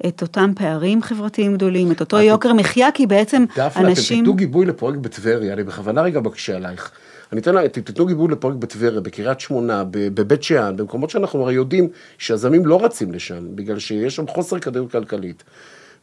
את 0.07 0.21
אותם 0.21 0.51
פערים 0.55 1.01
חברתיים 1.01 1.53
גדולים, 1.53 1.91
את 1.91 1.99
אותו 1.99 2.17
יוקר 2.17 2.53
מחיה, 2.53 2.91
כי 2.91 3.07
בעצם 3.07 3.45
דפנה, 3.55 3.87
אנשים... 3.89 4.17
אתם 4.17 4.23
תיתנו 4.23 4.33
גיבוי 4.33 4.65
לפרויקט 4.65 4.99
בטבריה, 4.99 5.53
אני 5.53 5.63
בכוונה 5.63 6.01
רגע 6.01 6.19
מקשה 6.19 6.55
עלייך. 6.55 6.91
אני 7.31 7.41
אתן 7.41 7.55
לה, 7.55 7.69
תיתנו 7.69 8.05
גיבוי 8.05 8.27
לפרויקט 8.31 8.59
בטבריה, 8.59 9.01
בקריית 9.01 9.39
שמונה, 9.39 9.83
בבית 9.91 10.43
שאן, 10.43 10.77
במקומות 10.77 11.09
שאנחנו 11.09 11.41
הרי 11.41 11.53
יודעים 11.53 11.89
שיזמים 12.17 12.65
לא 12.65 12.85
רצים 12.85 13.11
לשם, 13.13 13.55
בגלל 13.55 13.79
שיש 13.79 14.15
שם 14.15 14.27
חוסר 14.27 14.59
כדאיות 14.59 14.91
כלכלית. 14.91 15.43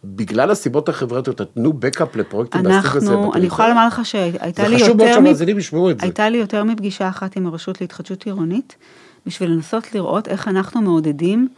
בגלל 0.05 0.51
הסיבות 0.51 0.89
החברתיות, 0.89 1.39
תתנו 1.39 1.73
בקאפ 1.73 2.17
לפרויקטים 2.17 2.63
מהסוג 2.63 2.97
הזה 2.97 3.11
אנחנו, 3.11 3.35
אני 3.35 3.47
יכולה 3.47 3.69
לומר 3.69 3.87
לך 3.87 4.07
שהייתה 4.07 4.63
זה 4.63 4.69
לי 4.69 4.77
חשוב 4.77 4.89
מאוד 4.89 5.01
יותר, 5.01 5.21
מ- 5.21 5.25
שהמאזינים 5.25 5.59
ישמעו 5.59 5.91
את 5.91 6.01
זה. 6.01 6.07
הייתה 6.07 6.29
לי 6.29 6.39
יותר 6.39 6.65
מפגישה 6.65 7.09
אחת 7.09 7.37
עם 7.37 7.47
הרשות 7.47 7.81
להתחדשות 7.81 8.27
עירונית, 8.27 8.77
בשביל 9.27 9.51
לנסות 9.51 9.95
לראות 9.95 10.29
איך 10.29 10.49
אנחנו 10.49 10.83
מעודדים 10.83 11.49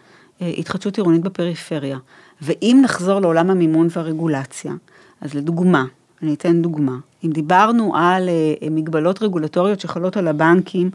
אה, 0.43 0.53
התחדשות 0.59 0.97
עירונית 0.97 1.23
בפריפריה. 1.23 1.99
ואם 2.43 2.81
נחזור 2.85 3.21
לעולם 3.21 3.51
המימון 3.51 3.89
והרגולציה, 3.91 4.73
אז 5.21 5.35
לדוגמה, 5.35 5.85
אני 6.23 6.35
אתן 6.35 6.63
דוגמה, 6.63 6.97
אם 7.27 7.31
דיברנו 7.31 7.93
על 7.97 8.29
אה, 8.29 8.69
מגבלות 8.71 9.23
רגולטוריות 9.23 9.81
שחלות 9.81 10.17
על 10.17 10.29
הבנקים, 10.29 10.91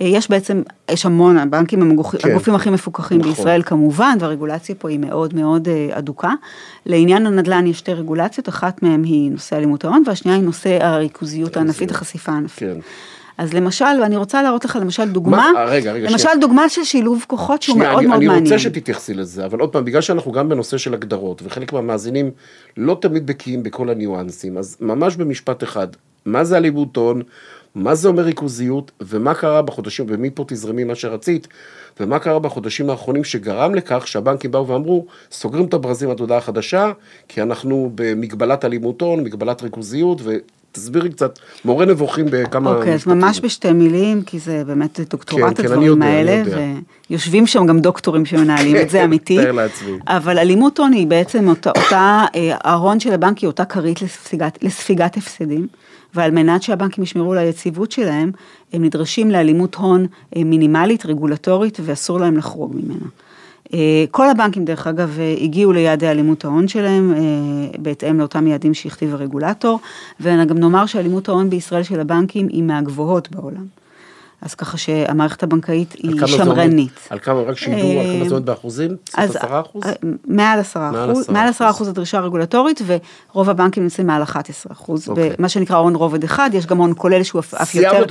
אה, 0.00 0.06
יש 0.06 0.30
בעצם, 0.30 0.62
יש 0.90 1.06
המון, 1.06 1.38
הבנקים 1.38 1.82
הם 1.82 1.90
הגופ- 1.98 2.16
כן. 2.18 2.30
הגופים 2.30 2.54
הכי 2.54 2.70
מפוקחים 2.70 3.18
נכון. 3.18 3.30
בישראל 3.32 3.62
כמובן, 3.62 4.16
והרגולציה 4.20 4.74
פה 4.74 4.88
היא 4.88 4.98
מאוד 4.98 5.34
מאוד 5.34 5.68
אה, 5.68 5.88
אדוקה. 5.92 6.32
לעניין 6.86 7.26
הנדל"ן 7.26 7.66
יש 7.66 7.78
שתי 7.78 7.92
רגולציות, 7.92 8.48
אחת 8.48 8.82
מהן 8.82 9.04
היא 9.04 9.30
נושא 9.30 9.56
אלימות 9.56 9.84
ההון, 9.84 10.02
והשנייה 10.06 10.36
היא 10.36 10.44
נושא 10.44 10.78
הריכוזיות 10.84 11.56
הענפית, 11.56 11.90
החשיפה 11.90 12.32
הענפית. 12.32 12.58
כן. 12.58 12.76
אז 13.38 13.54
למשל, 13.54 13.84
ואני 14.02 14.16
רוצה 14.16 14.42
להראות 14.42 14.64
לך 14.64 14.78
למשל 14.80 15.08
דוגמה, 15.08 15.50
מה? 15.54 15.64
רגע, 15.64 15.92
רגע, 15.92 16.10
למשל 16.10 16.18
שנייה. 16.18 16.36
דוגמה 16.36 16.68
של 16.68 16.84
שילוב 16.84 17.24
כוחות 17.28 17.62
שהוא 17.62 17.74
שנייה, 17.74 17.90
מאוד 17.90 17.98
אני, 17.98 18.06
מאוד 18.06 18.16
אני 18.18 18.26
מעניין. 18.26 18.44
רוצה 18.44 18.58
שתתייחסי 18.58 19.14
לזה, 19.14 19.44
אבל 19.44 19.60
עוד 19.60 19.72
פעם, 19.72 19.84
בגלל 19.84 20.00
שאנחנו 20.00 20.32
גם 20.32 20.48
בנושא 20.48 20.78
של 20.78 20.94
הגדרות, 20.94 21.42
וחלק 21.44 21.72
מהמאזינים 21.72 22.30
לא 22.76 22.98
תמיד 23.00 23.26
בקיאים 23.26 23.62
בכל 23.62 23.90
הניואנסים, 23.90 24.58
אז 24.58 24.76
ממש 24.80 25.16
במשפט 25.16 25.62
אחד, 25.62 25.88
מה 26.26 26.44
זה 26.44 26.56
אלימות 26.56 26.96
הון, 26.96 27.22
מה 27.74 27.94
זה 27.94 28.08
אומר 28.08 28.22
ריכוזיות, 28.22 28.92
ומה 29.00 29.34
קרה 29.34 29.62
בחודשים, 29.62 30.06
ומפה 30.08 30.44
תזרמי 30.48 30.84
מה 30.84 30.94
שרצית, 30.94 31.48
ומה 32.00 32.18
קרה 32.18 32.38
בחודשים 32.38 32.90
האחרונים 32.90 33.24
שגרם 33.24 33.74
לכך 33.74 34.08
שהבנקים 34.08 34.50
באו 34.50 34.68
ואמרו, 34.68 35.06
סוגרים 35.30 35.64
את 35.64 35.74
הברזים 35.74 36.10
עד 36.10 36.20
הודעה 36.20 36.40
חדשה, 36.40 36.92
כי 37.28 37.42
אנחנו 37.42 37.90
במגבלת 37.94 38.64
אלימות 38.64 39.00
הון, 39.00 39.24
מגבלת 39.24 39.62
ריכוזיות, 39.62 40.20
ותסבירי 40.74 41.10
קצת, 41.10 41.38
מורה 41.64 41.84
נבוכים 41.84 42.26
בכמה 42.30 42.70
אוקיי, 42.70 42.94
אז 42.94 43.06
ממש 43.06 43.40
בשתי 43.40 43.72
מילים, 43.72 44.22
כי 44.22 44.38
זה 44.38 44.62
באמת 44.66 45.00
דוקטורט 45.10 45.42
כן, 45.42 45.54
כן, 45.54 45.72
הדברים 45.72 46.02
אני 46.02 46.10
האלה, 46.10 46.32
יודע. 46.32 46.58
ויושבים 47.10 47.46
שם 47.46 47.66
גם 47.66 47.80
דוקטורים 47.80 48.26
שמנהלים 48.26 48.76
את 48.76 48.90
זה, 48.90 49.04
אמיתי. 49.04 49.38
מתאר 49.38 49.52
לעצמי. 49.52 49.98
אבל 50.06 50.38
אלימות 50.38 50.78
הון 50.78 50.92
היא 50.92 51.06
בעצם 51.06 51.48
אותה, 51.48 51.70
אותה 51.70 52.24
אה, 52.34 52.56
ההון 52.64 53.00
של 53.00 53.12
הבנק 53.12 53.38
היא 53.38 53.46
אותה 53.46 53.64
כרית 53.64 54.02
לספיגת, 54.02 54.58
לספיגת 54.62 55.16
הפסדים, 55.16 55.66
ועל 56.14 56.30
מנת 56.30 56.62
שהבנקים 56.62 57.04
ישמרו 57.04 57.32
על 57.32 57.38
היציבות 57.38 57.92
שלהם, 57.92 58.30
הם 58.72 58.84
נדרשים 58.84 59.30
לאלימות 59.30 59.74
הון 59.74 60.06
אה, 60.36 60.44
מינימלית, 60.44 61.06
רגולטורית, 61.06 61.78
ואסור 61.82 62.20
להם 62.20 62.36
לחרוג 62.36 62.76
ממנה. 62.76 63.06
אה, 63.74 64.04
כל 64.10 64.30
הבנקים, 64.30 64.64
דרך 64.64 64.86
אגב, 64.86 65.18
אה, 65.20 65.34
הגיעו 65.40 65.72
ליעדי 65.72 66.08
אלימות 66.08 66.44
ההון 66.44 66.68
שלהם, 66.68 67.14
אה, 67.14 67.20
בהתאם 67.78 68.18
לאותם 68.18 68.46
יעדים 68.46 68.74
שהכתיב 68.74 69.14
הרגולטור, 69.14 69.80
וגם 70.20 70.58
נאמר 70.58 70.86
שאלימות 70.86 71.28
ההון 71.28 71.50
בישראל 71.50 71.82
של 71.82 72.00
הבנקים 72.00 72.48
היא 72.48 72.62
מהגבוהות 72.62 73.30
בעולם. 73.30 73.83
אז 74.44 74.54
ככה 74.54 74.76
שהמערכת 74.78 75.42
הבנקאית 75.42 75.92
היא? 75.92 76.26
שמרנית. 76.26 76.90
על 77.10 77.18
כמה, 77.18 77.40
רק 77.40 77.58
שידעו 77.58 77.78
על 78.00 78.06
כמה 78.06 78.22
אה, 78.22 78.28
זה 78.28 78.34
עומד 78.34 78.46
באחוזים? 78.46 78.96
אז? 79.14 79.36
אה, 79.36 79.62
מעל 80.26 80.58
עשרה 80.60 80.90
מעל 80.90 81.10
אחוז, 81.12 81.20
עשרה 81.22 81.34
מעל 81.34 81.44
אחוז. 81.44 81.54
עשרה 81.56 81.70
אחוז 81.70 81.88
הדרישה 81.88 82.18
הרגולטורית, 82.18 82.80
ורוב 82.86 83.50
הבנקים 83.50 83.82
נמצאים 83.82 84.06
מעל 84.06 84.22
11 84.22 84.72
אחוז, 84.72 85.08
אוקיי. 85.08 85.30
במה 85.38 85.48
שנקרא 85.48 85.76
הון 85.76 85.94
רובד 85.94 86.24
אחד, 86.24 86.50
יש 86.52 86.66
גם 86.66 86.78
הון 86.78 86.92
כולל 86.96 87.22
שהוא 87.22 87.40
אף 87.40 87.74
יותר, 87.74 88.04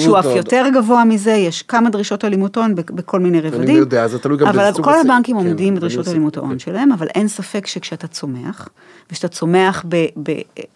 שהוא 0.00 0.18
אף. 0.18 0.24
יותר 0.36 0.64
גבוה 0.74 1.04
מזה, 1.04 1.30
יש 1.32 1.62
כמה 1.62 1.90
דרישות 1.90 2.24
אלימות 2.24 2.56
הון 2.56 2.74
בכ- 2.74 2.90
בכל 2.90 3.20
מיני 3.20 3.40
רבדים, 3.40 3.76
יודע, 3.76 4.08
זה 4.08 4.18
תלוי 4.18 4.38
גם 4.38 4.46
אבל 4.46 4.72
כל 4.82 4.94
הבנקים 5.00 5.36
כן, 5.40 5.46
עומדים 5.46 5.68
אני 5.72 5.76
בדרישות 5.76 6.08
אלימות 6.08 6.36
אוקיי. 6.36 6.46
ההון 6.48 6.58
שלהם, 6.58 6.92
אבל 6.92 7.06
אין 7.14 7.28
ספק 7.28 7.66
שכשאתה 7.66 8.06
צומח, 8.06 8.68
ושאתה 9.12 9.28
צומח 9.28 9.84
ב... 9.88 10.06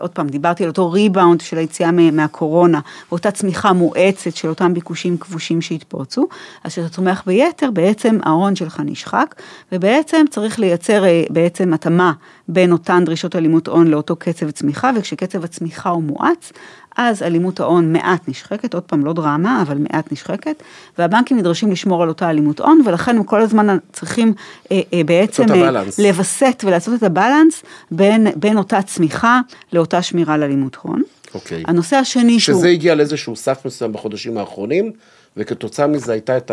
עוד 0.00 0.10
פעם, 0.10 0.26
דיברתי 0.28 0.62
על 0.64 0.70
אותו 0.70 0.90
ריבאונד 0.90 1.40
של 1.40 1.58
היציאה 1.58 1.90
מה- 1.92 2.10
מהקורונה, 2.10 2.80
ואותה 3.10 3.30
צמיחה 3.30 3.72
מואצת 3.72 4.36
של 4.36 4.48
אותם 4.48 4.74
ביקושים 4.74 4.95
כבושים 5.20 5.60
שהתפרצו, 5.60 6.28
אז 6.64 6.72
כשאתה 6.72 6.88
צומח 6.88 7.22
ביתר, 7.26 7.70
בעצם 7.70 8.18
ההון 8.22 8.56
שלך 8.56 8.80
נשחק, 8.84 9.34
ובעצם 9.72 10.24
צריך 10.30 10.58
לייצר 10.58 11.04
אה, 11.04 11.22
בעצם 11.30 11.74
התאמה 11.74 12.12
בין 12.48 12.72
אותן 12.72 13.04
דרישות 13.04 13.36
אלימות 13.36 13.68
הון 13.68 13.86
לאותו 13.86 14.16
קצב 14.16 14.50
צמיחה, 14.50 14.90
וכשקצב 14.96 15.44
הצמיחה 15.44 15.90
הוא 15.90 16.02
מואץ, 16.02 16.52
אז 16.96 17.22
אלימות 17.22 17.60
ההון 17.60 17.92
מעט 17.92 18.28
נשחקת, 18.28 18.74
עוד 18.74 18.82
פעם 18.82 19.04
לא 19.04 19.12
דרמה, 19.12 19.62
אבל 19.62 19.78
מעט 19.78 20.12
נשחקת, 20.12 20.62
והבנקים 20.98 21.36
נדרשים 21.36 21.70
לשמור 21.70 22.02
על 22.02 22.08
אותה 22.08 22.30
אלימות 22.30 22.60
הון, 22.60 22.80
ולכן 22.86 23.16
הם 23.16 23.24
כל 23.24 23.40
הזמן 23.40 23.76
צריכים 23.92 24.32
אה, 24.72 24.80
אה, 24.92 25.04
בעצם 25.04 25.44
אה. 25.54 25.82
לווסת 25.98 26.64
ולעשות 26.66 26.94
את 26.94 27.02
הבלנס 27.02 27.62
בין, 27.90 28.26
בין 28.36 28.58
אותה 28.58 28.82
צמיחה 28.82 29.40
לאותה 29.72 30.02
שמירה 30.02 30.34
על 30.34 30.42
אלימות 30.42 30.76
הון. 30.82 31.02
אוקיי. 31.34 31.62
הנושא 31.66 31.96
השני 31.96 32.40
שהוא... 32.40 32.58
שזה 32.58 32.68
הגיע 32.68 32.94
לאיזשהו 32.94 33.36
סף 33.36 33.66
מסוים 33.66 33.92
בחודשים 33.92 34.38
האחרונים, 34.38 34.92
וכתוצאה 35.36 35.86
מזה 35.86 36.12
הייתה 36.12 36.36
את 36.36 36.52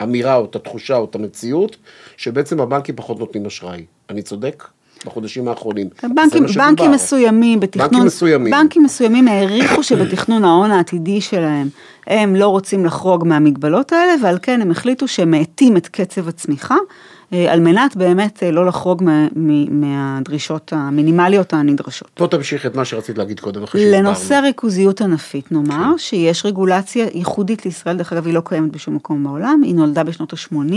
האמירה 0.00 0.36
או 0.36 0.44
את 0.44 0.56
התחושה 0.56 0.96
או 0.96 1.04
את 1.04 1.14
המציאות, 1.14 1.76
שבעצם 2.16 2.60
הבנקים 2.60 2.96
פחות 2.96 3.18
נותנים 3.18 3.46
אשראי. 3.46 3.84
אני 4.10 4.22
צודק? 4.22 4.64
בחודשים 5.06 5.48
האחרונים. 5.48 5.88
בנקים. 6.02 6.46
בנקים 6.54 6.90
מסוימים 6.90 7.60
בתכנון, 7.60 7.88
בנקים 7.88 8.06
מסוימים. 8.06 8.52
בנקים 8.52 8.82
מסוימים 8.82 9.28
העריכו 9.28 9.82
שבתכנון 9.82 10.44
ההון 10.44 10.70
העתידי 10.70 11.20
שלהם 11.20 11.68
הם 12.06 12.36
לא 12.36 12.46
רוצים 12.46 12.84
לחרוג 12.84 13.26
מהמגבלות 13.26 13.92
האלה 13.92 14.12
ועל 14.22 14.38
כן 14.42 14.62
הם 14.62 14.70
החליטו 14.70 15.08
שהם 15.08 15.30
מאטים 15.30 15.76
את 15.76 15.88
קצב 15.88 16.28
הצמיחה 16.28 16.76
על 17.32 17.60
מנת 17.60 17.96
באמת 17.96 18.42
אה, 18.42 18.50
לא 18.50 18.66
לחרוג 18.66 19.02
מה, 19.02 19.26
מהדרישות 19.70 20.72
המינימליות 20.76 21.52
הנדרשות. 21.52 22.10
בוא 22.18 22.26
תמשיך 22.26 22.66
את 22.66 22.74
מה 22.76 22.84
שרצית 22.84 23.18
להגיד 23.18 23.40
קודם. 23.40 23.62
לנושא 23.74 24.34
ריכוזיות 24.34 25.00
ענפית 25.00 25.52
נאמר 25.52 25.84
כן. 25.92 25.98
שיש 25.98 26.46
רגולציה 26.46 27.06
ייחודית 27.14 27.64
לישראל, 27.64 27.96
דרך 27.96 28.12
אגב 28.12 28.26
היא 28.26 28.34
לא 28.34 28.42
קיימת 28.44 28.72
בשום 28.72 28.94
מקום 28.94 29.24
בעולם, 29.24 29.60
היא 29.64 29.74
נולדה 29.74 30.04
בשנות 30.04 30.32
ה-80 30.32 30.74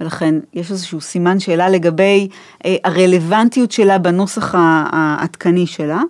ולכן 0.00 0.34
יש 0.54 0.70
איזשהו 0.70 1.00
סימן 1.00 1.40
שאלה 1.40 1.68
לגבי 1.68 2.28
אה, 2.64 2.76
הרלוונטיות 2.84 3.72
שלה 3.72 3.98
בנוסח 3.98 4.54
העדכני 4.56 5.66
שלה, 5.66 5.96
אה, 5.98 6.02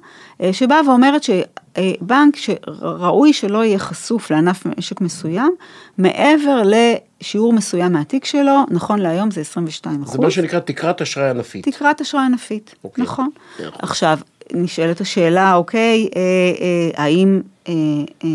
שבאה 0.52 0.88
ואומרת 0.88 1.22
שבנק 1.22 2.36
שראוי 2.36 3.32
שלא 3.32 3.64
יהיה 3.64 3.78
חשוף 3.78 4.30
לענף 4.30 4.66
משק 4.66 5.00
מסוים, 5.00 5.54
מעבר 5.98 6.62
לשיעור 6.64 7.52
מסוים 7.52 7.92
מהתיק 7.92 8.24
שלו, 8.24 8.64
נכון 8.70 8.98
להיום 8.98 9.30
זה 9.30 9.40
22 9.40 10.04
זה 10.04 10.18
מה 10.18 10.30
שנקרא 10.30 10.60
תקרת 10.60 11.02
אשראי 11.02 11.30
ענפית. 11.30 11.68
תקרת 11.68 12.00
אשראי 12.00 12.24
ענפית, 12.24 12.74
אוקיי. 12.84 13.04
נכון. 13.04 13.28
נכון. 13.60 13.78
עכשיו, 13.82 14.18
נשאלת 14.52 15.00
השאלה, 15.00 15.54
אוקיי, 15.54 16.08
אה, 16.16 16.20
אה, 16.60 17.04
האם 17.04 17.40
אה, 17.68 17.72
אה, 18.24 18.28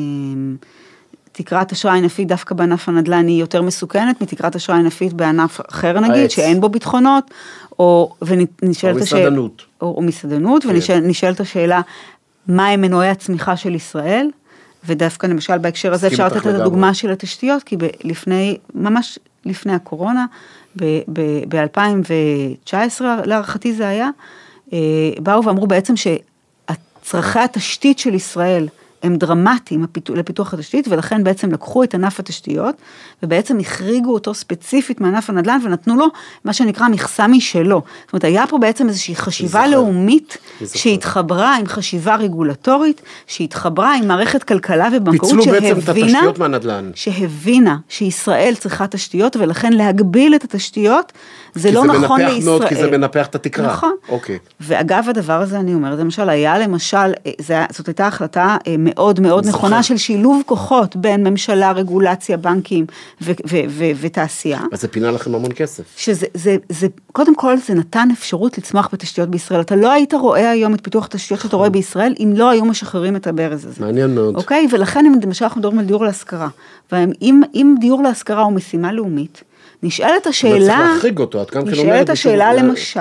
תקרת 1.31 1.71
אשראי 1.71 1.97
ענפית 1.97 2.27
דווקא 2.27 2.55
בענף 2.55 2.89
הנדל"ן 2.89 3.27
היא 3.27 3.39
יותר 3.39 3.61
מסוכנת 3.61 4.21
מתקרת 4.21 4.55
אשראי 4.55 4.79
ענפית 4.79 5.13
בענף 5.13 5.59
אחר 5.69 5.99
נגיד, 5.99 6.15
העץ. 6.15 6.31
שאין 6.31 6.61
בו 6.61 6.69
ביטחונות, 6.69 7.31
או, 7.79 8.15
ונשאלת 8.21 8.95
או 8.95 9.03
השאלה, 9.03 9.21
מסעדנות. 9.21 9.66
או, 9.81 9.93
או 9.97 10.01
מסעדנות, 10.01 10.63
כן. 10.63 10.69
ונשאלת 11.03 11.39
השאלה, 11.39 11.81
מה 12.47 12.67
הם 12.67 12.81
מנועי 12.81 13.09
הצמיחה 13.09 13.57
של 13.57 13.75
ישראל? 13.75 14.29
ודווקא 14.85 15.27
למשל 15.27 15.57
בהקשר 15.57 15.93
הזה 15.93 16.07
אפשר 16.07 16.27
לתת 16.27 16.37
את. 16.37 16.45
הדוגמה 16.45 16.93
של 16.93 17.11
התשתיות, 17.11 17.63
כי 17.63 17.77
ב- 17.77 17.87
לפני, 18.03 18.57
ממש 18.73 19.19
לפני 19.45 19.73
הקורונה, 19.73 20.25
ב-2019 20.77 23.01
להערכתי 23.25 23.73
זה 23.73 23.87
היה, 23.87 24.09
אה, 24.73 24.79
באו 25.19 25.43
ואמרו 25.43 25.67
בעצם 25.67 25.93
שצרכי 25.95 27.39
התשתית 27.39 27.99
של 27.99 28.13
ישראל 28.13 28.67
הם 29.03 29.15
דרמטיים 29.15 29.85
לפיתוח 30.15 30.53
התשתית, 30.53 30.87
ולכן 30.87 31.23
בעצם 31.23 31.51
לקחו 31.51 31.83
את 31.83 31.93
ענף 31.93 32.19
התשתיות, 32.19 32.75
ובעצם 33.23 33.59
החריגו 33.59 34.13
אותו 34.13 34.33
ספציפית 34.33 35.01
מענף 35.01 35.29
הנדל"ן, 35.29 35.59
ונתנו 35.63 35.95
לו 35.95 36.05
מה 36.45 36.53
שנקרא 36.53 36.87
מכסה 36.87 37.27
משלו. 37.27 37.81
זאת 38.05 38.13
אומרת, 38.13 38.23
היה 38.23 38.47
פה 38.47 38.57
בעצם 38.57 38.87
איזושהי 38.87 39.15
חשיבה 39.15 39.49
זוכר. 39.49 39.67
לאומית, 39.67 40.37
זוכר. 40.61 40.79
שהתחברה 40.79 41.55
עם 41.55 41.67
חשיבה 41.67 42.15
רגולטורית, 42.15 43.01
שהתחברה 43.27 43.95
עם 43.95 44.07
מערכת 44.07 44.43
כלכלה 44.43 44.89
ובנקאות 44.93 45.43
שהבינה, 45.43 45.69
התשתיות 46.07 46.39
מהנדל"ן. 46.39 46.91
שהבינה 46.95 47.77
שישראל 47.89 48.53
צריכה 48.59 48.87
תשתיות, 48.87 49.35
ולכן 49.35 49.73
להגביל 49.73 50.35
את 50.35 50.43
התשתיות, 50.43 51.13
זה 51.57 51.69
כי 51.69 51.75
לא 51.75 51.81
זה 51.81 51.87
נכון 51.87 52.21
מנפח 52.21 52.33
לישראל. 52.33 52.51
מאוד, 52.59 52.63
כי 52.69 52.75
זה 52.75 52.91
מנפח 52.91 53.27
את 53.27 53.35
התקרה. 53.35 53.67
נכון. 53.67 53.95
אוקיי. 54.09 54.37
ואגב 54.61 55.05
הדבר 55.09 55.41
הזה 55.41 55.59
אני 55.59 55.73
אומרת, 55.73 55.99
למשל 55.99 56.29
היה 56.29 56.59
למשל, 56.59 56.97
אה, 56.97 57.31
זה, 57.39 57.65
זאת 57.71 57.87
הייתה 57.87 58.07
החלטה 58.07 58.57
אה, 58.67 58.75
מאוד 58.79 59.19
מאוד 59.19 59.43
אני 59.43 59.53
נכונה 59.53 59.69
זוכר. 59.69 59.81
של 59.81 59.97
שילוב 59.97 60.41
כוחות 60.45 60.95
בין 60.95 61.27
ממשלה, 61.27 61.71
רגולציה, 61.71 62.37
בנקים 62.37 62.85
ו- 63.21 63.31
ו- 63.31 63.57
ו- 63.69 63.91
ותעשייה. 63.99 64.59
אז 64.71 64.81
זה 64.81 64.87
פינה 64.87 65.11
לכם 65.11 65.35
המון 65.35 65.51
כסף. 65.55 65.83
שזה, 65.97 66.25
זה, 66.33 66.57
זה, 66.69 66.87
קודם 67.11 67.35
כל 67.35 67.57
זה 67.57 67.73
נתן 67.73 68.07
אפשרות 68.13 68.57
לצמוח 68.57 68.89
בתשתיות 68.93 69.29
בישראל. 69.29 69.61
אתה 69.61 69.75
לא 69.75 69.91
היית 69.91 70.13
רואה 70.13 70.49
היום 70.49 70.73
את 70.73 70.79
פיתוח 70.83 71.05
התשתיות 71.05 71.39
שאתה 71.41 71.55
רואה 71.57 71.69
בישראל, 71.69 72.13
אם 72.19 72.33
לא 72.35 72.49
היו 72.49 72.65
משחררים 72.65 73.15
את 73.15 73.27
הברז 73.27 73.65
הזה. 73.65 73.85
מעניין 73.85 74.15
מאוד. 74.15 74.35
אוקיי? 74.35 74.67
ולכן 74.71 75.05
למשל 75.23 75.45
אנחנו 75.45 75.59
מדברים 75.59 75.79
על 75.79 75.85
דיור 75.85 76.05
להשכרה, 76.05 76.47
ואם 76.91 77.41
אם 77.53 77.75
דיור 77.79 78.03
להשכרה 78.03 78.43
הוא 78.43 78.53
משימה 78.53 78.91
לאומית, 78.91 79.43
נשאלת 79.83 80.27
השאלה, 80.27 80.59
צריך 80.59 80.93
להחריג 80.95 81.19
אותו, 81.19 81.41
את 81.41 81.51
גם 81.51 81.65
כן 81.65 81.73
אומרת. 81.73 81.85
נשאלת 81.85 82.09
השאלה 82.09 82.53
למשל, 82.53 82.99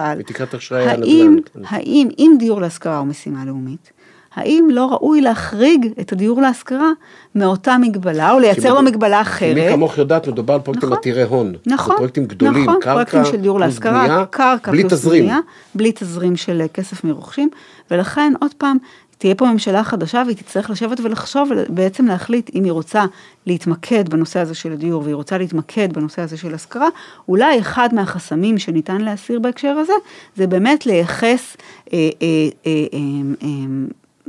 האם, 0.70 1.36
הנדל"ן. 1.54 1.62
האם, 1.68 2.08
אם 2.18 2.36
דיור 2.38 2.60
להשכרה 2.60 2.98
הוא 2.98 3.06
משימה 3.06 3.44
לאומית, 3.44 3.92
האם 4.36 4.68
לא 4.70 4.86
ראוי 4.86 5.20
להחריג 5.20 5.88
את 6.00 6.12
הדיור 6.12 6.42
להשכרה 6.42 6.90
מאותה 7.34 7.76
מגבלה, 7.78 8.32
או 8.32 8.38
לייצר 8.38 8.74
לו 8.74 8.82
מגבלה 8.82 9.20
אחרת? 9.20 9.54
מי 9.54 9.70
כמוך 9.70 9.98
יודעת, 9.98 10.28
מדובר 10.28 10.54
על 10.54 10.60
פרויקטים 10.60 10.88
נכון. 10.88 10.98
עתירי 10.98 11.22
הון. 11.22 11.54
נכון, 11.66 11.94
זה 11.94 11.96
פרויקטים 11.96 12.24
גדולים, 12.24 12.62
נכון, 12.62 12.74
קרקע 12.74 12.92
פרויקטים 12.92 13.24
של 13.24 13.36
דיור 13.36 13.60
להשכרה, 13.60 14.24
קרקע 14.26 14.70
בלי 14.70 14.82
תזרים. 14.82 15.30
בלי 15.74 15.92
תזרים 15.94 16.36
של 16.36 16.62
כסף 16.74 17.04
מרוכשים, 17.04 17.48
ולכן 17.90 18.32
עוד 18.40 18.54
פעם, 18.58 18.76
תהיה 19.18 19.34
פה 19.34 19.46
ממשלה 19.46 19.84
חדשה 19.84 20.22
והיא 20.26 20.36
תצטרך 20.36 20.70
לשבת 20.70 21.00
ולחשוב, 21.00 21.50
בעצם 21.68 22.06
להחליט 22.06 22.50
אם 22.54 22.64
היא 22.64 22.72
רוצה 22.72 23.04
להתמקד 23.46 24.08
בנושא 24.08 24.40
הזה 24.40 24.54
של 24.54 24.72
הדיור 24.72 25.02
והיא 25.02 25.14
רוצה 25.14 25.38
להתמקד 25.38 25.92
בנושא 25.92 26.22
הזה 26.22 26.36
של 26.36 26.54
השכרה, 26.54 26.88
אולי 27.28 27.60
אחד 27.60 27.88
מהחסמים 27.92 28.58
שניתן 28.58 29.00
להסיר 29.00 29.40
בהקשר 29.40 29.68
הזה, 29.68 29.92
זה 30.36 30.46
באמת 30.46 30.86
לייחס 30.86 31.56
אה, 31.92 31.98
אה, 32.22 32.28
אה, 32.66 32.86
אה, 32.94 32.98
אה, 33.42 33.48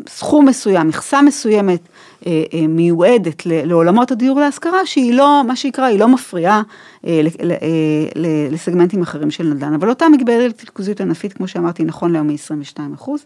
סכום 0.08 0.46
מסוים, 0.46 0.88
מכסה 0.88 1.22
מסוימת 1.22 1.80
אה, 2.28 2.44
אה, 2.54 2.68
מיועדת 2.68 3.46
לעולמות 3.46 4.12
הדיור 4.12 4.40
להשכרה, 4.40 4.86
שהיא 4.86 5.14
לא, 5.14 5.42
מה 5.48 5.56
שנקרא, 5.56 5.86
היא 5.86 6.00
לא 6.00 6.08
מפריעה 6.08 6.62
אה, 7.08 7.22
אה, 7.42 8.50
לסגמנטים 8.52 9.02
אחרים 9.02 9.32
של 9.32 9.44
נדל"ן. 9.44 9.74
אבל 9.74 9.90
אותה 9.90 10.10
מגבלת 10.10 10.62
ריכוזיות 10.62 11.02
ענפית, 11.02 11.34
כמו 11.34 11.48
שאמרתי, 11.48 11.84
נכון 11.84 12.12
להיום 12.12 12.30
היא 12.30 12.36
22 12.36 12.94
אחוז, 12.94 13.26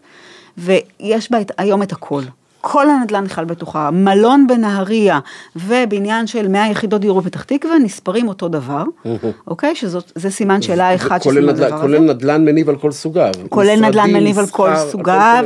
ויש 0.58 1.30
בה 1.32 1.40
את, 1.40 1.52
היום 1.58 1.82
את 1.82 1.92
הכל. 1.92 2.22
כל 2.64 2.90
הנדל"ן 2.90 3.24
נכלל 3.24 3.44
בתוכה, 3.44 3.90
מלון 3.90 4.46
בנהריה 4.46 5.18
ובניין 5.56 6.26
של 6.26 6.48
100 6.48 6.70
יחידות 6.70 7.00
דיור 7.00 7.20
בפתח 7.20 7.42
תקווה 7.42 7.78
נספרים 7.78 8.28
אותו 8.28 8.48
דבר, 8.48 8.82
אוקיי? 9.48 9.74
שזה 9.74 10.30
סימן 10.30 10.62
שאלה 10.62 10.90
שזה 11.22 11.40
נדל"ן- 11.40 11.48
הדבר 11.64 11.76
הזה. 11.76 11.82
כולל 11.82 11.98
נדל"ן 12.12 12.44
מניב 12.44 12.68
על 12.68 12.76
כל 12.76 12.92
סוגיו. 12.92 13.32
כולל 13.48 13.80
נדל"ן 13.80 14.12
מניב 14.12 14.38
על 14.38 14.46
כל 14.46 14.70
סוגיו. 14.76 15.44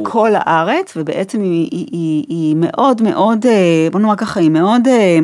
בכל 0.00 0.30
הארץ, 0.34 0.92
ובעצם 0.96 1.40
היא 1.40 2.56
מאוד 2.56 3.02
מאוד, 3.02 3.46
אה, 3.46 3.52
בוא 3.92 4.00
נאמר 4.00 4.16
ככה, 4.16 4.40
היא 4.40 4.50
מאוד 4.50 4.88
אה, 4.88 5.18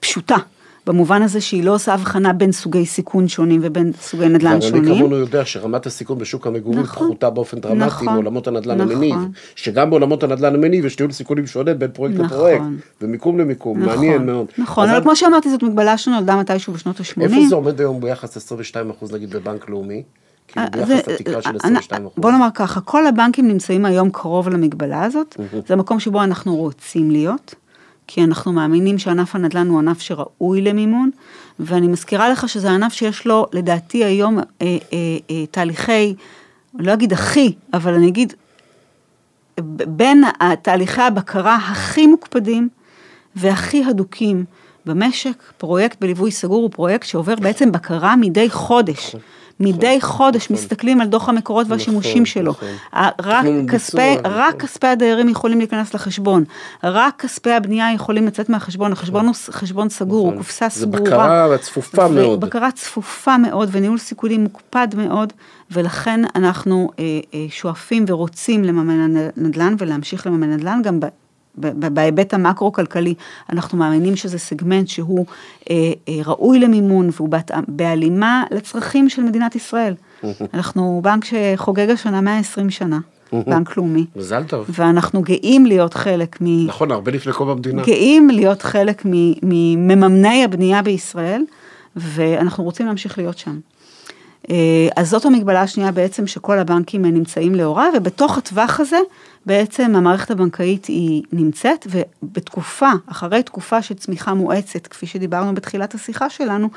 פשוטה, 0.00 0.36
במובן 0.88 1.22
הזה 1.22 1.40
שהיא 1.40 1.64
לא 1.64 1.74
עושה 1.74 1.94
הבחנה 1.94 2.32
בין 2.32 2.52
סוגי 2.52 2.86
סיכון 2.86 3.28
שונים 3.28 3.60
ובין 3.64 3.92
סוגי 4.00 4.28
נדל"ן 4.28 4.52
אבל 4.52 4.60
שונים. 4.60 4.84
אני 4.84 4.98
כמונו 4.98 5.16
יודע 5.16 5.44
שרמת 5.44 5.86
הסיכון 5.86 6.18
בשוק 6.18 6.46
המגורים 6.46 6.78
נכון. 6.80 7.06
פחותה 7.08 7.30
באופן 7.30 7.58
דרמטי 7.60 7.84
נכון. 7.86 8.06
מעולמות 8.08 8.46
הנדל"ן 8.46 8.80
נכון. 8.80 8.92
המניב, 8.92 9.14
שגם 9.56 9.90
בעולמות 9.90 10.22
הנדל"ן 10.22 10.54
המניב 10.54 10.84
יש 10.84 10.98
ניהול 10.98 11.12
סיכונים 11.12 11.46
שונה 11.46 11.74
בין 11.74 11.90
פרויקט 11.90 12.14
נכון. 12.18 12.26
לפרויקט, 12.36 12.64
ומיקום 13.02 13.38
למיקום, 13.38 13.78
נכון, 13.82 13.94
מעניין 13.94 14.26
מאוד. 14.26 14.46
נכון, 14.58 14.88
אבל 14.88 14.98
את- 14.98 15.02
כמו 15.02 15.16
שאמרתי, 15.16 15.50
זאת 15.50 15.62
מגבלה 15.62 15.98
שנולדה 15.98 16.36
מתישהו 16.36 16.72
בשנות 16.72 17.00
ה-80. 17.00 17.22
איפה 17.22 17.36
זה 17.48 17.54
עומד 17.54 17.80
היום 17.80 18.00
ביחס 18.00 18.36
22 18.36 18.90
אחוז 18.90 19.12
נגיד 19.12 19.30
בבנק 19.30 19.68
לאומי? 19.68 20.02
כאילו 20.48 20.66
אה, 20.66 20.86
ביחס 20.86 21.08
לתקרה 21.08 21.42
של 21.42 21.50
אה, 21.50 21.56
22 21.56 22.06
אחוז. 22.06 22.14
בוא 22.22 22.30
נאמר 22.30 22.48
ככה, 22.54 22.80
כל 22.80 23.06
הבנקים 23.06 23.48
נמצאים 23.48 23.84
היום 23.84 24.10
קרוב 24.10 24.48
למגבלה 24.48 25.02
הזאת, 25.04 25.36
זה 25.66 25.74
המקום 25.74 26.00
שבו 26.00 26.22
אנחנו 26.24 26.56
רוצים 26.56 27.10
להיות, 27.10 27.54
כי 28.10 28.24
אנחנו 28.24 28.52
מאמינים 28.52 28.98
שענף 28.98 29.34
הנדל"ן 29.34 29.68
הוא 29.68 29.78
ענף 29.78 30.00
שראוי 30.00 30.60
למימון, 30.60 31.10
ואני 31.60 31.88
מזכירה 31.88 32.28
לך 32.28 32.48
שזה 32.48 32.70
ענף 32.70 32.92
שיש 32.92 33.26
לו, 33.26 33.46
לדעתי 33.52 34.04
היום, 34.04 34.38
אה, 34.38 34.42
אה, 34.62 34.76
אה, 35.30 35.46
תהליכי, 35.50 36.14
לא 36.74 36.92
אגיד 36.92 37.12
הכי, 37.12 37.54
אבל 37.72 37.94
אני 37.94 38.08
אגיד, 38.08 38.32
בין 39.86 40.24
תהליכי 40.62 41.02
הבקרה 41.02 41.56
הכי 41.56 42.06
מוקפדים 42.06 42.68
והכי 43.36 43.84
הדוקים 43.84 44.44
במשק, 44.86 45.42
פרויקט 45.58 46.00
בליווי 46.00 46.30
סגור 46.30 46.62
הוא 46.62 46.70
פרויקט 46.70 47.06
שעובר 47.06 47.34
בעצם 47.34 47.72
בקרה 47.72 48.16
מדי 48.16 48.50
חודש. 48.50 49.16
מדי 49.60 50.00
חודש 50.00 50.50
מסתכלים 50.50 51.00
על 51.00 51.08
דוח 51.08 51.28
המקורות 51.28 51.66
והשימושים 51.70 52.12
נכון, 52.12 52.24
שלו. 52.24 52.50
נכון. 52.50 52.68
ה- 52.92 53.08
רק 53.22 53.46
כספי, 53.68 54.16
רק 54.24 54.54
נכון. 54.54 54.60
כספי 54.60 54.86
הדיירים 54.86 55.28
יכולים 55.28 55.58
להיכנס 55.58 55.94
לחשבון. 55.94 56.44
רק 56.84 57.14
כספי 57.22 57.52
הבנייה 57.52 57.92
יכולים 57.92 58.26
לצאת 58.26 58.48
מהחשבון. 58.48 58.92
החשבון 58.92 59.26
הוא 59.26 59.34
חשבון 59.50 59.88
סגור, 59.88 60.18
הוא 60.20 60.28
נכון. 60.28 60.38
קופסה 60.38 60.68
זה 60.68 60.80
סגורה. 60.80 60.98
בקרה 61.46 61.58
צפופה 61.58 62.08
מאוד. 62.08 62.40
בקרה 62.40 62.70
צפופה 62.70 63.38
מאוד 63.38 63.68
וניהול 63.72 63.98
סיכונים 63.98 64.42
מוקפד 64.42 64.88
מאוד, 64.96 65.32
ולכן 65.70 66.20
אנחנו 66.34 66.90
אה, 66.98 67.04
אה, 67.34 67.46
שואפים 67.50 68.04
ורוצים 68.08 68.64
לממן 68.64 69.14
נדל"ן 69.36 69.74
ולהמשיך 69.78 70.26
לממן 70.26 70.50
נדל"ן 70.50 70.80
גם 70.84 71.00
בהיבט 71.92 72.34
המקרו-כלכלי, 72.34 73.14
אנחנו 73.52 73.78
מאמינים 73.78 74.16
שזה 74.16 74.38
סגמנט 74.38 74.88
שהוא 74.88 75.26
אה, 75.70 75.74
אה, 76.08 76.14
ראוי 76.26 76.58
למימון 76.58 77.08
והוא 77.12 77.28
בהלימה 77.68 78.44
לצרכים 78.50 79.08
של 79.08 79.22
מדינת 79.22 79.56
ישראל. 79.56 79.94
אנחנו 80.54 81.00
בנק 81.04 81.24
שחוגג 81.24 81.90
השנה 81.90 82.20
120 82.20 82.70
שנה, 82.70 82.98
בנק 83.32 83.76
לאומי, 83.76 84.06
מזל 84.16 84.44
טוב. 84.44 84.66
ואנחנו 84.68 85.22
גאים 85.22 85.66
להיות 85.66 85.94
חלק 85.94 86.38
מ... 86.40 86.66
נכון, 86.66 86.90
הרבה 86.90 87.12
לפני 87.12 87.32
קום 87.32 87.48
המדינה. 87.48 87.82
גאים 87.82 88.30
להיות 88.30 88.62
חלק 88.62 89.02
מ- 89.06 89.32
ממממני 89.42 90.44
הבנייה 90.44 90.82
בישראל, 90.82 91.42
ואנחנו 91.96 92.64
רוצים 92.64 92.86
להמשיך 92.86 93.18
להיות 93.18 93.38
שם. 93.38 93.58
אה, 94.50 94.88
אז 94.96 95.10
זאת 95.10 95.24
המגבלה 95.24 95.62
השנייה 95.62 95.92
בעצם 95.92 96.26
שכל 96.26 96.58
הבנקים 96.58 97.04
נמצאים 97.04 97.54
לאורה, 97.54 97.88
ובתוך 97.96 98.38
הטווח 98.38 98.80
הזה 98.80 98.98
בעצם 99.46 99.96
המערכת 99.96 100.30
הבנקאית 100.30 100.86
היא 100.86 101.22
נמצאת, 101.32 101.86
ובתקופה, 101.90 102.90
אחרי 103.06 103.42
תקופה 103.42 103.82
של 103.82 103.94
צמיחה 103.94 104.34
מואצת, 104.34 104.86
כפי 104.86 105.06
שדיברנו 105.06 105.54
בתחילת 105.54 105.94
השיחה 105.94 106.30
שלנו, 106.30 106.68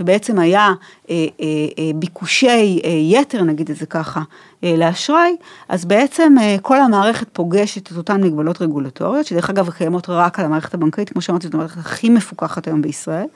ובעצם 0.00 0.38
היה 0.38 0.72
אה, 1.10 1.14
אה, 1.14 1.46
אה, 1.78 1.90
ביקושי 1.94 2.80
אה, 2.84 2.90
יתר, 2.90 3.42
נגיד 3.42 3.70
את 3.70 3.76
זה 3.76 3.86
ככה, 3.86 4.20
אה, 4.64 4.74
לאשראי, 4.76 5.36
אז 5.68 5.84
בעצם 5.84 6.34
אה, 6.40 6.56
כל 6.62 6.80
המערכת 6.80 7.26
פוגשת 7.32 7.92
את 7.92 7.96
אותן 7.96 8.22
מגבלות 8.22 8.62
רגולטוריות, 8.62 9.26
שדרך 9.26 9.50
אגב 9.50 9.70
קיימות 9.70 10.08
רק 10.08 10.38
על 10.38 10.44
המערכת 10.44 10.74
הבנקאית, 10.74 11.10
כמו 11.10 11.22
שאמרתי, 11.22 11.46
זאת 11.46 11.54
המערכת 11.54 11.78
הכי 11.78 12.08
מפוקחת 12.08 12.66
היום 12.66 12.82
בישראל. 12.82 13.26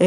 אה, 0.00 0.06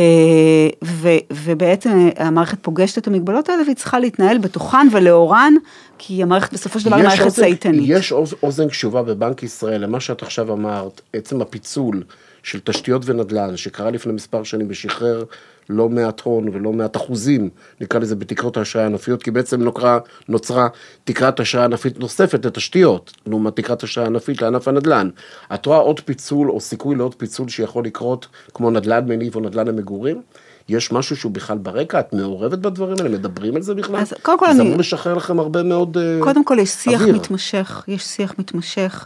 ו- 0.83 1.09
ובעצם 1.31 2.09
המערכת 2.17 2.57
פוגשת 2.61 2.97
את 2.97 3.07
המגבלות 3.07 3.49
האלה 3.49 3.63
והיא 3.63 3.75
צריכה 3.75 3.99
להתנהל 3.99 4.37
בתוכן 4.37 4.87
ולאורן, 4.91 5.53
כי 5.97 6.23
המערכת 6.23 6.53
בסופו 6.53 6.79
של 6.79 6.85
דבר 6.85 6.95
היא 6.95 7.03
מערכת 7.03 7.27
צייתנית. 7.27 7.83
יש 7.87 8.11
אוז- 8.11 8.35
אוזן 8.43 8.69
קשובה 8.69 9.03
בבנק 9.03 9.43
ישראל 9.43 9.81
למה 9.81 9.99
שאת 9.99 10.21
עכשיו 10.23 10.53
אמרת, 10.53 11.01
עצם 11.13 11.41
הפיצול 11.41 12.03
של 12.43 12.59
תשתיות 12.63 13.01
ונדל"ן, 13.05 13.57
שקרה 13.57 13.91
לפני 13.91 14.13
מספר 14.13 14.43
שנים 14.43 14.67
ושחרר 14.69 15.23
לא 15.69 15.89
מעט 15.89 16.21
הון 16.21 16.49
ולא 16.53 16.73
מעט 16.73 16.97
אחוזים, 16.97 17.49
נקרא 17.81 17.99
לזה 17.99 18.15
בתקרות 18.15 18.57
האשראי 18.57 18.83
הענפיות, 18.83 19.23
כי 19.23 19.31
בעצם 19.31 19.61
נוקרה, 19.63 19.99
נוצרה 20.29 20.67
תקרת 21.03 21.39
אשראי 21.39 21.63
ענפית 21.63 21.99
נוספת 21.99 22.45
לתשתיות, 22.45 23.11
לעומת 23.27 23.55
תקרת 23.55 23.83
אשראי 23.83 24.05
ענפית 24.07 24.41
לענף 24.41 24.67
הנדל"ן. 24.67 25.09
את 25.53 25.65
רואה 25.65 25.77
עוד 25.77 25.99
פיצול 25.99 26.51
או 26.51 26.59
סיכוי 26.61 26.95
לעוד 26.95 27.15
פיצול 27.15 27.49
שיכול 27.49 27.85
לקרות 27.85 28.27
כמו 28.53 28.71
נדל"ן 28.71 29.05
מניב 29.07 29.35
או 29.35 29.41
נדל"ן 29.41 29.67
למגורים? 29.67 30.21
יש 30.69 30.91
משהו 30.91 31.15
שהוא 31.15 31.31
בכלל 31.31 31.57
ברקע? 31.57 31.99
את 31.99 32.13
מעורבת 32.13 32.57
בדברים 32.59 32.95
האלה? 32.99 33.09
מדברים 33.09 33.55
על 33.55 33.61
זה 33.61 33.73
בכלל? 33.75 33.95
אז 33.95 34.13
קודם 34.21 34.39
כל 34.39 34.45
זה 34.45 34.51
אני- 34.61 34.67
אמור 34.69 34.79
לשחרר 34.79 35.13
לכם 35.13 35.39
הרבה 35.39 35.63
מאוד 35.63 35.97
אה, 35.97 36.17
קודם 36.21 36.43
כל 36.45 36.57
יש 36.59 36.69
שיח 36.69 37.01
אוויר. 37.01 37.15
מתמשך, 37.15 37.83
יש 37.87 38.03
שיח 38.03 38.33
מתמשך 38.39 39.05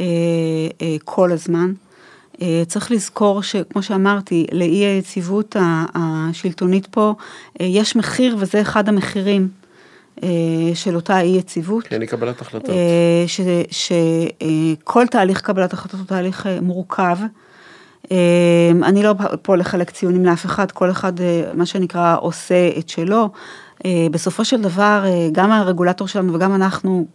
אה, 0.00 0.04
אה, 0.82 0.96
כל 1.04 1.32
הזמן. 1.32 1.72
אה, 2.42 2.62
צריך 2.66 2.90
לזכור 2.90 3.42
שכמו 3.42 3.82
שאמרתי, 3.82 4.46
לאי 4.52 4.84
היציבות 4.84 5.56
השלטונית 5.94 6.86
פה, 6.86 7.14
אה, 7.60 7.66
יש 7.66 7.96
מחיר 7.96 8.36
וזה 8.38 8.60
אחד 8.60 8.88
המחירים 8.88 9.48
אה, 10.22 10.28
של 10.74 10.96
אותה 10.96 11.20
אי 11.20 11.36
יציבות. 11.38 11.86
כן, 11.86 12.00
היא 12.00 12.08
קבלת 12.08 12.40
החלטות. 12.40 12.74
שכל 13.70 15.06
תהליך 15.06 15.40
קבלת 15.40 15.72
החלטות 15.72 16.00
הוא 16.00 16.06
תהליך 16.06 16.46
מורכב. 16.62 17.16
אני 18.82 19.02
לא 19.02 19.14
פה 19.42 19.56
לחלק 19.56 19.90
ציונים 19.90 20.24
לאף 20.24 20.46
אחד, 20.46 20.70
כל 20.70 20.90
אחד, 20.90 21.12
מה 21.54 21.66
שנקרא, 21.66 22.16
עושה 22.20 22.70
את 22.78 22.88
שלו. 22.88 23.28
בסופו 24.10 24.44
של 24.44 24.60
דבר, 24.60 25.04
גם 25.32 25.52
הרגולטור 25.52 26.08
שלנו 26.08 26.34
וגם 26.34 26.54
אנחנו, 26.54 27.06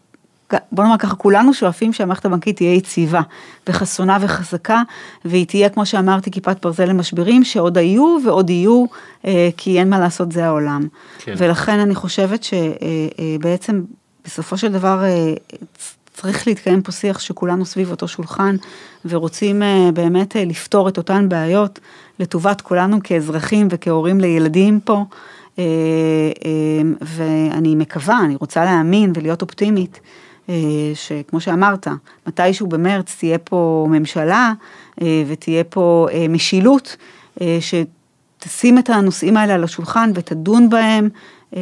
בוא 0.71 0.83
נאמר 0.83 0.97
ככה, 0.97 1.15
כולנו 1.15 1.53
שואפים 1.53 1.93
שהמערכת 1.93 2.25
הבנקאית 2.25 2.55
תהיה 2.55 2.73
יציבה 2.73 3.21
וחסונה 3.69 4.17
וחזקה, 4.21 4.81
והיא 5.25 5.45
תהיה, 5.45 5.69
כמו 5.69 5.85
שאמרתי, 5.85 6.31
כיפת 6.31 6.57
ברזל 6.61 6.85
למשברים, 6.85 7.43
שעוד 7.43 7.77
היו 7.77 8.17
ועוד 8.25 8.49
יהיו, 8.49 8.85
אה, 9.25 9.49
כי 9.57 9.79
אין 9.79 9.89
מה 9.89 9.99
לעשות, 9.99 10.31
זה 10.31 10.45
העולם. 10.45 10.87
כן. 11.19 11.33
ולכן 11.37 11.79
אני 11.79 11.95
חושבת 11.95 12.43
שבעצם 12.43 13.81
בסופו 14.25 14.57
של 14.57 14.71
דבר 14.71 15.03
אה, 15.03 15.33
צריך 16.13 16.47
להתקיים 16.47 16.81
פה 16.81 16.91
שיח 16.91 17.19
שכולנו 17.19 17.65
סביב 17.65 17.91
אותו 17.91 18.07
שולחן 18.07 18.55
ורוצים 19.05 19.63
אה, 19.63 19.89
באמת 19.93 20.35
אה, 20.35 20.45
לפתור 20.45 20.89
את 20.89 20.97
אותן 20.97 21.29
בעיות 21.29 21.79
לטובת 22.19 22.61
כולנו 22.61 22.99
כאזרחים 23.03 23.67
וכהורים 23.71 24.19
לילדים 24.19 24.79
פה. 24.79 25.05
אה, 25.59 25.63
אה, 26.45 26.81
ואני 27.01 27.75
מקווה, 27.75 28.19
אני 28.25 28.35
רוצה 28.35 28.65
להאמין 28.65 29.11
ולהיות 29.15 29.41
אופטימית, 29.41 29.99
אה, 30.03 30.24
שכמו 30.93 31.41
שאמרת, 31.41 31.87
מתישהו 32.27 32.67
במרץ 32.67 33.15
תהיה 33.19 33.37
פה 33.37 33.87
ממשלה 33.89 34.53
אה, 35.01 35.23
ותהיה 35.27 35.63
פה 35.63 36.07
אה, 36.11 36.27
משילות, 36.29 36.97
אה, 37.41 37.57
שתשים 37.61 38.77
את 38.77 38.89
הנושאים 38.89 39.37
האלה 39.37 39.53
על 39.53 39.63
השולחן 39.63 40.11
ותדון 40.15 40.69
בהם 40.69 41.09
אה, 41.55 41.61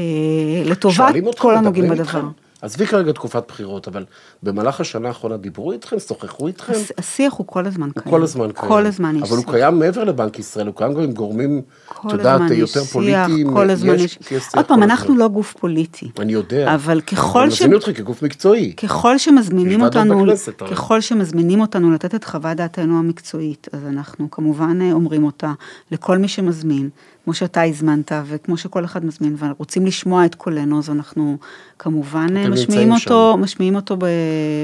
לטובת 0.66 1.16
כל 1.38 1.56
הנוגעים 1.56 1.90
בדבר. 1.90 2.28
עזבי 2.64 2.88
כרגע 2.88 3.12
תקופת 3.12 3.44
בחירות, 3.48 3.88
אבל 3.88 4.06
במהלך 4.44 4.82
השנה 4.82 5.08
האחרונה 5.08 5.38
דיברו 5.38 5.72
איתכם, 5.72 6.00
שוחחו 6.00 6.48
איתכם? 6.48 6.74
השיח 6.98 7.34
הוא 7.34 7.48
כל 7.48 7.66
הזמן 7.66 7.90
קיים. 7.92 8.06
כל 8.10 8.24
הזמן 8.24 8.52
קיים. 8.52 8.68
כל 8.68 8.86
הזמן 8.86 9.16
יש 9.16 9.22
אבל 9.22 9.32
הוא 9.32 9.46
שיח. 9.46 9.52
קיים 9.52 9.80
מעבר 9.80 10.04
לבנק 10.04 10.40
ישראל, 10.40 10.68
הוא 10.68 10.76
קיים 10.76 10.94
גם 10.94 11.00
עם 11.02 11.12
גורמים, 11.12 11.62
את 12.08 12.12
יודעת, 12.12 12.42
יותר 12.52 12.84
שיח, 12.84 12.94
פוליטיים. 12.94 13.54
כל 13.54 13.70
הזמן 13.70 13.96
יש... 13.96 14.20
שיח 14.22 14.56
עוד 14.56 14.66
פעם, 14.66 14.84
אנחנו. 14.84 15.18
לא 15.18 15.28
גוף 15.28 15.54
פוליטי. 15.60 16.10
אני 16.20 16.34
יודע. 16.34 16.76
אבל 16.76 17.02
ככל 17.02 17.50
ש... 17.50 17.54
מזמינים 17.54 17.76
אותך 17.76 17.98
כגוף 17.98 18.24
מקצועי. 18.24 18.74
ככל 18.74 19.18
שמזמינים 19.18 19.82
אותנו. 19.82 20.26
ככל 20.72 21.02
שמזמינים 21.02 21.62
אותנו 21.62 21.92
לתת 21.92 22.16
את 22.16 22.24
חוות 22.24 22.58
דעתנו 22.58 23.00
המקצועית, 23.00 23.68
אז 23.74 23.80
אנחנו 23.88 24.32
כמובן 24.32 24.82
אה, 24.82 24.92
אומרים 24.92 25.24
אותה 25.24 25.52
לכל 25.92 26.18
מי 26.18 26.28
שמזמין, 26.28 26.90
כמו 27.24 27.34
שאתה 27.34 27.64
הזמנת, 27.64 28.12
וכמו 28.26 28.58
שכל 28.58 28.86
אחד 28.86 29.06
מזמין, 29.06 29.36
ורוצים 29.40 29.86
לשמוע 29.86 30.26
את 30.26 30.36
קולנו, 30.36 30.80
אז 30.80 30.90
אנחנו 30.90 31.38
כמובן 31.80 32.28
אה, 32.38 32.50
משמיעים 32.50 32.92
אותו, 32.92 33.38
משמיעים 33.38 33.76
אותו 33.76 33.98
ב, 33.98 34.06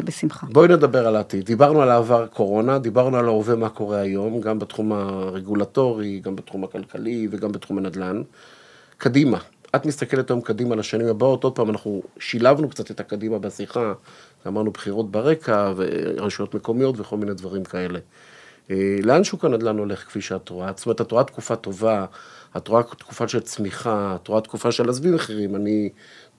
בשמחה. 0.05 0.47
בואי 0.51 0.67
נדבר 0.67 1.07
על 1.07 1.15
העתיד. 1.15 1.45
דיברנו 1.45 1.81
על 1.81 1.89
העבר 1.89 2.27
קורונה, 2.27 2.79
דיברנו 2.79 3.17
על 3.17 3.25
ההווה 3.25 3.55
מה 3.55 3.69
קורה 3.69 3.99
היום, 3.99 4.41
גם 4.41 4.59
בתחום 4.59 4.91
הרגולטורי, 4.91 6.19
גם 6.19 6.35
בתחום 6.35 6.63
הכלכלי 6.63 7.27
וגם 7.31 7.51
בתחום 7.51 7.77
הנדל"ן. 7.77 8.21
קדימה, 8.97 9.37
את 9.75 9.85
מסתכלת 9.85 10.29
היום 10.29 10.41
קדימה 10.41 10.75
לשנים 10.75 11.07
הבאות, 11.07 11.43
עוד 11.43 11.55
פעם, 11.55 11.69
אנחנו 11.69 12.01
שילבנו 12.19 12.69
קצת 12.69 12.91
את 12.91 12.99
הקדימה 12.99 13.39
בשיחה, 13.39 13.93
אמרנו 14.47 14.71
בחירות 14.71 15.11
ברקע, 15.11 15.73
ורשויות 15.75 16.55
מקומיות 16.55 16.99
וכל 16.99 17.17
מיני 17.17 17.33
דברים 17.33 17.63
כאלה. 17.63 17.99
אה, 18.71 18.97
לאן 19.03 19.23
שוק 19.23 19.45
הנדל"ן 19.45 19.77
הולך 19.77 19.99
כפי 19.99 20.21
שאת 20.21 20.49
רואה? 20.49 20.71
זאת 20.75 20.85
אומרת, 20.85 21.01
את 21.01 21.11
רואה 21.11 21.23
תקופה 21.23 21.55
טובה, 21.55 22.05
את 22.57 22.67
רואה 22.67 22.83
תקופה 22.83 23.27
של 23.27 23.39
צמיחה, 23.39 24.17
את 24.21 24.27
רואה 24.27 24.41
תקופה 24.41 24.71
של 24.71 24.89
עזבי 24.89 25.11
מחירים, 25.11 25.55
אני 25.55 25.89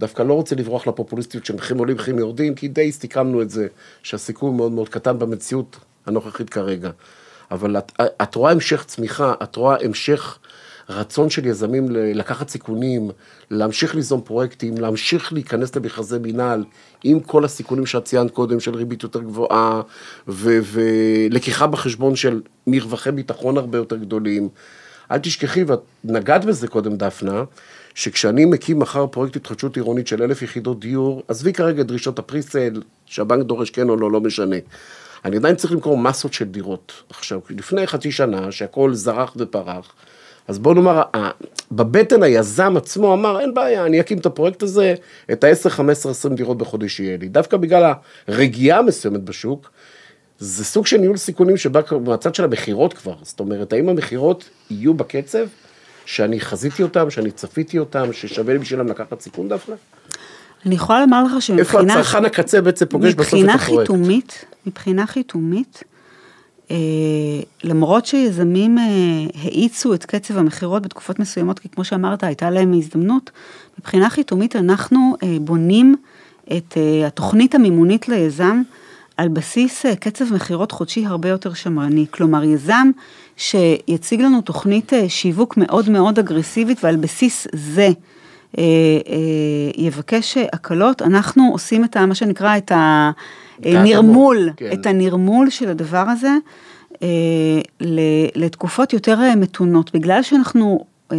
דווקא 0.01 0.23
לא 0.23 0.35
רוצה 0.35 0.57
לברוח 0.57 0.87
לפופוליסטיות 0.87 1.47
שמחירים 1.47 1.79
עולים, 1.79 1.97
מחירים 1.97 2.19
יורדים, 2.19 2.55
כי 2.55 2.69
די 2.69 2.89
הסתכמנו 2.89 3.43
את 3.43 3.51
זה, 3.51 3.67
שהסיכוי 4.03 4.51
מאוד 4.51 4.73
מאוד 4.73 4.89
קטן 4.89 5.19
במציאות 5.19 5.77
הנוכחית 6.07 6.51
כרגע. 6.51 6.91
אבל 7.51 7.79
את, 7.79 7.93
את 8.23 8.35
רואה 8.35 8.53
המשך 8.53 8.85
צמיחה, 8.85 9.35
את 9.43 9.57
רואה 9.57 9.77
המשך 9.85 10.39
רצון 10.91 11.31
של 11.31 11.47
יזמים 11.47 11.87
לקחת 11.91 12.49
סיכונים, 12.49 13.11
להמשיך 13.51 13.95
ליזום 13.95 14.21
פרויקטים, 14.21 14.79
להמשיך 14.79 15.33
להיכנס 15.33 15.77
למכרזי 15.77 16.19
מינהל, 16.19 16.65
עם 17.05 17.21
כל 17.21 17.45
הסיכונים 17.45 17.87
שאת 17.87 18.05
ציינת 18.05 18.31
קודם, 18.31 18.61
של 18.61 18.75
ריבית 18.75 19.03
יותר 19.03 19.21
גבוהה, 19.21 19.83
ולקיחה 20.29 21.67
בחשבון 21.67 22.17
של 22.17 22.41
מרווחי 22.67 23.11
ביטחון 23.11 23.59
הרבה 23.59 23.79
יותר 23.79 23.97
גדולים. 23.97 24.49
אל 25.11 25.19
תשכחי, 25.19 25.65
ואת 25.65 25.81
נגעת 26.05 26.45
בזה 26.45 26.69
קודם, 26.69 26.97
דפנה, 26.97 27.45
שכשאני 27.95 28.45
מקים 28.45 28.79
מחר 28.79 29.07
פרויקט 29.07 29.37
התחדשות 29.37 29.77
עירונית 29.77 30.07
של 30.07 30.23
אלף 30.23 30.43
יחידות 30.43 30.81
דיור, 30.81 31.23
עזבי 31.29 31.53
כרגע 31.53 31.83
דרישות 31.83 32.19
הפריסל, 32.19 32.83
שהבנק 33.07 33.47
דורש 33.47 33.71
כן 33.71 33.89
או 33.89 33.97
לא, 33.97 34.11
לא 34.11 34.21
משנה. 34.21 34.57
אני 35.25 35.37
עדיין 35.37 35.57
צריך 35.57 35.73
למכור 35.73 35.99
מסות 35.99 36.33
של 36.33 36.45
דירות. 36.45 36.93
עכשיו, 37.11 37.41
לפני 37.51 37.87
חצי 37.87 38.13
שנה, 38.13 38.53
שהכל 38.53 38.95
זרח 38.95 39.35
ופרח, 39.37 39.93
אז 40.49 40.59
בוא 40.59 40.75
נאמר, 40.75 41.03
בבטן 41.73 42.23
היזם 42.23 42.77
עצמו 42.77 43.15
אמר, 43.15 43.41
אין 43.41 43.55
בעיה, 43.55 43.87
אני 43.87 44.01
אקים 44.01 44.19
את 44.19 44.27
הפרויקט 44.27 44.63
הזה, 44.63 44.95
את 45.33 45.45
ה-10, 45.45 45.69
15, 45.69 46.13
20 46.13 46.35
דירות 46.35 46.59
בחודש 46.59 47.01
יהיה 47.01 47.17
לי. 47.17 47.29
דווקא 47.29 47.57
בגלל 47.57 47.93
הרגיעה 48.29 48.79
המסוימת 48.79 49.25
בשוק, 49.25 49.71
זה 50.39 50.65
סוג 50.65 50.87
של 50.87 50.97
ניהול 50.97 51.17
סיכונים 51.17 51.57
שבא 51.57 51.81
מהצד 52.07 52.35
של 52.35 52.45
המכירות 52.45 52.93
כבר. 52.93 53.15
זאת 53.23 53.41
אומרת, 53.41 53.73
האם 53.73 53.89
המכירות 53.89 54.49
יהיו 54.71 54.95
בקצב 54.95 55.47
שאני 56.05 56.41
חזיתי 56.41 56.83
אותם, 56.83 57.11
שאני 57.11 57.31
צפיתי 57.31 57.79
אותם, 57.79 58.13
ששווה 58.13 58.53
לי 58.53 58.59
בשבילם 58.59 58.87
לקחת 58.87 59.21
סיכון 59.21 59.49
דווקא? 59.49 59.73
אני 60.67 60.75
יכולה 60.75 61.01
לומר 61.01 61.25
לך 61.25 61.43
שמבחינה... 61.43 61.81
איפה 61.81 62.01
הצרכן 62.01 62.25
הקצה 62.25 62.61
בעצם 62.61 62.87
פוגש 62.87 63.15
בסוף 63.15 63.35
את 63.35 63.49
הפרויקט? 63.55 63.55
מבחינה 63.55 63.59
חיתומית, 63.59 64.45
מבחינה 64.67 65.07
חיתומית, 65.07 65.85
למרות 67.65 68.07
שיזמים 68.07 68.79
אה, 68.79 68.85
האיצו 69.43 69.95
את 69.95 70.05
קצב 70.05 70.39
המכירות 70.39 70.83
בתקופות 70.83 71.19
מסוימות, 71.19 71.59
כי 71.59 71.69
כמו 71.69 71.85
שאמרת, 71.85 72.25
הייתה 72.25 72.51
להם 72.51 72.73
הזדמנות, 72.73 73.31
מבחינה 73.79 74.11
חיתומית 74.11 74.57
אנחנו 74.57 75.17
אה, 75.23 75.37
בונים 75.41 75.97
את 76.57 76.77
התוכנית 77.07 77.55
המימונית 77.55 78.09
ליזם 78.09 78.63
על 79.17 79.29
בסיס 79.29 79.87
קצב 80.01 80.35
מכירות 80.35 80.73
חודשי 80.73 81.07
הרבה 81.07 81.29
יותר 81.29 81.55
שמרני. 81.55 82.07
כלומר, 82.11 82.45
יזם 82.45 82.91
שיציג 83.37 84.21
לנו 84.21 84.41
תוכנית 84.41 84.93
שיווק 85.09 85.57
מאוד 85.57 85.91
מאוד 85.91 86.19
אגרסיבית 86.19 86.85
ועל 86.85 86.97
בסיס 86.97 87.47
זה 87.53 87.89
יבקש 89.77 90.37
הקלות, 90.53 91.03
אנחנו 91.03 91.49
עושים 91.53 91.85
את 91.85 91.97
מה 91.97 92.15
שנקרא 92.15 92.57
את 92.57 92.73
ה... 92.73 93.11
נרמול, 93.65 94.51
כן. 94.57 94.71
את 94.73 94.87
הנרמול 94.87 95.51
של 95.51 95.69
הדבר 95.69 96.05
הזה 96.09 96.37
אה, 97.03 97.09
לתקופות 98.35 98.93
יותר 98.93 99.21
אה, 99.21 99.37
מתונות, 99.37 99.95
בגלל 99.95 100.23
שאנחנו 100.23 100.85
אה, 101.13 101.17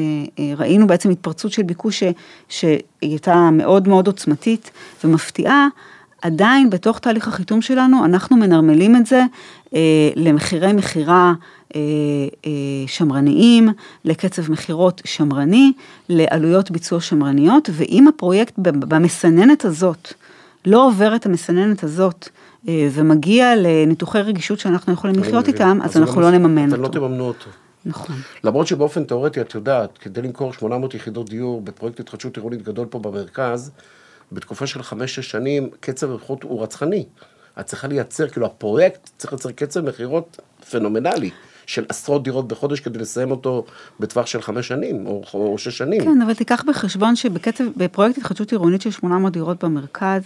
ראינו 0.57 0.87
בעצם 0.87 1.09
התפרצות 1.09 1.51
של 1.51 1.63
ביקוש 1.63 2.03
שהיא 2.49 2.79
הייתה 3.01 3.49
מאוד 3.51 3.87
מאוד 3.87 4.07
עוצמתית 4.07 4.71
ומפתיעה, 5.03 5.67
עדיין 6.21 6.69
בתוך 6.69 6.99
תהליך 6.99 7.27
החיתום 7.27 7.61
שלנו 7.61 8.05
אנחנו 8.05 8.37
מנרמלים 8.37 8.95
את 8.95 9.05
זה 9.05 9.23
למחירי 10.15 10.73
מכירה 10.73 11.33
שמרניים, 12.87 13.69
לקצב 14.05 14.51
מכירות 14.51 15.01
שמרני, 15.05 15.71
לעלויות 16.09 16.71
ביצוע 16.71 17.01
שמרניות, 17.01 17.69
ואם 17.73 18.07
הפרויקט 18.07 18.53
במסננת 18.57 19.65
הזאת 19.65 20.13
לא 20.65 20.87
עובר 20.87 21.15
את 21.15 21.25
המסננת 21.25 21.83
הזאת 21.83 22.29
אה, 22.67 22.87
ומגיע 22.91 23.55
לניתוחי 23.55 24.21
רגישות 24.21 24.59
שאנחנו 24.59 24.93
יכולים 24.93 25.15
לחיות 25.19 25.47
איתם, 25.47 25.79
אז 25.83 25.97
אנחנו 25.97 26.21
לא 26.21 26.31
נממן 26.31 26.71
אותו. 26.71 26.75
אתם 26.75 26.83
לא 26.83 26.87
תממנו 26.87 27.23
אותו. 27.23 27.49
נכון. 27.85 28.15
למרות 28.43 28.67
שבאופן 28.67 29.03
תיאורטי, 29.03 29.41
את 29.41 29.55
יודעת, 29.55 29.97
כדי 29.97 30.21
למכור 30.21 30.53
800 30.53 30.93
יחידות 30.93 31.29
דיור 31.29 31.61
בפרויקט 31.61 31.99
התחדשות 31.99 32.37
עירונית 32.37 32.61
גדול 32.61 32.87
פה 32.89 32.99
במרכז, 32.99 33.71
בתקופה 34.31 34.67
של 34.67 34.79
5-6 34.79 34.83
שנים, 35.05 35.69
קצב 35.79 36.11
המכירות 36.11 36.43
הוא 36.43 36.63
רצחני. 36.63 37.05
את 37.59 37.65
צריכה 37.65 37.87
לייצר, 37.87 38.27
כאילו 38.27 38.45
הפרויקט 38.45 39.09
צריך 39.17 39.33
לייצר 39.33 39.51
קצב 39.51 39.89
מכירות 39.89 40.39
פנומנלי. 40.71 41.29
של 41.71 41.85
עשרות 41.89 42.23
דירות 42.23 42.47
בחודש 42.47 42.79
כדי 42.79 42.99
לסיים 42.99 43.31
אותו 43.31 43.65
בטווח 43.99 44.25
של 44.25 44.41
חמש 44.41 44.67
שנים 44.67 45.05
או, 45.05 45.23
או 45.33 45.57
שש 45.57 45.77
שנים. 45.77 46.03
כן, 46.03 46.21
אבל 46.21 46.33
תיקח 46.33 46.63
בחשבון 46.67 47.15
שבקצב, 47.15 47.63
בפרויקט 47.77 48.17
התחדשות 48.17 48.51
עירונית 48.51 48.81
של 48.81 48.91
800 48.91 49.33
דירות 49.33 49.63
במרכז, 49.63 50.21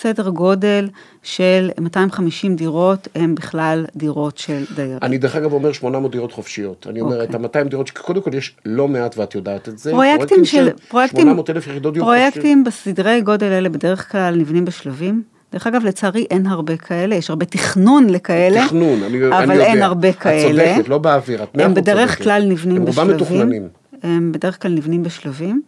סדר 0.00 0.28
גודל 0.28 0.88
של 1.22 1.70
250 1.80 2.56
דירות 2.56 3.08
הם 3.14 3.34
בכלל 3.34 3.84
דירות 3.96 4.38
של 4.38 4.64
דיירים. 4.74 4.98
אני 5.02 5.18
דרך 5.18 5.36
אגב 5.36 5.52
אומר 5.52 5.72
800 5.72 6.12
דירות 6.12 6.32
חופשיות. 6.32 6.86
אני 6.90 7.00
אומר, 7.00 7.22
אוקיי. 7.22 7.38
את 7.48 7.56
ה-200 7.56 7.68
דירות, 7.68 7.90
קודם 7.90 8.22
כל 8.22 8.34
יש 8.34 8.56
לא 8.64 8.88
מעט 8.88 9.18
ואת 9.18 9.34
יודעת 9.34 9.68
את 9.68 9.78
זה. 9.78 9.90
פרויקטים 9.90 10.44
של, 10.44 10.68
פרויקטים, 10.88 11.20
800 11.20 11.50
אלף 11.50 11.66
יחידות 11.66 11.94
דיור 11.94 12.06
פרויקטים 12.06 12.64
בסדרי 12.64 13.20
גודל 13.20 13.52
האלה 13.52 13.68
בדרך 13.68 14.12
כלל 14.12 14.34
נבנים 14.36 14.64
בשלבים. 14.64 15.33
דרך 15.54 15.66
אגב, 15.66 15.84
לצערי 15.84 16.26
אין 16.30 16.46
הרבה 16.46 16.76
כאלה, 16.76 17.14
יש 17.14 17.30
הרבה 17.30 17.46
תכנון 17.46 18.10
לכאלה, 18.10 18.66
תכנון, 18.66 19.02
אני, 19.02 19.26
אבל 19.26 19.36
אני 19.36 19.54
יודע. 19.54 19.66
אין 19.66 19.82
הרבה 19.82 20.12
כאלה. 20.12 20.62
את 20.62 20.74
צודקת, 20.74 20.88
לא 20.88 20.98
באוויר, 20.98 21.42
את 21.42 21.56
מאה 21.56 21.64
הם 21.64 21.74
בדרך 21.74 22.08
צודקת. 22.10 22.24
כלל 22.24 22.44
נבנים 22.48 22.76
הם 22.76 22.84
בשלבים. 22.84 23.10
הם 23.10 23.10
רובם 23.10 23.16
מתוכננים. 23.16 23.68
הם 24.02 24.32
בדרך 24.32 24.62
כלל 24.62 24.72
נבנים 24.72 25.02
בשלבים. 25.02 25.62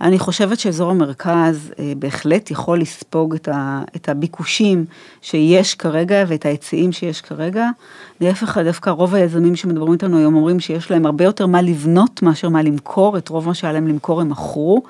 אני 0.00 0.18
חושבת 0.18 0.58
שאזור 0.58 0.90
המרכז 0.90 1.72
אה, 1.78 1.92
בהחלט 1.98 2.50
יכול 2.50 2.80
לספוג 2.80 3.34
את, 3.34 3.48
ה, 3.48 3.82
את 3.96 4.08
הביקושים 4.08 4.84
שיש 5.22 5.74
כרגע 5.74 6.24
ואת 6.28 6.46
ההיצעים 6.46 6.92
שיש 6.92 7.20
כרגע. 7.20 7.66
להפך, 8.20 8.58
דווקא 8.58 8.90
רוב 8.90 9.14
היזמים 9.14 9.56
שמדברים 9.56 9.92
איתנו 9.92 10.18
היום 10.18 10.34
אומרים 10.34 10.60
שיש 10.60 10.90
להם 10.90 11.06
הרבה 11.06 11.24
יותר 11.24 11.46
מה 11.46 11.62
לבנות 11.62 12.22
מאשר 12.22 12.48
מה 12.48 12.62
למכור, 12.62 13.18
את 13.18 13.28
רוב 13.28 13.46
מה 13.46 13.54
שהיה 13.54 13.72
להם 13.72 13.88
למכור 13.88 14.20
הם 14.20 14.28
מכרו. 14.28 14.82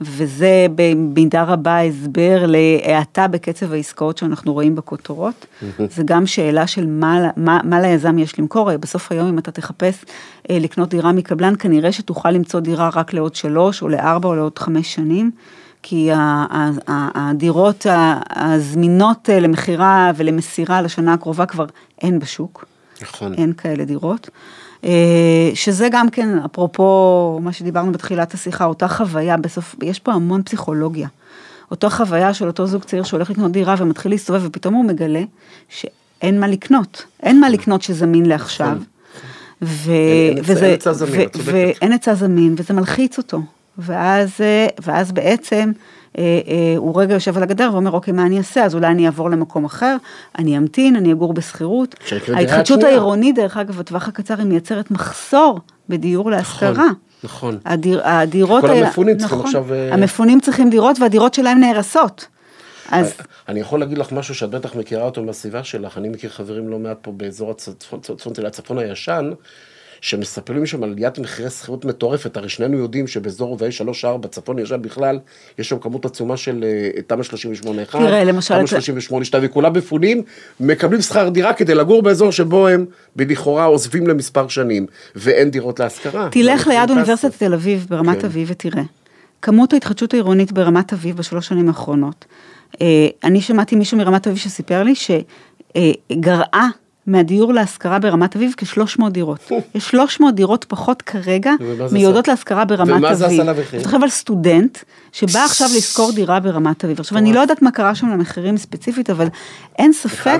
וזה 0.00 0.66
במידה 0.74 1.42
רבה 1.42 1.80
הסבר 1.80 2.44
להאטה 2.46 3.28
בקצב 3.28 3.72
העסקאות 3.72 4.18
שאנחנו 4.18 4.52
רואים 4.52 4.74
בכותרות. 4.74 5.46
זה 5.78 6.02
גם 6.04 6.26
שאלה 6.26 6.66
של 6.66 6.86
מה, 6.86 7.30
מה, 7.36 7.60
מה 7.64 7.80
ליזם 7.80 8.18
יש 8.18 8.38
למכור, 8.38 8.76
בסוף 8.76 9.12
היום 9.12 9.28
אם 9.28 9.38
אתה 9.38 9.50
תחפש 9.50 10.04
אה, 10.50 10.58
לקנות 10.58 10.88
דירה 10.88 11.12
מקבלן, 11.12 11.54
כנראה 11.58 11.92
שתוכל 11.92 12.30
למצוא 12.30 12.60
דירה 12.60 12.90
רק 12.94 13.12
לעוד 13.12 13.34
שלוש 13.34 13.82
או 13.82 13.88
לארבע 13.88 14.28
או 14.28 14.34
לעוד 14.34 14.58
חמש 14.58 14.94
שנים. 14.94 15.30
כי 15.84 16.10
הדירות 17.14 17.86
הזמינות 18.30 19.30
אה, 19.30 19.40
למכירה 19.40 20.10
ולמסירה 20.16 20.82
לשנה 20.82 21.14
הקרובה 21.14 21.46
כבר 21.46 21.66
אין 22.02 22.18
בשוק. 22.18 22.71
נכון. 23.02 23.34
אין 23.34 23.52
כאלה 23.52 23.84
דירות. 23.84 24.30
אה, 24.84 25.50
שזה 25.54 25.88
גם 25.92 26.10
כן, 26.10 26.38
אפרופו 26.38 27.40
מה 27.42 27.52
שדיברנו 27.52 27.92
בתחילת 27.92 28.34
השיחה, 28.34 28.64
אותה 28.64 28.88
חוויה, 28.88 29.36
בסוף, 29.36 29.74
יש 29.82 29.98
פה 29.98 30.12
המון 30.12 30.42
פסיכולוגיה. 30.42 31.08
אותה 31.70 31.90
חוויה 31.90 32.34
של 32.34 32.46
אותו 32.46 32.66
זוג 32.66 32.84
צעיר 32.84 33.02
שהולך 33.02 33.30
לקנות 33.30 33.52
דירה 33.52 33.74
ומתחיל 33.78 34.12
להסתובב 34.12 34.42
ופתאום 34.44 34.74
הוא 34.74 34.84
מגלה 34.84 35.22
שאין 35.68 36.40
מה 36.40 36.46
לקנות, 36.46 37.04
אין 37.22 37.40
מה 37.40 37.50
לקנות 37.50 37.82
שזמין 37.82 38.26
לעכשיו. 38.26 38.68
נכון. 38.68 38.84
ואין 39.62 40.72
היצע 41.92 42.14
זמין, 42.14 42.54
וזה 42.58 42.74
מלחיץ 42.74 43.18
אותו. 43.18 43.40
ואז, 43.78 44.30
אה, 44.40 44.66
ואז 44.82 45.12
בעצם 45.12 45.72
הוא 46.76 47.00
רגע 47.00 47.14
יושב 47.14 47.36
על 47.36 47.42
הגדר 47.42 47.70
ואומר, 47.72 47.90
אוקיי, 47.90 48.12
מה 48.14 48.26
אני 48.26 48.38
אעשה? 48.38 48.64
אז 48.64 48.74
אולי 48.74 48.86
אני 48.86 49.06
אעבור 49.06 49.30
למקום 49.30 49.64
אחר, 49.64 49.96
אני 50.38 50.58
אמתין, 50.58 50.96
אני 50.96 51.12
אגור 51.12 51.32
בשכירות. 51.32 51.94
ההתחדשות 52.34 52.82
העירונית, 52.82 53.34
דרך 53.34 53.56
אגב, 53.56 53.78
בטווח 53.78 54.08
הקצר 54.08 54.38
היא 54.38 54.46
מייצרת 54.46 54.90
מחסור 54.90 55.60
בדיור 55.88 56.30
להשכרה. 56.30 56.70
נכון. 56.72 56.94
נכון. 57.24 57.58
הדיר, 57.64 58.00
הדירות... 58.04 58.60
כל 58.60 58.70
המפונים 58.70 59.18
צריכים 59.18 59.38
נכון, 59.38 59.46
עכשיו... 59.46 59.74
המפונים 59.74 60.40
צריכים 60.40 60.70
דירות 60.70 61.00
והדירות 61.00 61.34
שלהם 61.34 61.60
נהרסות. 61.60 62.26
אז... 62.90 63.14
אני 63.48 63.60
יכול 63.60 63.80
להגיד 63.80 63.98
לך 63.98 64.12
משהו 64.12 64.34
שאת 64.34 64.50
בטח 64.50 64.76
מכירה 64.76 65.04
אותו 65.04 65.22
מהסביבה 65.22 65.64
שלך, 65.64 65.98
אני 65.98 66.08
מכיר 66.08 66.30
חברים 66.30 66.68
לא 66.68 66.78
מעט 66.78 66.98
פה 67.02 67.12
באזור 67.12 67.50
הצפון, 67.50 67.98
הצפון, 67.98 68.46
הצפון 68.46 68.78
הישן, 68.78 69.30
שמספרים 70.02 70.66
שם 70.66 70.82
על 70.82 70.90
עליית 70.92 71.18
מחירי 71.18 71.50
שכירות 71.50 71.84
מטורפת, 71.84 72.36
הרי 72.36 72.48
שנינו 72.48 72.78
יודעים 72.78 73.06
שבאזור 73.06 73.48
רובעי 73.48 73.70
3-4 74.04 74.16
בצפון 74.16 74.58
ישב 74.58 74.76
בכלל, 74.82 75.18
יש 75.58 75.68
שם 75.68 75.78
כמות 75.78 76.04
עצומה 76.04 76.36
של 76.36 76.64
אה, 76.64 77.02
תמ"א 77.02 77.22
38-1, 77.22 77.92
תראה, 77.92 78.24
למשל, 78.24 78.54
תמ"א 78.54 78.62
את- 78.64 78.68
38 78.68 79.24
2 79.24 79.44
וכולם 79.46 79.72
מפונים, 79.72 80.22
מקבלים 80.60 81.00
שכר 81.02 81.28
דירה 81.28 81.52
כדי 81.52 81.74
לגור 81.74 82.02
באזור 82.02 82.32
שבו 82.32 82.68
הם 82.68 82.86
לכאורה 83.16 83.64
עוזבים 83.64 84.06
למספר 84.06 84.48
שנים, 84.48 84.86
ואין 85.16 85.50
דירות 85.50 85.80
להשכרה. 85.80 86.28
תלך 86.30 86.66
ליד. 86.66 86.90
אוניברסיטת 86.90 87.38
תל 87.38 87.54
אביב, 87.54 87.86
ברמת 87.90 88.20
כן. 88.20 88.26
אביב, 88.26 88.48
ותראה. 88.50 88.82
כמות 89.42 89.72
ההתחדשות 89.72 90.14
העירונית 90.14 90.52
ברמת 90.52 90.92
אביב 90.92 91.16
בשלוש 91.16 91.48
שנים 91.48 91.68
האחרונות. 91.68 92.24
אה, 92.80 92.86
אני 93.24 93.40
שמעתי 93.40 93.76
מישהו 93.76 93.98
מרמת 93.98 94.26
אביב 94.26 94.38
שסיפר 94.38 94.82
לי 94.82 94.94
שגרעה 94.94 96.68
מהדיור 97.06 97.52
להשכרה 97.52 97.98
ברמת 97.98 98.36
אביב 98.36 98.54
כ-300 98.56 99.08
דירות. 99.10 99.50
יש 99.74 99.90
300 99.90 100.34
דירות 100.34 100.64
פחות 100.68 101.02
כרגע 101.02 101.52
מיועדות? 101.92 102.28
להשכרה 102.28 102.64
ברמת 102.64 102.88
אביב. 102.88 102.96
ומה 102.96 103.14
זה 103.14 103.26
עשה 103.26 103.44
למחיר? 103.44 103.80
אתה 103.80 103.88
חושב 103.88 104.02
על 104.02 104.08
סטודנט 104.08 104.78
שבא 105.12 105.44
עכשיו 105.44 105.68
לשכור 105.76 106.12
דירה 106.12 106.40
ברמת 106.40 106.84
אביב. 106.84 107.00
עכשיו, 107.00 107.18
אני 107.18 107.32
לא 107.32 107.40
יודעת 107.40 107.62
מה 107.62 107.70
קרה 107.70 107.94
שם 107.94 108.08
למחירים 108.08 108.56
ספציפית, 108.56 109.10
אבל 109.10 109.26
אין 109.78 109.92
ספק... 109.92 110.38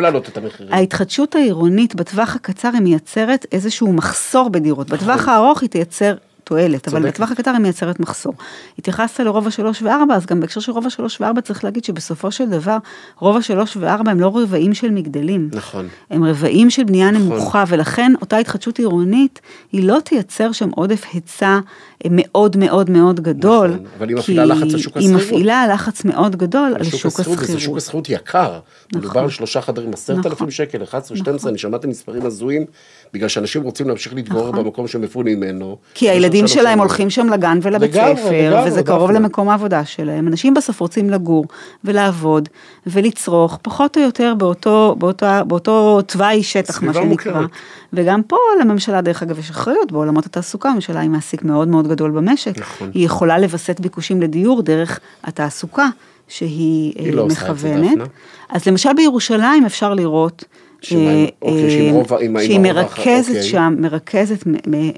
ההתחדשות 0.70 1.34
העירונית 1.34 1.94
בטווח 1.94 2.36
הקצר 2.36 2.70
היא 2.72 2.82
מייצרת 2.82 3.46
איזשהו 3.52 3.92
מחסור 3.92 4.48
בדירות. 4.50 4.90
בטווח 4.90 5.28
הארוך 5.28 5.62
היא 5.62 5.70
תייצר 5.70 6.14
תועלת, 6.44 6.88
אבל 6.88 6.98
נכון. 6.98 7.10
בטווח 7.10 7.30
הקצר 7.30 7.50
היא 7.50 7.58
מייצרת 7.58 8.00
מחסור. 8.00 8.34
התייחסת 8.78 9.20
לרובע 9.20 9.50
שלוש 9.50 9.82
וארבע, 9.82 10.14
אז 10.14 10.26
גם 10.26 10.40
בהקשר 10.40 10.60
של 10.60 10.72
רובע 10.72 10.90
שלוש 10.90 11.20
וארבע 11.20 11.40
צריך 11.40 11.64
להגיד 11.64 11.84
שבסופו 11.84 12.30
של 12.30 12.50
דבר, 12.50 12.76
רובע 13.18 13.42
שלוש 13.42 13.76
וארבע 13.80 14.10
הם 14.10 14.20
לא 14.20 14.32
רבעים 14.36 14.74
של 14.74 14.90
מגדלים. 14.90 15.48
נכון. 15.52 15.88
הם 16.10 16.24
רבעים 16.24 16.70
של 16.70 16.84
בנייה 16.84 17.10
נמוכה, 17.10 17.64
ולכן 17.68 18.12
אותה 18.20 18.36
התחדשות 18.36 18.78
עירונית, 18.78 19.40
היא 19.72 19.88
לא 19.88 19.98
תייצר 20.04 20.52
שם 20.52 20.68
עודף 20.70 21.04
היצע 21.12 21.58
אה, 22.04 22.10
מאוד 22.10 22.56
מאוד 22.56 22.90
מאוד 22.90 23.20
גדול. 23.20 23.70
נכון, 23.70 23.86
אבל 23.98 24.08
היא 24.08 24.16
מפעילה 24.16 24.44
לחץ 24.44 24.74
על 24.74 24.78
שוק 24.78 24.96
היא 24.96 25.04
השכירות. 25.04 25.22
מפעילה 25.22 25.66
לחץ 25.66 26.04
מאוד 26.04 26.36
גדול 26.36 26.74
על 26.78 26.84
שוק 26.84 27.06
השכירות, 27.06 27.38
וזה 27.38 27.60
שוק 27.60 27.76
השכירות. 27.76 28.08
יקר. 28.08 28.58
מדובר 28.94 29.08
נכון. 29.08 29.22
על 29.22 29.30
שלושה 29.30 29.60
חדרים, 29.60 29.92
עשרת 29.92 30.18
נכון. 30.18 30.30
אלפים 30.30 30.50
שקל, 30.50 30.82
11, 30.82 31.16
12, 31.16 31.50
אני 31.50 31.58
שמעתי 31.58 31.86
מספרים 31.86 32.26
הזויים, 32.26 32.66
בגלל 33.14 33.28
שאנשים 33.28 33.62
רוצים 33.62 33.88
להמשיך 33.88 34.14
להתגורר 34.14 34.50
נכון. 34.50 34.64
במקום 34.64 34.88
שמפונים 34.88 35.40
ממנו. 35.40 35.76
כי 35.94 36.10
הילדים 36.10 36.46
שלהם 36.46 36.64
שנים. 36.64 36.78
הולכים 36.78 37.10
שם 37.10 37.28
לגן 37.28 37.58
ולבית 37.62 37.94
לגמרי, 37.94 38.16
ספר, 38.16 38.50
לגמרי, 38.50 38.70
וזה 38.70 38.82
קרוב 38.82 39.10
דפנה. 39.10 39.18
למקום 39.18 39.48
העבודה 39.48 39.84
שלהם. 39.84 40.28
אנשים 40.28 40.54
בסוף 40.54 40.80
רוצים 40.80 41.10
לגור 41.10 41.44
ולעבוד 41.84 42.48
ולצרוך, 42.86 43.58
פחות 43.62 43.96
או 43.96 44.02
יותר 44.02 44.34
באותו, 44.38 44.96
באותו, 44.98 45.26
באותו 45.46 46.02
תוואי 46.02 46.42
שטח, 46.42 46.82
מה 46.82 46.94
שנקרא. 46.94 47.04
מוכרת. 47.04 47.50
וגם 47.92 48.22
פה 48.22 48.36
לממשלה, 48.60 49.00
דרך 49.00 49.22
אגב, 49.22 49.38
יש 49.38 49.50
אחריות 49.50 49.92
בעולמות 49.92 50.26
התעסוקה, 50.26 50.68
הממשלה 50.68 51.00
היא 51.00 51.10
מעסיק 51.10 51.44
מאוד 51.44 51.68
מאוד 51.68 51.88
גדול 51.88 52.10
במשק. 52.10 52.58
נכון. 52.58 52.90
היא 52.94 53.06
יכולה 53.06 53.38
לווסת 53.38 53.80
ביקושים 53.80 54.22
לדיור 54.22 54.62
דרך 54.62 55.00
התעסוקה 55.24 55.88
שהיא 56.28 56.92
היא 56.96 57.10
אה, 57.10 57.14
לא 57.14 57.28
זה, 57.28 57.34
מכוונת. 57.34 57.98
אז 58.48 58.66
למשל 58.66 58.92
בירושלים 58.96 59.64
אפשר 59.66 59.94
לראות, 59.94 60.44
אה, 60.92 61.24
אוקיי, 61.42 61.64
אה, 62.36 62.42
שהיא 62.44 62.60
מרכזת 62.60 63.28
אוקיי. 63.28 63.42
שם, 63.42 63.74
מרכזת 63.78 64.44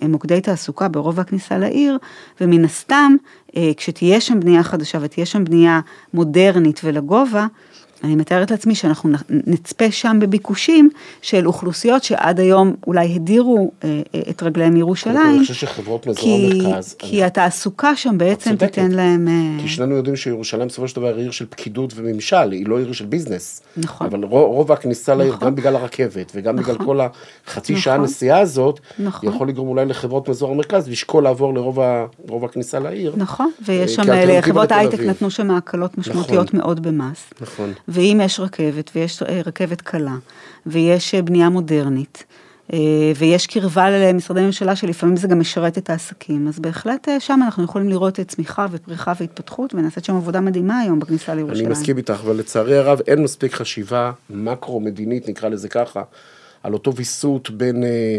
מוקדי 0.09 0.41
תעסוקה 0.41 0.89
ברובע 0.89 1.23
הכניסה 1.23 1.59
לעיר, 1.59 1.99
ומן 2.41 2.65
הסתם, 2.65 3.17
אה, 3.57 3.71
כשתהיה 3.77 4.21
שם 4.21 4.41
בנייה 4.41 4.63
חדשה 4.63 4.99
ותהיה 5.01 5.27
שם 5.27 5.45
בנייה 5.45 5.81
מודרנית 6.15 6.81
ולגובה, 6.85 7.47
אני 8.05 8.17
מתארת 8.17 8.51
לעצמי 8.51 8.75
שאנחנו 8.75 9.11
נצפה 9.31 9.91
שם 9.91 10.17
בביקושים 10.21 10.91
של 11.23 11.47
אוכלוסיות 11.47 12.05
שעד 12.05 12.41
היום 12.41 12.75
אולי 12.87 13.15
הדירו 13.15 13.71
אה, 13.85 14.01
אה, 14.15 14.21
את 14.31 14.43
רגליהם 14.43 14.75
מירושלים, 14.75 15.17
אני 15.17 15.39
חושב 15.39 15.55
שחברות 15.55 16.07
מאזור 16.07 16.23
כי, 16.25 16.51
המרכז, 16.63 16.95
כי 16.99 17.25
התעסוקה 17.25 17.97
שם 17.97 18.19
בעצם. 18.19 18.57
תיתן 18.57 18.91
להם... 18.91 19.29
אה, 19.29 19.63
כי 19.63 19.69
שנינו 19.69 19.95
יודעים 19.95 20.17
שירושלים 20.17 20.69
בסופו 20.69 20.89
של 20.89 20.97
דבר 20.97 21.15
היא 21.15 21.23
עיר 21.23 21.31
של 21.31 21.47
פקידות 21.47 21.93
וממשל, 21.97 22.51
היא 22.51 22.67
לא 22.67 22.79
עיר 22.79 22.93
של 22.93 23.05
ביזנס. 23.05 23.63
נכון. 23.77 24.07
אבל 24.07 24.25
רוב, 24.25 24.55
רוב 24.57 24.73
הכניסה 24.73 25.15
לעיר, 25.15 25.35
נכון. 25.35 25.49
גם 25.49 25.55
בגלל 25.55 25.77
הרכבת 25.77 26.33
וגם 26.35 26.57
בגלל 26.57 26.75
נכון. 26.75 26.87
כל 26.87 27.01
החצי 27.47 27.73
נכון. 27.73 27.83
שעה 27.83 27.97
נסיעה 27.97 28.41
הזאת, 28.41 28.81
נכון. 28.99 29.29
יכול 29.29 29.49
לגרום 29.49 29.69
אולי 29.69 29.85
לחברות 29.85 30.29
מאזור 30.29 30.51
המרכז 30.51 30.89
לשקול 30.89 31.25
לעבור 31.25 31.55
לרוב 31.55 31.81
ה- 31.81 32.07
הכניסה 32.45 32.79
לעיר. 32.79 33.15
נכון, 33.17 33.51
ויש 33.65 33.95
שם, 33.95 34.03
לחברות 34.09 34.73
ההייטק 34.73 34.95
אביב. 34.95 35.11
נתנו 35.11 35.31
שם 35.31 35.51
הקלות 35.51 35.99
משמעותיות 35.99 36.47
נכון. 36.47 36.61
מאוד 36.61 36.83
במס. 36.83 37.33
נכון. 37.41 37.73
ואם 37.95 38.21
יש 38.25 38.41
רכבת, 38.41 38.91
ויש 38.95 39.23
אה, 39.23 39.41
רכבת 39.47 39.81
קלה, 39.81 40.17
ויש 40.67 41.15
אה, 41.15 41.23
בנייה 41.23 41.49
מודרנית, 41.49 42.25
אה, 42.73 42.79
ויש 43.17 43.47
קרבה 43.47 43.91
למשרדי 43.91 44.41
ממשלה 44.41 44.77
שלפעמים 44.77 45.17
זה 45.17 45.29
גם 45.29 45.41
משרת 45.41 45.79
את 45.79 45.91
העסקים, 45.91 46.49
אז 46.49 46.59
בהחלט 46.59 47.09
שם 47.19 47.41
אנחנו 47.45 47.65
יכולים 47.65 47.89
לראות 47.89 48.21
צמיחה 48.21 48.67
ופריחה 48.71 49.13
והתפתחות, 49.21 49.75
ונעשית 49.75 50.05
שם 50.05 50.17
עבודה 50.17 50.41
מדהימה 50.41 50.79
היום 50.79 50.99
בכניסה 51.01 51.33
אני 51.33 51.43
לירושלים. 51.43 51.71
מסכים 51.71 51.97
איתך, 51.97 52.21
אבל 52.25 52.37
לצערי 52.37 52.79
הרב 52.79 53.01
אין 53.07 53.23
מספיק 53.23 53.55
חשיבה 53.55 54.13
מקרו-מדינית, 54.31 55.29
נקרא 55.29 55.49
לזה 55.49 55.69
ככה, 55.69 56.03
על 56.63 56.73
אותו 56.73 56.95
ויסות 56.95 57.51
בין... 57.51 57.85
אה, 57.85 58.19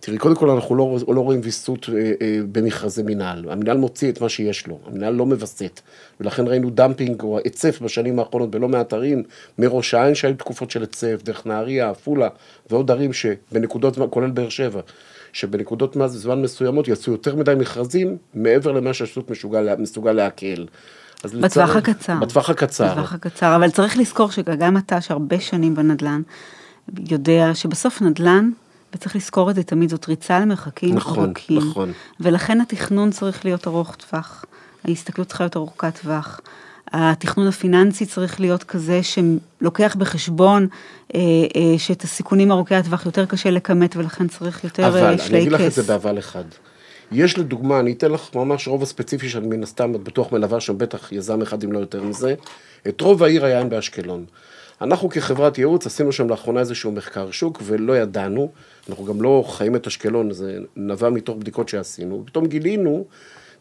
תראי, 0.00 0.18
קודם 0.18 0.34
כל 0.34 0.50
אנחנו 0.50 0.74
לא, 0.74 0.98
לא 1.08 1.20
רואים 1.20 1.40
ויסות 1.44 1.88
אה, 1.92 2.12
אה, 2.22 2.38
במכרזי 2.52 3.02
מינהל. 3.02 3.50
המינהל 3.50 3.76
מוציא 3.76 4.12
את 4.12 4.20
מה 4.20 4.28
שיש 4.28 4.66
לו, 4.66 4.78
המינהל 4.86 5.14
לא 5.14 5.26
מווסת. 5.26 5.80
ולכן 6.20 6.48
ראינו 6.48 6.70
דמפינג 6.70 7.22
או 7.22 7.38
היצף 7.38 7.80
בשנים 7.82 8.18
האחרונות 8.18 8.50
בלא 8.50 8.68
מעט 8.68 8.92
ערים, 8.92 9.22
מראש 9.58 9.94
העין 9.94 10.14
שהיו 10.14 10.34
תקופות 10.34 10.70
של 10.70 10.80
היצף, 10.80 11.20
דרך 11.24 11.46
נהריה, 11.46 11.90
עפולה, 11.90 12.28
ועוד 12.70 12.90
ערים 12.90 13.12
שבנקודות 13.12 13.98
כולל 14.10 14.30
באר 14.30 14.48
שבע, 14.48 14.80
שבנקודות 15.32 15.96
זמן 16.06 16.42
מסוימות 16.42 16.88
יצאו 16.88 17.12
יותר 17.12 17.36
מדי 17.36 17.54
מכרזים, 17.58 18.16
מעבר 18.34 18.72
למה 18.72 18.94
שהשוק 18.94 19.30
מסוגל, 19.78 20.12
לעכל. 20.12 20.64
בטווח 21.24 21.76
הקצר. 21.76 22.16
בטווח 22.20 22.50
הקצר. 22.50 22.92
בטווח 22.92 23.12
הקצר, 23.12 23.56
אבל 23.56 23.70
צריך 23.70 23.98
לזכור 23.98 24.30
שגם 24.30 24.76
אתה, 24.76 25.00
שהרבה 25.00 25.40
שנים 25.40 25.74
בנדל"ן, 25.74 26.22
יודע 27.10 27.54
שבסוף 27.54 28.02
נדל"ן, 28.02 28.50
וצריך 28.94 29.16
לזכור 29.16 29.50
את 29.50 29.54
זה 29.54 29.62
תמיד, 29.62 29.90
זאת 29.90 30.08
ריצה 30.08 30.40
למרחקים 30.40 30.94
נכון, 30.94 31.24
ארוכים. 31.24 31.58
נכון. 31.58 31.92
ולכן 32.20 32.60
התכנון 32.60 33.10
צריך 33.10 33.44
להיות 33.44 33.66
ארוך 33.66 33.96
טווח, 33.96 34.44
ההסתכלות 34.84 35.28
צריכה 35.28 35.44
להיות 35.44 35.56
ארוכת 35.56 35.98
טווח. 36.02 36.40
התכנון 36.92 37.46
הפיננסי 37.46 38.06
צריך 38.06 38.40
להיות 38.40 38.64
כזה 38.64 39.00
שלוקח 39.02 39.96
בחשבון 39.98 40.68
אה, 41.14 41.20
אה, 41.56 41.78
שאת 41.78 42.02
הסיכונים 42.02 42.52
ארוכי 42.52 42.74
הטווח 42.74 43.06
יותר 43.06 43.26
קשה 43.26 43.50
לכמת 43.50 43.96
ולכן 43.96 44.28
צריך 44.28 44.64
יותר 44.64 44.88
אבל, 44.88 45.02
אה, 45.02 45.08
אני 45.08 45.38
אגיד 45.38 45.52
לך 45.52 45.60
את 45.60 45.72
שלייקס. 45.72 45.76
זה 45.76 45.82
באבל 45.82 46.18
אחד. 46.18 46.44
יש 47.12 47.38
לדוגמה, 47.38 47.80
אני 47.80 47.92
אתן 47.92 48.10
לך 48.10 48.34
ממש 48.34 48.68
רובע 48.68 48.86
ספציפי 48.86 49.28
שאני 49.28 49.46
מן 49.46 49.62
הסתם 49.62 49.94
את 49.94 50.00
בטוח 50.00 50.32
מלווה 50.32 50.60
שם, 50.60 50.78
בטח 50.78 51.12
יזם 51.12 51.42
אחד 51.42 51.64
אם 51.64 51.72
לא 51.72 51.78
יותר 51.78 52.02
מזה, 52.02 52.34
את 52.88 53.00
רוב 53.00 53.22
העיר 53.22 53.44
היין 53.44 53.68
באשקלון. 53.68 54.24
אנחנו 54.80 55.08
כחברת 55.08 55.58
ייעוץ 55.58 55.86
עשינו 55.86 56.12
שם 56.12 56.28
לאחרונה 56.28 56.60
איזשהו 56.60 56.92
מחקר 56.92 57.30
שוק 57.30 57.62
ולא 57.64 57.96
ידענו, 57.98 58.50
אנחנו 58.90 59.04
גם 59.04 59.22
לא 59.22 59.44
חיים 59.48 59.76
את 59.76 59.86
אשקלון, 59.86 60.32
זה 60.32 60.58
נבע 60.76 61.10
מתוך 61.10 61.36
בדיקות 61.36 61.68
שעשינו, 61.68 62.22
פתאום 62.26 62.46
גילינו 62.46 63.04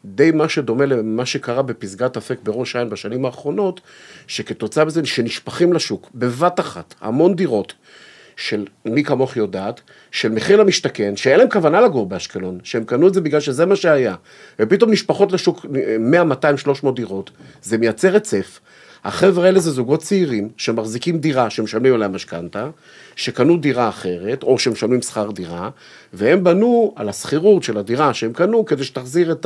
די 0.06 0.32
מה 0.32 0.50
שדומה 0.50 0.86
למה 0.86 1.26
שקרה 1.26 1.62
בפסגת 1.62 2.18
אפק 2.18 2.40
בראש 2.44 2.76
העין 2.76 2.90
בשנים 2.90 3.26
האחרונות, 3.26 3.82
שכתוצאה 4.28 4.86
מזה 4.86 5.06
שנשפכים 5.06 5.74
לשוק 5.74 6.10
בבת 6.16 6.60
אחת 6.60 6.96
המון 7.02 7.36
דירות 7.36 7.74
של 8.36 8.66
מי 8.86 9.04
כמוך 9.04 9.38
יודעת, 9.38 9.82
של 10.12 10.30
מחיר 10.30 10.58
למשתכן, 10.58 11.16
שאין 11.16 11.40
להם 11.40 11.50
כוונה 11.50 11.82
לגור 11.82 12.06
באשקלון, 12.06 12.60
שהם 12.64 12.84
קנו 12.84 13.08
את 13.08 13.14
זה 13.14 13.22
בגלל 13.22 13.40
שזה 13.40 13.66
מה 13.66 13.76
שהיה, 13.76 14.16
ופתאום 14.60 14.92
נשפחות 14.92 15.32
לשוק 15.32 15.66
100, 16.00 16.24
200, 16.24 16.58
300 16.58 16.96
דירות, 16.96 17.32
זה 17.62 17.78
מייצר 17.78 18.08
רצף. 18.08 18.60
החבר'ה 19.04 19.45
האלה 19.45 19.60
זה 19.60 19.72
זוגות 19.72 20.00
צעירים 20.00 20.50
שמחזיקים 20.58 21.20
דירה 21.20 21.50
שמשלמים 21.50 21.93
עליה 21.93 22.08
משכנתה, 22.08 22.70
שקנו 23.16 23.58
דירה 23.58 23.89
אחרת, 23.89 24.43
או 24.43 24.60
שמשלמים 24.60 25.02
שכר 25.02 25.32
דירה, 25.32 25.70
והם 26.14 26.43
בנו 26.43 26.93
על 26.95 27.10
השכירות 27.10 27.64
של 27.64 27.78
הדירה 27.78 28.14
שהם 28.14 28.34
קנו, 28.34 28.66
כדי 28.66 28.84
שתחזיר 28.84 29.32
את 29.32 29.45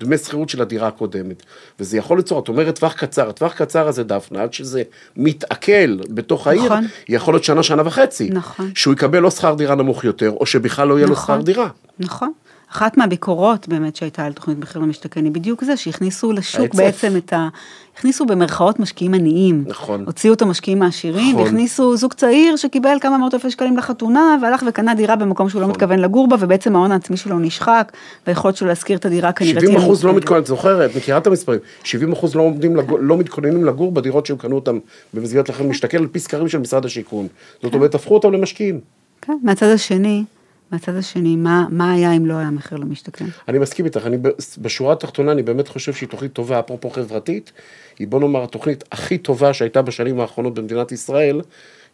הדמי 0.00 0.18
שכירות 0.18 0.48
של 0.48 0.62
הדירה 0.62 0.88
הקודמת. 0.88 1.42
וזה 1.80 1.98
יכול 1.98 2.16
ליצור, 2.16 2.40
את 2.40 2.48
אומרת 2.48 2.78
טווח 2.78 2.92
קצר, 2.92 3.28
הטווח 3.28 3.52
קצר 3.52 3.88
הזה 3.88 4.04
דפנה, 4.04 4.42
עד 4.42 4.52
שזה 4.52 4.82
מתעכל 5.16 5.96
בתוך 6.10 6.46
העיר, 6.46 6.64
נכון. 6.64 6.86
יכול 7.08 7.34
להיות 7.34 7.44
שנה, 7.44 7.62
שנה 7.62 7.82
וחצי. 7.86 8.30
נכון. 8.30 8.70
שהוא 8.74 8.94
יקבל 8.94 9.24
או 9.24 9.30
שכר 9.30 9.54
דירה 9.54 9.74
נמוך 9.74 10.04
יותר, 10.04 10.30
או 10.30 10.46
שבכלל 10.46 10.88
לא 10.88 10.98
יהיה 10.98 11.06
לו 11.06 11.12
נכון. 11.12 11.34
שכר 11.34 11.44
דירה. 11.44 11.68
נכון. 11.98 12.32
אחת 12.72 12.96
מהביקורות 12.96 13.68
באמת 13.68 13.96
שהייתה 13.96 14.24
על 14.24 14.32
תוכנית 14.32 14.58
מחיר 14.58 14.82
למשתכן 14.82 15.24
היא 15.24 15.32
בדיוק 15.32 15.64
זה, 15.64 15.76
שהכניסו 15.76 16.32
לשוק 16.32 16.60
ההיצף. 16.60 16.76
בעצם 16.76 17.16
את 17.16 17.32
ה... 17.32 17.48
הכניסו 17.96 18.26
במרכאות 18.26 18.80
משקיעים 18.80 19.14
עניים. 19.14 19.64
נכון. 19.66 20.04
הוציאו 20.06 20.34
את 20.34 20.42
המשקיעים 20.42 20.82
העשירים, 20.82 21.28
נכון. 21.32 21.42
והכניסו 21.42 21.96
זוג 21.96 22.12
צעיר 22.12 22.56
שקיבל 22.56 22.96
כמה 23.00 23.18
מאות 23.18 23.34
אלפי 23.34 23.50
שקלים 23.50 23.76
לחתונה, 23.76 24.36
והלך 24.42 24.64
וקנה 24.68 24.94
דירה 24.94 25.16
במקום 25.16 25.48
שהוא 25.48 25.60
לא 25.60 25.66
נכון. 25.66 25.76
מתכוון 25.76 25.98
לגור 25.98 26.28
בה, 26.28 26.36
ובעצם 26.40 26.76
ההון 26.76 26.92
העצמי 26.92 27.16
שלו 27.16 27.38
נשחק, 27.38 27.92
והיכולת 28.26 28.56
שלו 28.56 28.68
להשכיר 28.68 28.98
את 28.98 29.04
הדירה 29.04 29.32
כנראה 29.32 29.60
70 29.60 29.74
תהיה 29.74 29.86
אחוז 29.86 30.04
לא 30.04 30.38
את 30.38 30.46
זוכרת, 30.46 30.96
מכירה 30.96 31.18
את 31.18 31.26
המספרים, 31.26 31.58
70 31.84 32.12
אחוז 32.12 32.34
לא, 32.34 32.50
לגור- 32.76 32.98
לא 33.00 33.16
מתכוננים 33.16 33.64
לגור 33.64 33.92
בדירות 33.92 34.26
שהם 34.26 34.36
קנו 34.36 34.54
אותם 34.56 34.78
במסגרת 35.14 35.48
לכם 35.48 35.70
משתכן 35.70 35.98
על 35.98 36.06
פי 36.06 36.18
סקרים 36.18 36.48
של 36.48 36.58
משרד 36.58 36.84
השיכון. 36.84 37.26
זאת 37.62 37.74
אומרת, 37.74 37.94
הפכו 37.94 38.14
אותם 38.14 38.32
למשקיעים. 38.32 38.80
כן, 39.22 39.36
מהצד 39.42 39.66
השני, 39.66 40.24
מהצד 40.72 40.96
השני, 40.96 41.36
מה, 41.36 41.66
מה 41.70 41.92
היה 41.92 42.12
אם 42.12 42.26
לא 42.26 42.34
היה 42.34 42.50
מחיר 42.50 42.78
למשתכן? 42.78 43.24
אני 43.48 43.58
מסכים 43.58 43.84
איתך, 43.84 44.06
אני 44.06 44.16
בשורה 44.58 44.92
התחתונה 44.92 45.32
אני 45.32 45.42
באמת 45.42 45.68
חושב 45.68 45.92
שהיא 45.92 46.08
תוכנית 46.08 46.32
טובה, 46.32 46.60
אפרופו 46.60 46.90
חברתית, 46.90 47.52
היא 47.98 48.08
בוא 48.08 48.20
נאמר 48.20 48.44
התוכנית 48.44 48.84
הכי 48.92 49.18
טובה 49.18 49.52
שהייתה 49.52 49.82
בשנים 49.82 50.20
האחרונות 50.20 50.54
במדינת 50.54 50.92
ישראל, 50.92 51.40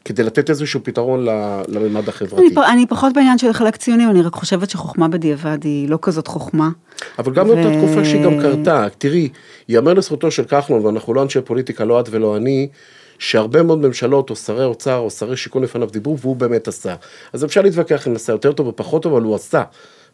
כדי 0.04 0.22
לתת 0.22 0.50
איזשהו 0.50 0.80
פתרון 0.82 1.26
לממד 1.68 2.08
החברתי. 2.08 2.42
אני, 2.56 2.72
אני 2.72 2.86
פחות 2.86 3.12
בעניין 3.12 3.38
של 3.38 3.50
לחלק 3.50 3.76
ציונים, 3.76 4.10
אני 4.10 4.22
רק 4.22 4.34
חושבת 4.34 4.70
שחוכמה 4.70 5.08
בדיעבד 5.08 5.58
היא 5.64 5.88
לא 5.88 5.98
כזאת 6.02 6.26
חוכמה. 6.26 6.70
אבל 7.18 7.32
גם 7.32 7.46
באותה 7.46 7.68
ו- 7.68 7.78
תקופה 7.78 8.04
שהיא 8.04 8.24
גם 8.24 8.40
קרתה, 8.40 8.86
תראי, 8.98 9.28
ייאמר 9.68 9.94
לזכותו 9.94 10.30
של 10.30 10.44
כחלון, 10.44 10.86
ואנחנו 10.86 11.14
לא 11.14 11.22
אנשי 11.22 11.40
פוליטיקה, 11.40 11.84
לא 11.84 12.00
את 12.00 12.08
ולא 12.10 12.36
אני, 12.36 12.68
שהרבה 13.18 13.62
מאוד 13.62 13.78
ממשלות 13.78 14.30
או 14.30 14.36
שרי 14.36 14.64
אוצר 14.64 14.96
או 14.96 15.10
שרי 15.10 15.36
שיכון 15.36 15.62
לפניו 15.62 15.88
דיברו, 15.90 16.18
והוא 16.18 16.36
באמת 16.36 16.68
עשה. 16.68 16.94
אז 17.32 17.44
אפשר 17.44 17.62
להתווכח 17.62 18.08
אם 18.08 18.14
עשה 18.14 18.32
יותר 18.32 18.52
טוב 18.52 18.66
או 18.66 18.76
פחות 18.76 19.02
טוב, 19.02 19.12
אבל 19.12 19.22
הוא 19.22 19.34
עשה. 19.34 19.62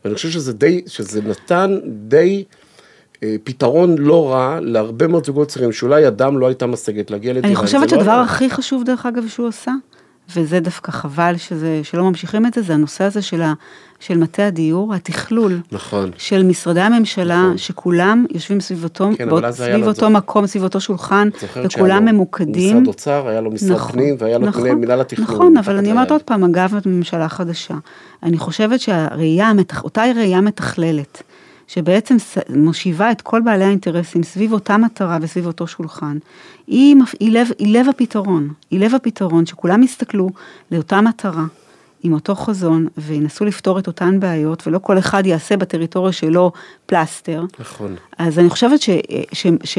ואני 0.04 0.14
חושב 0.14 0.30
שזה 0.30 0.52
די, 0.52 0.82
שזה 0.86 1.20
נתן 1.22 1.78
די 1.86 2.44
אה, 3.22 3.36
פתרון 3.44 3.98
לא 3.98 4.32
רע 4.32 4.58
להרבה 4.62 5.06
מאוד 5.06 5.26
זוגות 5.26 5.48
צעירים, 5.48 5.72
שאולי 5.72 6.00
ידם 6.00 6.38
לא 6.38 6.46
הייתה 6.46 6.66
משגת 6.66 7.10
להגיע 7.10 7.32
לדירה. 7.32 7.48
אני 7.48 7.56
חושבת 7.56 7.82
לא 7.82 7.88
שהדבר 7.88 8.10
היה. 8.10 8.22
הכי 8.22 8.50
חשוב, 8.50 8.84
דרך 8.84 9.06
אגב, 9.06 9.28
שהוא 9.28 9.48
עשה, 9.48 9.72
וזה 10.36 10.60
דווקא 10.60 10.92
חבל 10.92 11.36
שזה, 11.36 11.80
שלא 11.82 12.04
ממשיכים 12.04 12.46
את 12.46 12.54
זה, 12.54 12.62
זה 12.62 12.74
הנושא 12.74 13.04
הזה 13.04 13.22
של, 13.22 13.42
ה, 13.42 13.52
של 14.00 14.18
מטה 14.18 14.46
הדיור, 14.46 14.94
התכלול. 14.94 15.60
נכון. 15.72 16.10
של 16.18 16.42
משרדי 16.42 16.80
הממשלה, 16.80 17.42
נכון. 17.42 17.58
שכולם 17.58 18.26
יושבים 18.30 18.60
סביב 18.60 18.84
אותו, 18.84 19.10
כן, 19.16 19.28
היה 19.42 19.52
סביב 19.52 19.86
אותו 19.86 20.10
מקום, 20.10 20.46
סביב 20.46 20.62
אותו 20.62 20.80
שולחן, 20.80 21.28
שהיה 21.54 21.66
וכולם 21.66 22.06
לו 22.06 22.12
ממוקדים. 22.12 22.76
משרד 22.76 22.86
אוצר, 22.86 23.28
היה 23.28 23.40
לו 23.40 23.50
משרד 23.50 23.78
פנים, 23.78 24.16
והיה 24.18 24.38
לו 24.38 24.46
נכון, 24.46 24.68
מנהל 24.68 25.00
התכנון. 25.00 25.26
נכון, 25.28 25.56
אבל 25.56 25.76
אני. 25.76 25.90
אומרת 25.90 26.10
עוד 26.10 26.22
פעם, 26.22 26.44
אגב, 26.44 26.74
ממשלה 26.86 27.28
חדשה. 27.28 27.74
אני 28.22 28.38
חושבת 28.38 28.80
שהראייה, 28.80 29.52
אותה 29.84 30.02
ראייה 30.16 30.40
מתכללת, 30.40 31.22
שבעצם 31.68 32.16
מושיבה 32.56 33.10
את 33.10 33.22
כל 33.22 33.40
בעלי 33.40 33.64
האינטרסים 33.64 34.22
סביב 34.22 34.52
אותה 34.52 34.76
מטרה 34.76 35.18
וסביב 35.20 35.46
אותו 35.46 35.66
שולחן, 35.66 36.18
היא, 36.66 36.96
מפ- 36.96 37.14
היא, 37.20 37.32
לב, 37.32 37.48
היא 37.58 37.78
לב 37.78 37.88
הפתרון. 37.88 38.48
היא 38.70 38.80
לב 38.80 38.94
הפתרון, 38.94 39.46
שכולם 39.46 39.82
יסתכלו 39.82 40.30
לאותה 40.70 41.00
מטרה. 41.00 41.44
עם 42.02 42.12
אותו 42.12 42.34
חזון, 42.34 42.86
וינסו 42.98 43.44
לפתור 43.44 43.78
את 43.78 43.86
אותן 43.86 44.20
בעיות, 44.20 44.66
ולא 44.66 44.78
כל 44.78 44.98
אחד 44.98 45.26
יעשה 45.26 45.56
בטריטוריה 45.56 46.12
שלו 46.12 46.52
פלסטר. 46.86 47.44
נכון. 47.58 47.94
אז 48.18 48.38
אני 48.38 48.50
חושבת 48.50 48.80
ש... 48.80 48.90
ש, 49.32 49.46
ש 49.64 49.78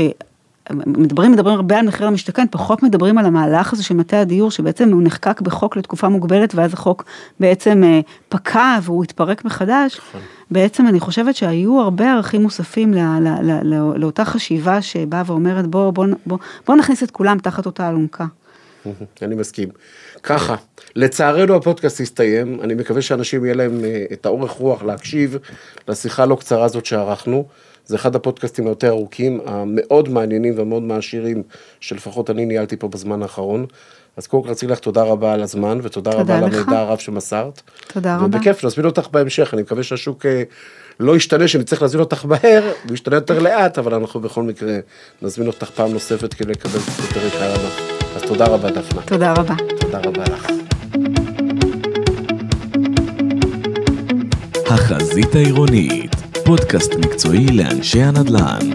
מדברים, 0.71 1.31
מדברים 1.31 1.55
הרבה 1.55 1.79
על 1.79 1.87
מחיר 1.87 2.07
למשתכן, 2.07 2.45
פחות 2.51 2.83
מדברים 2.83 3.17
על 3.17 3.25
המהלך 3.25 3.73
הזה 3.73 3.83
של 3.83 3.93
מטה 3.93 4.19
הדיור, 4.19 4.51
שבעצם 4.51 4.89
הוא 4.89 5.03
נחקק 5.03 5.41
בחוק 5.41 5.77
לתקופה 5.77 6.09
מוגבלת, 6.09 6.55
ואז 6.55 6.73
החוק 6.73 7.05
בעצם 7.39 7.83
אה, 7.83 7.99
פקע 8.29 8.79
והוא 8.83 9.03
התפרק 9.03 9.45
מחדש. 9.45 10.01
בעצם 10.51 10.87
אני 10.87 10.99
חושבת 10.99 11.35
שהיו 11.35 11.79
הרבה 11.79 12.11
ערכים 12.11 12.41
מוספים 12.41 12.93
לא, 12.93 13.01
לא, 13.21 13.31
לא, 13.41 13.53
לא, 13.63 13.99
לאותה 13.99 14.25
חשיבה 14.25 14.81
שבאה 14.81 15.23
ואומרת, 15.25 15.67
בוא, 15.67 15.91
בוא, 15.91 16.05
בוא, 16.25 16.37
בוא 16.67 16.75
נכניס 16.75 17.03
את 17.03 17.11
כולם 17.11 17.37
תחת 17.39 17.65
אותה 17.65 17.89
אלונקה. 17.89 18.25
אני 19.21 19.35
מסכים. 19.35 19.69
ככה, 20.23 20.55
לצערנו 20.95 21.55
הפודקאסט 21.55 22.01
הסתיים, 22.01 22.61
אני 22.61 22.73
מקווה 22.73 23.01
שאנשים 23.01 23.45
יהיה 23.45 23.55
להם 23.55 23.85
אה, 23.85 24.05
את 24.13 24.25
האורך 24.25 24.51
רוח 24.51 24.83
להקשיב 24.83 25.37
לשיחה 25.87 26.23
הלא 26.23 26.35
קצרה 26.35 26.65
הזאת 26.65 26.85
שערכנו. 26.85 27.47
זה 27.85 27.95
אחד 27.95 28.15
הפודקאסטים 28.15 28.67
היותר 28.67 28.87
ארוכים, 28.87 29.39
המאוד 29.45 30.09
מעניינים 30.09 30.57
והמאוד 30.57 30.83
מעשירים, 30.83 31.43
שלפחות 31.79 32.29
אני 32.29 32.45
ניהלתי 32.45 32.77
פה 32.77 32.87
בזמן 32.87 33.21
האחרון. 33.21 33.65
אז 34.17 34.27
קודם 34.27 34.43
כל 34.43 34.49
רציתי 34.49 34.71
לך 34.71 34.79
תודה 34.79 35.03
רבה 35.03 35.33
על 35.33 35.41
הזמן, 35.41 35.79
ותודה 35.83 36.11
תודה 36.11 36.23
רבה 36.23 36.37
על. 36.37 36.43
המידע 36.43 36.79
הרב 36.79 36.97
שמסרת. 36.97 37.61
תודה 37.87 38.15
רבה. 38.15 38.25
ובכיף, 38.25 38.65
נזמין 38.65 38.85
אותך 38.85 39.07
בהמשך, 39.11 39.53
אני 39.53 39.61
מקווה 39.61 39.83
שהשוק 39.83 40.25
אה, 40.25 40.43
לא 40.99 41.15
ישתנה, 41.15 41.47
שנצטרך 41.47 41.81
להזמין 41.81 42.03
אותך 42.03 42.25
מהר, 42.25 42.71
הוא 42.87 42.93
ישתנה 42.93 43.15
יותר 43.15 43.39
לאט, 43.39 43.77
אבל 43.77 43.93
אנחנו 43.93 44.19
בכל 44.19 44.43
מקרה 44.43 44.77
נזמין 45.21 45.47
אותך 45.47 45.69
פעם 45.69 45.93
נוספת 45.93 46.33
כדי 46.33 46.51
לקבל 46.51 46.79
יותר 47.07 47.27
יקר 47.27 47.51
ענף. 47.51 47.95
אז 48.15 48.21
תודה 48.21 48.45
רבה, 48.45 48.71
דפנה. 48.71 49.01
תודה 49.01 49.33
רבה. 49.33 49.55
תודה 49.79 49.99
רבה 49.99 50.23
לך. 50.23 50.51
החזית 54.65 55.35
העירונית, 55.35 56.15
פודקאסט 56.45 56.93
מקצועי 56.95 57.45
לאנשי 57.45 58.01
הנדל"ן. 58.01 58.69